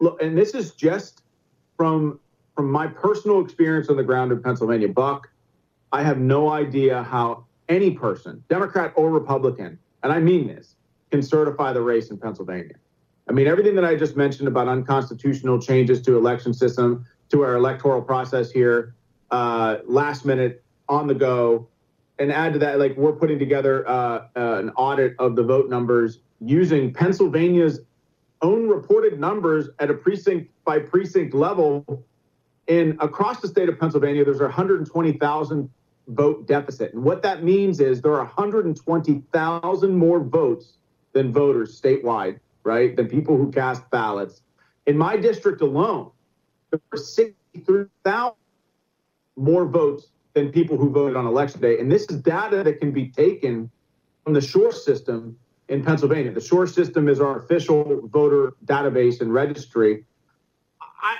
look, 0.00 0.22
and 0.22 0.36
this 0.36 0.54
is 0.54 0.72
just 0.72 1.22
from 1.76 2.18
from 2.56 2.70
my 2.70 2.86
personal 2.86 3.44
experience 3.44 3.88
on 3.88 3.96
the 3.96 4.02
ground 4.02 4.32
in 4.32 4.42
Pennsylvania. 4.42 4.88
Buck, 4.88 5.30
I 5.92 6.02
have 6.02 6.18
no 6.18 6.50
idea 6.50 7.02
how 7.02 7.44
any 7.68 7.90
person, 7.90 8.42
Democrat 8.48 8.92
or 8.96 9.10
Republican, 9.10 9.78
and 10.02 10.12
I 10.12 10.20
mean 10.20 10.46
this, 10.46 10.74
can 11.10 11.22
certify 11.22 11.74
the 11.74 11.82
race 11.82 12.10
in 12.10 12.16
Pennsylvania. 12.16 12.76
I 13.28 13.32
mean 13.32 13.46
everything 13.46 13.74
that 13.74 13.84
I 13.84 13.94
just 13.94 14.16
mentioned 14.16 14.48
about 14.48 14.68
unconstitutional 14.68 15.60
changes 15.60 16.00
to 16.02 16.16
election 16.16 16.54
system, 16.54 17.04
to 17.28 17.42
our 17.42 17.56
electoral 17.56 18.00
process 18.00 18.50
here, 18.50 18.94
uh, 19.30 19.78
last 19.84 20.24
minute 20.24 20.64
on 20.88 21.06
the 21.06 21.14
go 21.14 21.68
and 22.18 22.32
add 22.32 22.52
to 22.54 22.58
that, 22.58 22.78
like 22.78 22.96
we're 22.96 23.12
putting 23.12 23.38
together 23.38 23.88
uh, 23.88 24.26
uh, 24.36 24.58
an 24.58 24.70
audit 24.70 25.14
of 25.18 25.36
the 25.36 25.42
vote 25.42 25.68
numbers 25.70 26.20
using 26.40 26.92
Pennsylvania's 26.92 27.80
own 28.42 28.68
reported 28.68 29.18
numbers 29.18 29.68
at 29.78 29.90
a 29.90 29.94
precinct 29.94 30.50
by 30.64 30.78
precinct 30.78 31.34
level. 31.34 32.04
And 32.68 32.96
across 33.00 33.40
the 33.40 33.48
state 33.48 33.68
of 33.68 33.78
Pennsylvania, 33.78 34.24
there's 34.24 34.40
120,000 34.40 35.70
vote 36.08 36.46
deficit. 36.46 36.94
And 36.94 37.02
what 37.02 37.22
that 37.22 37.42
means 37.42 37.80
is 37.80 38.00
there 38.00 38.12
are 38.12 38.24
120,000 38.24 39.94
more 39.94 40.20
votes 40.20 40.72
than 41.12 41.32
voters 41.32 41.80
statewide, 41.80 42.38
right? 42.64 42.94
Than 42.94 43.08
people 43.08 43.36
who 43.36 43.50
cast 43.50 43.88
ballots. 43.90 44.42
In 44.86 44.96
my 44.96 45.16
district 45.16 45.60
alone, 45.60 46.10
there 46.70 46.80
are 46.92 46.98
63,000 46.98 48.32
more 49.36 49.66
votes 49.66 50.08
than 50.34 50.50
people 50.50 50.76
who 50.76 50.90
voted 50.90 51.16
on 51.16 51.26
election 51.26 51.60
day. 51.60 51.78
And 51.78 51.90
this 51.90 52.04
is 52.04 52.18
data 52.18 52.62
that 52.62 52.80
can 52.80 52.92
be 52.92 53.08
taken 53.08 53.70
from 54.24 54.34
the 54.34 54.42
SURE 54.42 54.72
system 54.72 55.38
in 55.68 55.82
Pennsylvania. 55.82 56.32
The 56.32 56.40
SURE 56.40 56.66
system 56.66 57.08
is 57.08 57.20
our 57.20 57.38
official 57.38 58.08
voter 58.08 58.54
database 58.64 59.20
and 59.20 59.32
registry. 59.32 60.04
I, 60.80 61.16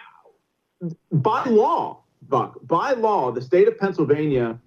by 1.12 1.44
law, 1.44 2.02
Buck, 2.22 2.59
by 2.62 2.92
law, 2.92 3.30
the 3.32 3.42
state 3.42 3.68
of 3.68 3.78
Pennsylvania 3.78 4.59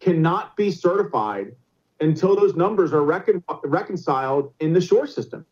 cannot 0.00 0.56
be 0.56 0.70
certified 0.70 1.54
until 2.00 2.36
those 2.36 2.54
numbers 2.54 2.92
are 2.92 3.02
recon- 3.02 3.42
reconciled 3.64 4.52
in 4.60 4.72
the 4.72 4.80
SURE 4.80 5.06
system. 5.06 5.44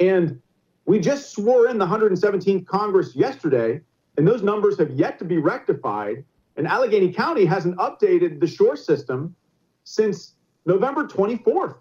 And 0.00 0.40
we 0.84 0.98
just 0.98 1.32
swore 1.32 1.68
in 1.68 1.78
the 1.78 1.86
117th 1.86 2.66
Congress 2.66 3.14
yesterday, 3.14 3.80
and 4.16 4.26
those 4.26 4.42
numbers 4.42 4.78
have 4.78 4.90
yet 4.90 5.18
to 5.18 5.24
be 5.24 5.38
rectified. 5.38 6.24
And 6.56 6.66
Allegheny 6.66 7.12
County 7.12 7.44
hasn't 7.44 7.76
updated 7.78 8.40
the 8.40 8.46
SURE 8.46 8.76
system 8.76 9.34
since 9.84 10.34
November 10.66 11.06
24th. 11.06 11.76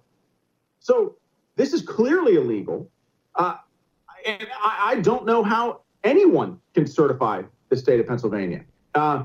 So 0.79 1.17
this 1.55 1.73
is 1.73 1.81
clearly 1.81 2.35
illegal. 2.35 2.89
Uh, 3.35 3.57
and 4.25 4.47
I, 4.61 4.91
I, 4.91 4.95
don't 5.01 5.25
know 5.25 5.43
how 5.43 5.81
anyone 6.03 6.59
can 6.73 6.85
certify 6.85 7.43
the 7.69 7.77
state 7.77 7.99
of 7.99 8.07
Pennsylvania. 8.07 8.63
Uh, 8.93 9.23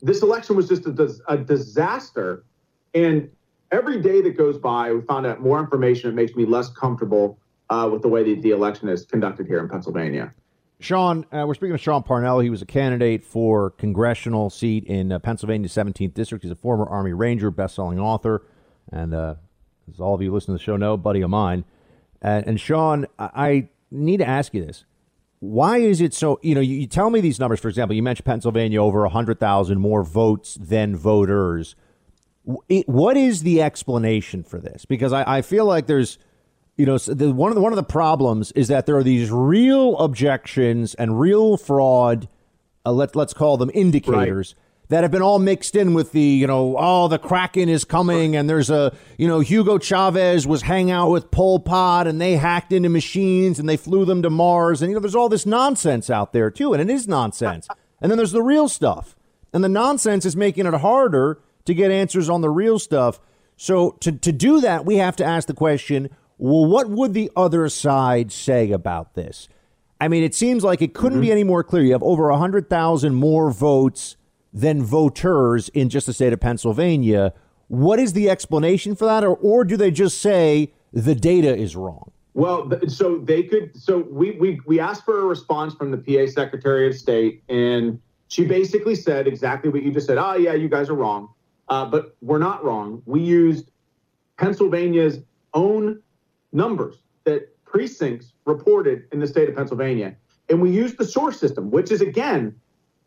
this 0.00 0.22
election 0.22 0.56
was 0.56 0.68
just 0.68 0.86
a, 0.86 1.14
a, 1.28 1.36
disaster. 1.36 2.44
And 2.94 3.28
every 3.70 4.00
day 4.00 4.22
that 4.22 4.36
goes 4.36 4.58
by, 4.58 4.92
we 4.92 5.02
found 5.02 5.26
out 5.26 5.40
more 5.40 5.60
information. 5.60 6.10
It 6.10 6.14
makes 6.14 6.34
me 6.34 6.46
less 6.46 6.70
comfortable 6.70 7.38
uh, 7.70 7.88
with 7.92 8.02
the 8.02 8.08
way 8.08 8.22
the, 8.22 8.40
the 8.40 8.50
election 8.50 8.88
is 8.88 9.04
conducted 9.04 9.46
here 9.46 9.58
in 9.58 9.68
Pennsylvania. 9.68 10.32
Sean, 10.80 11.26
uh, 11.32 11.44
we're 11.46 11.54
speaking 11.54 11.74
of 11.74 11.80
Sean 11.80 12.04
Parnell. 12.04 12.38
He 12.38 12.50
was 12.50 12.62
a 12.62 12.66
candidate 12.66 13.24
for 13.24 13.70
congressional 13.70 14.48
seat 14.48 14.84
in 14.84 15.10
uh, 15.10 15.18
Pennsylvania 15.18 15.68
17th 15.68 16.14
District. 16.14 16.42
He's 16.42 16.52
a 16.52 16.56
former 16.56 16.86
Army 16.86 17.12
Ranger, 17.12 17.50
best-selling 17.50 17.98
author, 17.98 18.42
and 18.92 19.12
uh, 19.12 19.34
as 19.92 19.98
all 19.98 20.14
of 20.14 20.22
you 20.22 20.32
listening 20.32 20.56
to 20.56 20.60
the 20.60 20.64
show 20.64 20.76
know, 20.76 20.96
buddy 20.96 21.20
of 21.20 21.30
mine. 21.30 21.64
and 22.22 22.60
Sean, 22.60 23.06
I 23.18 23.68
need 23.90 24.18
to 24.18 24.28
ask 24.28 24.54
you 24.54 24.64
this. 24.64 24.84
Why 25.40 25.78
is 25.78 26.00
it 26.00 26.14
so? 26.14 26.38
You 26.42 26.54
know, 26.54 26.60
you, 26.60 26.76
you 26.76 26.86
tell 26.86 27.10
me 27.10 27.20
these 27.20 27.38
numbers. 27.38 27.60
For 27.60 27.68
example, 27.68 27.94
you 27.94 28.02
mentioned 28.02 28.26
Pennsylvania 28.26 28.82
over 28.82 29.02
100,000 29.02 29.80
more 29.80 30.02
votes 30.02 30.58
than 30.60 30.96
voters. 30.96 31.76
What 32.44 33.16
is 33.16 33.42
the 33.42 33.62
explanation 33.62 34.42
for 34.42 34.58
this? 34.58 34.84
Because 34.84 35.12
I, 35.12 35.38
I 35.38 35.42
feel 35.42 35.64
like 35.64 35.86
there's 35.86 36.18
you 36.78 36.86
know, 36.86 36.96
the, 36.96 37.32
one 37.32 37.50
of 37.50 37.56
the 37.56 37.60
one 37.60 37.72
of 37.72 37.76
the 37.76 37.82
problems 37.82 38.52
is 38.52 38.68
that 38.68 38.86
there 38.86 38.96
are 38.96 39.02
these 39.02 39.30
real 39.30 39.98
objections 39.98 40.94
and 40.94 41.20
real 41.20 41.56
fraud. 41.56 42.28
Uh, 42.86 42.92
let 42.92 43.14
let's 43.14 43.34
call 43.34 43.58
them 43.58 43.70
indicators. 43.74 44.54
Right. 44.56 44.64
That 44.90 45.04
have 45.04 45.10
been 45.10 45.20
all 45.20 45.38
mixed 45.38 45.76
in 45.76 45.92
with 45.92 46.12
the, 46.12 46.22
you 46.22 46.46
know, 46.46 46.74
oh, 46.78 47.08
the 47.08 47.18
Kraken 47.18 47.68
is 47.68 47.84
coming, 47.84 48.34
and 48.34 48.48
there's 48.48 48.70
a, 48.70 48.96
you 49.18 49.28
know, 49.28 49.40
Hugo 49.40 49.76
Chavez 49.76 50.46
was 50.46 50.62
hanging 50.62 50.92
out 50.92 51.10
with 51.10 51.30
Pol 51.30 51.58
Pot, 51.58 52.06
and 52.06 52.18
they 52.18 52.36
hacked 52.36 52.72
into 52.72 52.88
machines, 52.88 53.58
and 53.58 53.68
they 53.68 53.76
flew 53.76 54.06
them 54.06 54.22
to 54.22 54.30
Mars, 54.30 54.80
and 54.80 54.90
you 54.90 54.94
know, 54.94 55.00
there's 55.00 55.14
all 55.14 55.28
this 55.28 55.44
nonsense 55.44 56.08
out 56.08 56.32
there 56.32 56.50
too, 56.50 56.72
and 56.72 56.80
it 56.80 56.88
is 56.92 57.06
nonsense. 57.06 57.68
And 58.00 58.12
then 58.12 58.16
there's 58.16 58.30
the 58.30 58.42
real 58.42 58.68
stuff, 58.68 59.16
and 59.52 59.64
the 59.64 59.68
nonsense 59.68 60.24
is 60.24 60.36
making 60.36 60.66
it 60.66 60.74
harder 60.74 61.40
to 61.64 61.74
get 61.74 61.90
answers 61.90 62.30
on 62.30 62.42
the 62.42 62.48
real 62.48 62.78
stuff. 62.78 63.18
So 63.56 63.96
to 63.98 64.12
to 64.12 64.30
do 64.30 64.60
that, 64.60 64.86
we 64.86 64.98
have 64.98 65.16
to 65.16 65.24
ask 65.24 65.48
the 65.48 65.52
question: 65.52 66.08
well, 66.38 66.66
what 66.66 66.88
would 66.88 67.14
the 67.14 67.30
other 67.36 67.68
side 67.68 68.32
say 68.32 68.70
about 68.70 69.14
this? 69.14 69.48
I 70.00 70.08
mean, 70.08 70.22
it 70.22 70.34
seems 70.34 70.62
like 70.62 70.80
it 70.80 70.94
couldn't 70.94 71.18
mm-hmm. 71.18 71.22
be 71.22 71.32
any 71.32 71.44
more 71.44 71.64
clear. 71.64 71.82
You 71.82 71.92
have 71.92 72.02
over 72.02 72.30
100,000 72.30 73.14
more 73.14 73.50
votes 73.50 74.16
than 74.52 74.82
voters 74.82 75.68
in 75.70 75.88
just 75.88 76.06
the 76.06 76.12
state 76.12 76.32
of 76.32 76.40
Pennsylvania. 76.40 77.32
What 77.66 77.98
is 77.98 78.12
the 78.12 78.30
explanation 78.30 78.94
for 78.94 79.04
that? 79.06 79.24
Or, 79.24 79.34
or 79.34 79.64
do 79.64 79.76
they 79.76 79.90
just 79.90 80.20
say 80.20 80.72
the 80.92 81.14
data 81.14 81.54
is 81.54 81.76
wrong? 81.76 82.12
Well, 82.34 82.70
so 82.86 83.18
they 83.18 83.42
could. 83.42 83.76
So 83.76 83.98
we, 83.98 84.32
we, 84.32 84.60
we 84.64 84.78
asked 84.78 85.04
for 85.04 85.20
a 85.20 85.24
response 85.24 85.74
from 85.74 85.90
the 85.90 85.98
PA 85.98 86.30
Secretary 86.30 86.86
of 86.86 86.94
State, 86.94 87.42
and 87.48 88.00
she 88.28 88.44
basically 88.44 88.94
said 88.94 89.26
exactly 89.26 89.70
what 89.70 89.82
you 89.82 89.90
just 89.90 90.06
said. 90.06 90.18
Oh, 90.18 90.34
yeah, 90.34 90.52
you 90.52 90.68
guys 90.68 90.88
are 90.88 90.94
wrong. 90.94 91.30
Uh, 91.68 91.84
but 91.84 92.16
we're 92.22 92.38
not 92.38 92.64
wrong. 92.64 93.02
We 93.06 93.20
used 93.20 93.70
Pennsylvania's 94.36 95.18
own 95.52 96.00
numbers 96.52 96.96
that 97.24 97.54
precincts 97.64 98.32
reported 98.44 99.04
in 99.12 99.20
the 99.20 99.26
state 99.26 99.48
of 99.48 99.56
Pennsylvania. 99.56 100.16
And 100.48 100.62
we 100.62 100.70
use 100.70 100.94
the 100.94 101.04
source 101.04 101.38
system, 101.38 101.70
which 101.70 101.90
is 101.90 102.00
again 102.00 102.58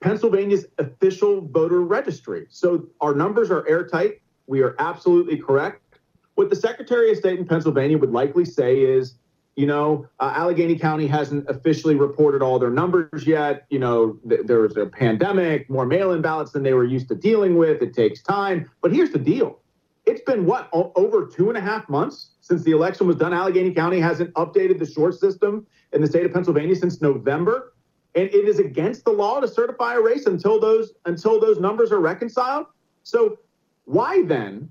Pennsylvania's 0.02 0.66
official 0.78 1.42
voter 1.42 1.82
registry. 1.82 2.48
So 2.50 2.88
our 3.00 3.16
numbers 3.16 3.50
are 3.52 3.68
airtight. 3.68 4.22
We 4.48 4.62
are 4.62 4.76
absolutely 4.80 5.38
correct. 5.38 5.82
What 6.36 6.50
the 6.50 6.56
Secretary 6.56 7.12
of 7.12 7.18
State 7.18 7.39
in 7.39 7.46
Pennsylvania 7.46 7.98
would 7.98 8.12
likely 8.12 8.46
say 8.46 8.80
is, 8.80 9.16
you 9.56 9.68
know, 9.68 10.08
uh, 10.20 10.34
Allegheny 10.36 10.78
County 10.78 11.08
hasn't 11.08 11.48
officially 11.50 11.96
reported 11.96 12.42
all 12.42 12.58
their 12.58 12.70
numbers 12.70 13.28
yet. 13.28 13.66
You 13.70 13.80
know, 13.80 14.18
th- 14.28 14.42
there 14.46 14.62
was 14.62 14.78
a 14.78 14.86
pandemic, 14.86 15.70
more 15.70 15.86
mail 15.86 16.14
in 16.14 16.22
ballots 16.22 16.52
than 16.52 16.64
they 16.64 16.74
were 16.74 16.86
used 16.86 17.10
to 17.10 17.16
dealing 17.16 17.58
with. 17.58 17.82
It 17.82 17.94
takes 17.94 18.22
time. 18.22 18.70
But 18.82 18.94
here's 18.94 19.12
the 19.12 19.20
deal 19.20 19.60
it's 20.12 20.22
been 20.22 20.45
what, 20.45 20.70
over 20.74 21.26
two 21.26 21.49
and 21.49 21.57
a 21.57 21.62
half 21.62 21.88
months 21.88 22.32
since 22.41 22.64
the 22.64 22.72
election 22.72 23.07
was 23.07 23.16
done? 23.16 23.34
Allegheny 23.34 23.74
County 23.74 23.99
hasn't 23.99 24.34
updated 24.34 24.78
the 24.78 24.86
SURE 24.86 25.14
system 25.14 25.66
in 25.93 26.01
the 26.01 26.07
state 26.07 26.26
of 26.26 26.34
Pennsylvania 26.34 26.76
since 26.76 27.01
November. 27.01 27.74
And 28.14 28.26
it 28.26 28.47
is 28.47 28.59
against 28.59 29.05
the 29.05 29.12
law 29.12 29.39
to 29.39 29.47
certify 29.47 29.95
a 29.95 30.01
race 30.01 30.26
until 30.26 30.59
those 30.59 30.91
until 31.05 31.39
those 31.39 31.59
numbers 31.59 31.93
are 31.93 32.01
reconciled. 32.01 32.66
So 33.03 33.39
why 33.86 34.24
then 34.24 34.70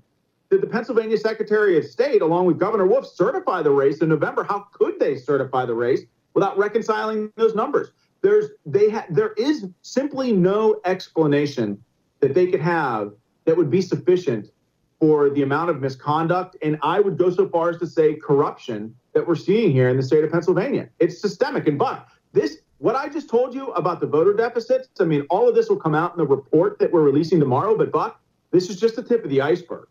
did 0.51 0.61
the 0.61 0.67
Pennsylvania 0.67 1.17
Secretary 1.17 1.75
of 1.75 1.85
State, 1.85 2.21
along 2.21 2.45
with 2.45 2.59
Governor 2.59 2.85
Wolf, 2.85 3.07
certify 3.07 3.63
the 3.63 3.71
race 3.71 4.01
in 4.01 4.09
November? 4.09 4.43
How 4.43 4.67
could 4.71 4.99
they 4.99 5.17
certify 5.17 5.65
the 5.65 5.73
race 5.73 6.01
without 6.35 6.55
reconciling 6.55 7.31
those 7.35 7.55
numbers? 7.55 7.91
There's 8.21 8.49
they 8.67 8.91
ha- 8.91 9.07
there 9.09 9.33
is 9.33 9.65
simply 9.81 10.33
no 10.33 10.79
explanation 10.85 11.83
that 12.19 12.35
they 12.35 12.45
could 12.45 12.61
have 12.61 13.13
that 13.45 13.57
would 13.57 13.71
be 13.71 13.81
sufficient 13.81 14.51
for 15.01 15.31
the 15.31 15.41
amount 15.41 15.71
of 15.71 15.81
misconduct 15.81 16.55
and 16.61 16.77
I 16.83 16.99
would 16.99 17.17
go 17.17 17.31
so 17.31 17.49
far 17.49 17.71
as 17.71 17.77
to 17.79 17.87
say 17.87 18.15
corruption 18.15 18.95
that 19.13 19.27
we're 19.27 19.35
seeing 19.35 19.71
here 19.71 19.89
in 19.89 19.97
the 19.97 20.03
state 20.03 20.23
of 20.23 20.31
Pennsylvania. 20.31 20.87
It's 20.99 21.19
systemic 21.19 21.67
and 21.67 21.77
but 21.77 22.07
this 22.31 22.59
what 22.77 22.95
I 22.95 23.09
just 23.09 23.29
told 23.29 23.53
you 23.53 23.67
about 23.73 23.99
the 23.99 24.07
voter 24.07 24.33
deficits, 24.33 24.89
I 24.99 25.03
mean, 25.03 25.25
all 25.29 25.47
of 25.47 25.53
this 25.53 25.69
will 25.69 25.79
come 25.79 25.93
out 25.93 26.13
in 26.13 26.17
the 26.17 26.25
report 26.25 26.79
that 26.79 26.91
we're 26.91 27.03
releasing 27.03 27.39
tomorrow, 27.39 27.77
but 27.77 27.91
Buck, 27.91 28.19
this 28.49 28.71
is 28.71 28.79
just 28.79 28.95
the 28.95 29.03
tip 29.03 29.23
of 29.23 29.29
the 29.29 29.39
iceberg. 29.39 29.87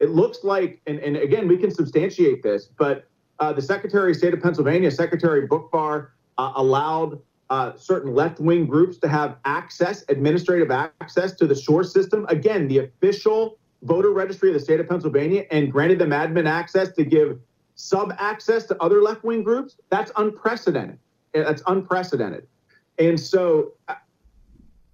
It 0.00 0.10
looks 0.10 0.44
like, 0.44 0.82
and, 0.86 0.98
and 0.98 1.16
again, 1.16 1.48
we 1.48 1.56
can 1.56 1.70
substantiate 1.70 2.42
this, 2.42 2.66
but 2.66 3.08
uh, 3.38 3.54
the 3.54 3.62
Secretary 3.62 4.10
of 4.10 4.18
State 4.18 4.34
of 4.34 4.42
Pennsylvania, 4.42 4.90
Secretary 4.90 5.48
Boockvar, 5.48 6.08
uh, 6.36 6.52
allowed 6.56 7.20
uh, 7.48 7.74
certain 7.76 8.14
left 8.14 8.38
wing 8.38 8.66
groups 8.66 8.98
to 8.98 9.08
have 9.08 9.36
access, 9.46 10.04
administrative 10.10 10.70
access 10.70 11.32
to 11.36 11.46
the 11.46 11.56
SURE 11.56 11.84
system. 11.84 12.26
Again, 12.28 12.68
the 12.68 12.78
official 12.78 13.58
voter 13.82 14.10
registry 14.10 14.48
of 14.48 14.54
the 14.54 14.60
state 14.60 14.80
of 14.80 14.88
Pennsylvania, 14.88 15.44
and 15.50 15.70
granted 15.70 15.98
them 15.98 16.10
admin 16.10 16.48
access 16.48 16.92
to 16.92 17.04
give 17.04 17.38
sub 17.74 18.12
access 18.18 18.64
to 18.66 18.82
other 18.82 19.02
left 19.02 19.22
wing 19.24 19.42
groups. 19.42 19.76
That's 19.90 20.10
unprecedented. 20.16 20.98
That's 21.32 21.62
unprecedented. 21.66 22.46
And 22.98 23.20
so 23.20 23.74
I, 23.88 23.96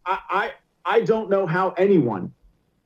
I, 0.07 0.53
I 0.85 1.01
don't 1.03 1.31
know 1.31 1.47
how 1.47 1.71
anyone 1.71 2.33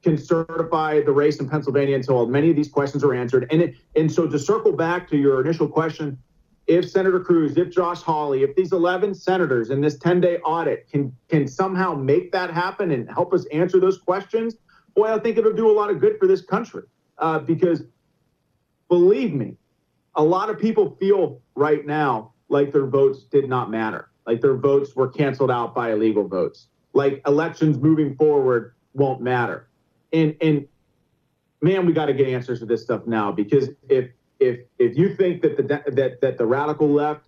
can 0.02 0.18
certify 0.18 1.00
the 1.00 1.12
race 1.12 1.40
in 1.40 1.48
Pennsylvania 1.48 1.96
until 1.96 2.26
many 2.26 2.50
of 2.50 2.56
these 2.56 2.68
questions 2.68 3.02
are 3.02 3.14
answered. 3.14 3.46
And 3.50 3.62
it, 3.62 3.74
and 3.96 4.12
so 4.12 4.26
to 4.28 4.38
circle 4.38 4.72
back 4.72 5.08
to 5.10 5.16
your 5.16 5.40
initial 5.40 5.66
question, 5.66 6.18
if 6.66 6.88
Senator 6.90 7.20
Cruz, 7.20 7.56
if 7.56 7.70
Josh 7.70 8.02
Hawley, 8.02 8.42
if 8.42 8.54
these 8.56 8.72
11 8.72 9.14
senators 9.14 9.70
in 9.70 9.80
this 9.80 9.96
10-day 9.98 10.38
audit 10.38 10.88
can 10.90 11.14
can 11.28 11.46
somehow 11.46 11.94
make 11.94 12.32
that 12.32 12.50
happen 12.50 12.90
and 12.90 13.08
help 13.08 13.32
us 13.32 13.46
answer 13.46 13.80
those 13.80 13.98
questions, 13.98 14.56
boy, 14.96 15.12
I 15.14 15.18
think 15.20 15.36
it'll 15.36 15.52
do 15.52 15.70
a 15.70 15.76
lot 15.76 15.90
of 15.90 16.00
good 16.00 16.18
for 16.18 16.26
this 16.26 16.40
country. 16.40 16.82
Uh, 17.18 17.38
because 17.38 17.84
believe 18.88 19.32
me, 19.32 19.56
a 20.16 20.24
lot 20.24 20.50
of 20.50 20.58
people 20.58 20.96
feel 20.98 21.40
right 21.54 21.86
now 21.86 22.32
like 22.48 22.72
their 22.72 22.86
votes 22.86 23.24
did 23.24 23.48
not 23.48 23.70
matter, 23.70 24.08
like 24.26 24.40
their 24.40 24.56
votes 24.56 24.96
were 24.96 25.08
canceled 25.08 25.50
out 25.50 25.74
by 25.74 25.92
illegal 25.92 26.26
votes, 26.26 26.68
like 26.94 27.22
elections 27.26 27.78
moving 27.78 28.16
forward 28.16 28.74
won't 28.94 29.20
matter. 29.20 29.68
And 30.12 30.36
and 30.40 30.66
man, 31.60 31.86
we 31.86 31.92
got 31.92 32.06
to 32.06 32.14
get 32.14 32.28
answers 32.28 32.60
to 32.60 32.66
this 32.66 32.82
stuff 32.82 33.06
now 33.06 33.32
because 33.32 33.70
if 33.88 34.10
if 34.40 34.60
if 34.78 34.96
you 34.96 35.14
think 35.14 35.42
that 35.42 35.56
the 35.56 35.62
that 35.92 36.20
that 36.20 36.38
the 36.38 36.46
radical 36.46 36.88
left 36.88 37.26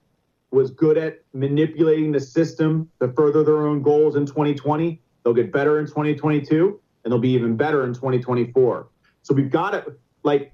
was 0.51 0.71
good 0.71 0.97
at 0.97 1.23
manipulating 1.35 2.13
the 2.13 2.21
system 2.21 2.91
to 3.01 3.13
further 3.13 3.45
their 3.45 3.67
own 3.67 3.83
goals 3.83 4.17
in 4.17 4.25
2020, 4.25 5.01
they'll 5.23 5.35
get 5.35 5.53
better 5.53 5.79
in 5.79 5.87
2022 5.87 6.81
and 7.09 7.13
they'll 7.15 7.19
be 7.19 7.31
even 7.31 7.57
better 7.57 7.85
in 7.85 7.95
2024. 7.95 8.87
So 9.23 9.33
we've 9.33 9.51
got 9.51 9.71
to 9.71 9.95
like 10.25 10.53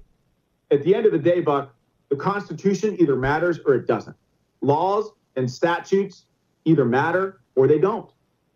at 0.71 0.83
the 0.83 0.95
end 0.95 1.05
of 1.05 1.11
the 1.11 1.19
day, 1.19 1.41
Buck, 1.41 1.75
the 2.07 2.15
Constitution 2.15 2.95
either 2.97 3.17
matters 3.17 3.59
or 3.65 3.73
it 3.73 3.87
doesn't. 3.87 4.15
Laws 4.61 5.11
and 5.35 5.51
statutes 5.51 6.23
either 6.63 6.85
matter 6.85 7.41
or 7.55 7.67
they 7.67 7.77
don't. 7.77 8.09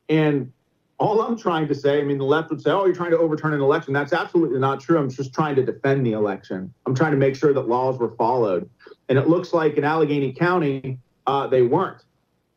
And 0.08 0.50
all 0.98 1.22
I'm 1.22 1.38
trying 1.38 1.68
to 1.68 1.76
say, 1.76 2.00
I 2.00 2.04
mean, 2.04 2.18
the 2.18 2.24
left 2.24 2.52
would 2.52 2.62
say, 2.62 2.72
oh, 2.72 2.86
you're 2.86 2.96
trying 2.96 3.12
to 3.12 3.18
overturn 3.18 3.54
an 3.54 3.60
election. 3.60 3.94
That's 3.94 4.14
absolutely 4.14 4.60
not 4.60 4.80
true. 4.80 4.98
I'm 4.98 5.10
just 5.10 5.34
trying 5.34 5.58
to 5.58 5.66
defend 5.66 6.06
the 6.06 6.14
election. 6.14 6.74
I'm 6.86 6.96
trying 6.96 7.12
to 7.12 7.18
make 7.18 7.36
sure 7.36 7.54
that 7.54 7.68
laws 7.68 8.00
were 8.00 8.16
followed. 8.16 8.70
And 9.10 9.18
it 9.18 9.28
looks 9.28 9.52
like 9.52 9.76
in 9.76 9.84
Allegheny 9.84 10.32
County, 10.32 11.00
uh, 11.28 11.48
they 11.48 11.64
weren't. 11.64 12.02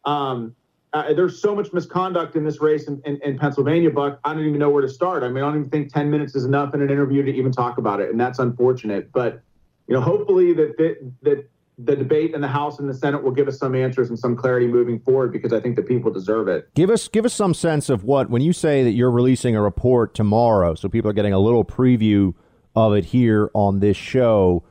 Um, 0.04 0.54
uh, 0.92 1.14
there's 1.14 1.40
so 1.40 1.54
much 1.54 1.72
misconduct 1.72 2.36
in 2.36 2.44
this 2.44 2.60
race 2.60 2.86
in, 2.86 3.00
in, 3.04 3.18
in, 3.22 3.38
Pennsylvania, 3.38 3.90
Buck. 3.90 4.20
I 4.24 4.34
don't 4.34 4.44
even 4.44 4.58
know 4.58 4.68
where 4.68 4.82
to 4.82 4.88
start. 4.88 5.22
I 5.22 5.28
mean, 5.28 5.38
I 5.42 5.46
don't 5.46 5.60
even 5.60 5.70
think 5.70 5.92
10 5.92 6.10
minutes 6.10 6.34
is 6.34 6.44
enough 6.44 6.74
in 6.74 6.82
an 6.82 6.90
interview 6.90 7.22
to 7.22 7.32
even 7.32 7.50
talk 7.50 7.78
about 7.78 8.00
it. 8.00 8.10
And 8.10 8.20
that's 8.20 8.38
unfortunate. 8.38 9.10
But, 9.10 9.42
you 9.86 9.94
know, 9.94 10.02
hopefully 10.02 10.52
that, 10.52 10.76
that, 10.76 11.12
that 11.22 11.48
the 11.78 11.96
debate 11.96 12.34
in 12.34 12.40
the 12.40 12.48
House 12.48 12.78
and 12.78 12.88
the 12.88 12.94
Senate 12.94 13.22
will 13.22 13.30
give 13.30 13.48
us 13.48 13.58
some 13.58 13.74
answers 13.74 14.10
and 14.10 14.18
some 14.18 14.36
clarity 14.36 14.66
moving 14.66 15.00
forward 15.00 15.32
because 15.32 15.52
I 15.52 15.60
think 15.60 15.76
the 15.76 15.82
people 15.82 16.10
deserve 16.10 16.48
it. 16.48 16.72
Give 16.74 16.90
us 16.90 17.08
give 17.08 17.24
us 17.24 17.32
some 17.32 17.54
sense 17.54 17.88
of 17.88 18.04
what 18.04 18.30
when 18.30 18.42
you 18.42 18.52
say 18.52 18.84
that 18.84 18.90
you're 18.90 19.10
releasing 19.10 19.56
a 19.56 19.62
report 19.62 20.14
tomorrow, 20.14 20.74
so 20.74 20.88
people 20.88 21.10
are 21.10 21.14
getting 21.14 21.32
a 21.32 21.38
little 21.38 21.64
preview 21.64 22.34
of 22.76 22.94
it 22.94 23.06
here 23.06 23.50
on 23.54 23.80
this 23.80 23.96
show. 23.96 24.62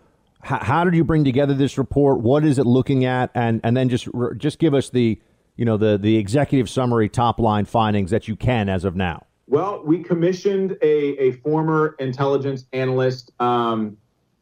How, 0.41 0.59
how 0.59 0.84
did 0.84 0.95
you 0.95 1.03
bring 1.03 1.24
together 1.24 1.53
this 1.53 1.78
report? 1.78 2.19
What 2.19 2.45
is 2.45 2.59
it 2.59 2.65
looking 2.65 3.05
at? 3.05 3.32
And 3.34 3.61
and 3.63 3.76
then 3.76 3.89
just 3.89 4.07
just 4.38 4.59
give 4.59 4.74
us 4.74 4.89
the 4.89 5.19
you 5.56 5.66
know 5.66 5.78
the 5.78 5.97
the 5.97 6.18
executive 6.18 6.70
summary 6.70 7.10
top 7.10 7.39
line 7.39 7.66
findings 7.66 8.12
that 8.12 8.28
you 8.28 8.36
can 8.36 8.70
as 8.70 8.84
of 8.84 8.95
now. 8.95 9.26
Well, 9.47 9.82
we 9.84 10.02
commissioned 10.02 10.78
a, 10.82 11.22
a 11.22 11.32
former 11.34 11.95
intelligence 11.99 12.66
analyst. 12.72 13.32
Um, 13.39 13.97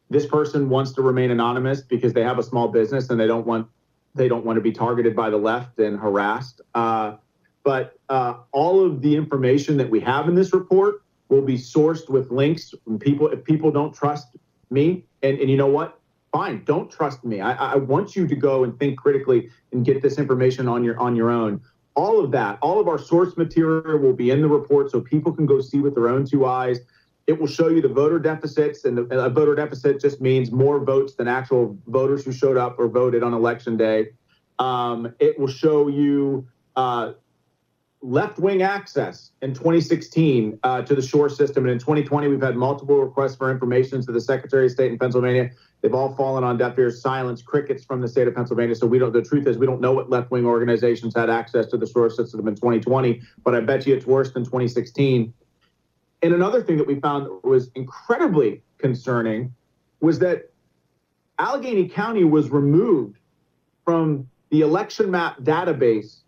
this 0.10 0.26
person 0.26 0.70
wants 0.70 0.92
to 0.94 1.02
remain 1.02 1.32
anonymous 1.32 1.82
because 1.82 2.14
they 2.14 2.24
have 2.24 2.38
a 2.38 2.44
small 2.44 2.68
business 2.68 3.10
and 3.10 3.20
they 3.20 3.28
don't 3.28 3.46
want 3.46 3.68
they 4.16 4.28
don't 4.28 4.46
want 4.46 4.58
to 4.58 4.62
be 4.62 4.72
targeted 4.72 5.16
by 5.16 5.30
the 5.30 5.38
left 5.38 5.80
and 5.80 6.00
harassed. 6.00 6.62
Uh, 6.74 7.16
but 7.64 8.00
uh, 8.10 8.36
all 8.52 8.86
of 8.86 9.02
the 9.02 9.16
information 9.16 9.78
that 9.78 9.90
we 9.90 10.00
have 10.00 10.28
in 10.28 10.36
this 10.36 10.54
report 10.54 11.04
will 11.30 11.44
be 11.44 11.58
sourced 11.58 12.10
with 12.10 12.32
links 12.32 12.74
from 12.84 12.98
people. 12.98 13.28
If 13.28 13.44
people 13.44 13.72
don't 13.72 13.94
trust 13.94 14.36
me, 14.70 15.06
and, 15.22 15.40
and 15.40 15.50
you 15.50 15.58
know 15.58 15.68
what? 15.68 15.99
Fine, 16.32 16.64
don't 16.66 16.92
trust 16.92 17.24
me. 17.26 17.42
I, 17.42 17.74
I 17.74 17.76
want 17.76 18.16
you 18.16 18.28
to 18.28 18.36
go 18.36 18.64
and 18.64 18.78
think 18.78 19.00
critically 19.00 19.50
and 19.72 19.84
get 19.84 20.02
this 20.02 20.20
information 20.20 20.68
on 20.68 20.84
your 20.84 21.00
on 21.00 21.16
your 21.16 21.30
own. 21.30 21.62
All 21.96 22.24
of 22.24 22.32
that, 22.32 22.60
all 22.62 22.80
of 22.80 22.88
our 22.88 23.00
source 23.00 23.36
material 23.36 23.98
will 23.98 24.14
be 24.14 24.30
in 24.30 24.42
the 24.42 24.48
report, 24.48 24.92
so 24.92 25.02
people 25.02 25.34
can 25.34 25.46
go 25.46 25.60
see 25.60 25.80
with 25.80 25.96
their 25.96 26.08
own 26.08 26.26
two 26.26 26.46
eyes. 26.46 26.80
It 27.26 27.40
will 27.40 27.48
show 27.48 27.68
you 27.70 27.82
the 27.82 27.90
voter 27.90 28.20
deficits, 28.20 28.86
and 28.86 29.12
a 29.12 29.30
voter 29.30 29.56
deficit 29.56 30.00
just 30.00 30.22
means 30.22 30.52
more 30.52 30.80
votes 30.84 31.16
than 31.16 31.28
actual 31.28 31.78
voters 31.88 32.26
who 32.26 32.32
showed 32.32 32.58
up 32.58 32.78
or 32.80 32.88
voted 32.88 33.24
on 33.24 33.34
election 33.34 33.76
day. 33.76 34.10
Um, 34.60 35.14
it 35.20 35.40
will 35.40 35.48
show 35.48 35.88
you 35.88 36.48
uh, 36.76 37.14
left 38.02 38.40
wing 38.40 38.62
access 38.62 39.32
in 39.42 39.54
2016 39.54 40.60
uh, 40.64 40.82
to 40.84 40.96
the 40.96 41.02
SURE 41.02 41.30
system. 41.30 41.66
And 41.66 41.72
in 41.72 41.80
2020, 41.80 42.28
we've 42.28 42.42
had 42.42 42.56
multiple 42.56 42.98
requests 42.98 43.36
for 43.36 43.52
information 43.52 44.04
to 44.06 44.12
the 44.12 44.22
Secretary 44.22 44.66
of 44.66 44.72
State 44.72 44.92
in 44.92 44.98
Pennsylvania. 44.98 45.52
They've 45.82 45.94
all 45.94 46.14
fallen 46.16 46.44
on 46.44 46.58
deaf 46.58 46.78
ears, 46.78 47.02
silence, 47.02 47.42
crickets 47.42 47.86
from 47.86 48.02
the 48.02 48.08
state 48.08 48.28
of 48.28 48.36
Pennsylvania. 48.36 48.76
So 48.76 48.86
we 48.86 49.00
don't, 49.00 49.14
the 49.14 49.22
truth 49.22 49.48
is, 49.48 49.58
we 49.58 49.66
don't 49.66 49.80
know 49.80 49.94
what 49.94 50.10
left 50.10 50.30
wing 50.30 50.46
organizations 50.46 51.16
had 51.16 51.30
access 51.30 51.68
to 51.68 51.78
the 51.78 51.88
SURE 51.88 52.10
system 52.10 52.48
in 52.48 52.56
2020, 52.56 53.22
but 53.44 53.56
I 53.56 53.62
bet 53.62 53.88
you 53.88 53.96
it's 53.96 54.06
worse 54.06 54.32
than 54.32 54.44
2016. 54.44 55.34
And 56.22 56.34
another 56.34 56.62
thing 56.62 56.78
that 56.78 56.88
we 56.88 57.00
found 57.00 57.30
was 57.44 57.72
incredibly 57.76 58.62
concerning 58.78 59.54
was 60.02 60.20
that 60.20 60.52
Allegheny 61.38 61.88
County 61.88 62.26
was 62.26 62.50
removed 62.50 63.18
from 63.86 64.28
the 64.50 64.62
election 64.62 65.10
map 65.10 65.40
database 65.40 66.22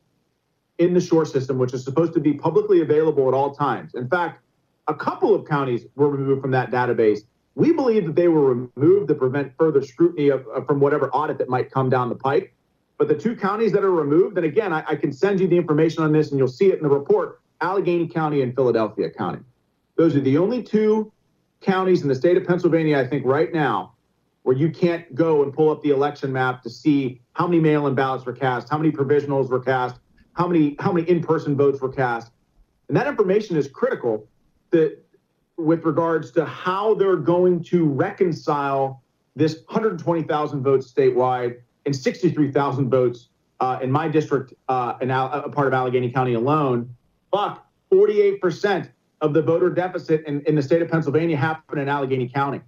in 0.77 0.93
the 0.93 1.01
SURE 1.01 1.25
system, 1.25 1.57
which 1.57 1.73
is 1.73 1.83
supposed 1.83 2.13
to 2.13 2.21
be 2.21 2.33
publicly 2.33 2.81
available 2.81 3.27
at 3.27 3.33
all 3.33 3.53
times. 3.53 3.93
In 3.95 4.07
fact, 4.07 4.41
a 4.87 4.95
couple 4.95 5.35
of 5.35 5.45
counties 5.45 5.85
were 5.95 6.09
removed 6.09 6.41
from 6.41 6.51
that 6.51 6.71
database. 6.71 7.19
We 7.55 7.73
believe 7.73 8.05
that 8.05 8.15
they 8.15 8.27
were 8.27 8.53
removed 8.53 9.09
to 9.09 9.15
prevent 9.15 9.53
further 9.57 9.81
scrutiny 9.81 10.29
of, 10.29 10.47
of, 10.47 10.65
from 10.65 10.79
whatever 10.79 11.09
audit 11.11 11.37
that 11.39 11.49
might 11.49 11.71
come 11.71 11.89
down 11.89 12.09
the 12.09 12.15
pike. 12.15 12.55
But 12.97 13.07
the 13.07 13.15
two 13.15 13.35
counties 13.35 13.71
that 13.73 13.83
are 13.83 13.91
removed, 13.91 14.37
and 14.37 14.45
again, 14.45 14.71
I, 14.71 14.83
I 14.87 14.95
can 14.95 15.11
send 15.11 15.39
you 15.39 15.47
the 15.47 15.57
information 15.57 16.03
on 16.03 16.13
this 16.13 16.31
and 16.31 16.37
you'll 16.37 16.47
see 16.47 16.67
it 16.67 16.77
in 16.77 16.83
the 16.83 16.89
report 16.89 17.41
Allegheny 17.59 18.07
County 18.07 18.41
and 18.41 18.55
Philadelphia 18.55 19.09
County. 19.09 19.39
Those 19.95 20.15
are 20.15 20.21
the 20.21 20.37
only 20.37 20.63
two 20.63 21.11
counties 21.61 22.01
in 22.01 22.07
the 22.07 22.15
state 22.15 22.37
of 22.37 22.45
Pennsylvania, 22.45 22.97
I 22.97 23.07
think, 23.07 23.25
right 23.25 23.53
now, 23.53 23.93
where 24.43 24.55
you 24.55 24.71
can't 24.71 25.13
go 25.13 25.43
and 25.43 25.53
pull 25.53 25.69
up 25.69 25.81
the 25.83 25.91
election 25.91 26.31
map 26.31 26.63
to 26.63 26.69
see 26.69 27.21
how 27.33 27.47
many 27.47 27.59
mail-in 27.59 27.95
ballots 27.95 28.25
were 28.25 28.33
cast, 28.33 28.69
how 28.69 28.77
many 28.77 28.91
provisionals 28.91 29.49
were 29.49 29.59
cast, 29.59 29.97
how 30.33 30.47
many 30.47 30.75
how 30.79 30.91
many 30.91 31.07
in-person 31.09 31.55
votes 31.55 31.81
were 31.81 31.91
cast, 31.91 32.31
and 32.87 32.97
that 32.97 33.07
information 33.07 33.57
is 33.57 33.67
critical. 33.67 34.27
That 34.71 35.00
with 35.65 35.85
regards 35.85 36.31
to 36.31 36.45
how 36.45 36.93
they're 36.93 37.15
going 37.15 37.63
to 37.65 37.85
reconcile 37.85 39.01
this 39.35 39.57
120,000 39.67 40.63
votes 40.63 40.91
statewide 40.91 41.61
and 41.85 41.95
63,000 41.95 42.89
votes 42.89 43.29
uh, 43.59 43.79
in 43.81 43.91
my 43.91 44.07
district, 44.07 44.53
uh, 44.67 44.95
in 45.01 45.11
a 45.11 45.49
part 45.49 45.67
of 45.67 45.73
Allegheny 45.73 46.11
County 46.11 46.33
alone. 46.33 46.95
Buck, 47.31 47.65
48% 47.91 48.89
of 49.21 49.33
the 49.33 49.41
voter 49.41 49.69
deficit 49.69 50.25
in, 50.25 50.41
in 50.41 50.55
the 50.55 50.61
state 50.61 50.81
of 50.81 50.89
Pennsylvania 50.89 51.37
happened 51.37 51.79
in 51.79 51.87
Allegheny 51.87 52.27
County. 52.27 52.61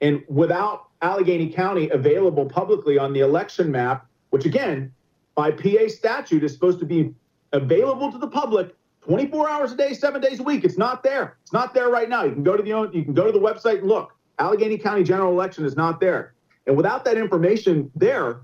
And 0.00 0.22
without 0.28 0.88
Allegheny 1.02 1.50
County 1.50 1.88
available 1.90 2.46
publicly 2.46 2.98
on 2.98 3.12
the 3.12 3.20
election 3.20 3.70
map, 3.70 4.06
which 4.30 4.44
again, 4.44 4.92
by 5.34 5.50
PA 5.50 5.88
statute 5.88 6.42
is 6.42 6.52
supposed 6.52 6.80
to 6.80 6.86
be 6.86 7.14
available 7.52 8.10
to 8.12 8.18
the 8.18 8.28
public 8.28 8.74
24 9.02 9.48
hours 9.48 9.72
a 9.72 9.76
day, 9.76 9.94
seven 9.94 10.20
days 10.20 10.40
a 10.40 10.42
week. 10.42 10.64
It's 10.64 10.78
not 10.78 11.02
there. 11.02 11.36
It's 11.42 11.52
not 11.52 11.74
there 11.74 11.88
right 11.88 12.08
now. 12.08 12.24
You 12.24 12.32
can 12.32 12.42
go 12.42 12.56
to 12.56 12.62
the 12.62 12.68
you 12.92 13.04
can 13.04 13.14
go 13.14 13.26
to 13.26 13.32
the 13.32 13.40
website 13.40 13.78
and 13.78 13.88
look. 13.88 14.14
Allegheny 14.38 14.78
County 14.78 15.02
general 15.02 15.32
election 15.32 15.64
is 15.64 15.76
not 15.76 16.00
there. 16.00 16.34
And 16.66 16.76
without 16.76 17.04
that 17.04 17.16
information 17.16 17.90
there, 17.94 18.40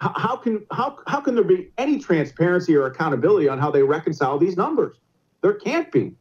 how, 0.00 0.36
can 0.36 0.64
how 0.72 0.98
how 1.06 1.20
can 1.20 1.34
there 1.34 1.44
be 1.44 1.70
any 1.78 1.98
transparency 1.98 2.74
or 2.74 2.86
accountability 2.86 3.48
on 3.48 3.58
how 3.58 3.70
they 3.70 3.82
reconcile 3.82 4.38
these 4.38 4.56
numbers? 4.56 4.96
There 5.42 5.54
can't 5.54 5.90
be. 5.92 6.14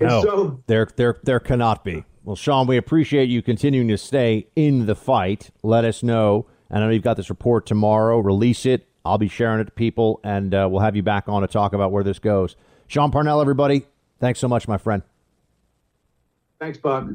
And 0.00 0.08
no, 0.08 0.22
so 0.22 0.62
there 0.66 0.88
there 0.96 1.16
there 1.22 1.40
cannot 1.40 1.84
be. 1.84 2.04
Well, 2.24 2.36
Sean, 2.36 2.66
we 2.66 2.76
appreciate 2.76 3.28
you 3.28 3.40
continuing 3.40 3.88
to 3.88 3.98
stay 3.98 4.48
in 4.56 4.86
the 4.86 4.96
fight. 4.96 5.50
Let 5.62 5.84
us 5.84 6.02
know. 6.02 6.46
And 6.70 6.82
I 6.82 6.86
know 6.86 6.92
you've 6.92 7.04
got 7.04 7.16
this 7.16 7.30
report 7.30 7.66
tomorrow. 7.66 8.18
Release 8.18 8.66
it. 8.66 8.88
I'll 9.04 9.18
be 9.18 9.28
sharing 9.28 9.60
it 9.60 9.66
to 9.66 9.70
people, 9.70 10.18
and 10.24 10.52
uh, 10.52 10.66
we'll 10.68 10.80
have 10.80 10.96
you 10.96 11.02
back 11.04 11.28
on 11.28 11.42
to 11.42 11.48
talk 11.48 11.72
about 11.72 11.92
where 11.92 12.02
this 12.02 12.18
goes. 12.18 12.56
Sean 12.86 13.10
Parnell, 13.10 13.40
everybody, 13.40 13.86
thanks 14.20 14.38
so 14.38 14.48
much, 14.48 14.68
my 14.68 14.78
friend. 14.78 15.02
Thanks, 16.58 16.78
Buck. 16.78 17.06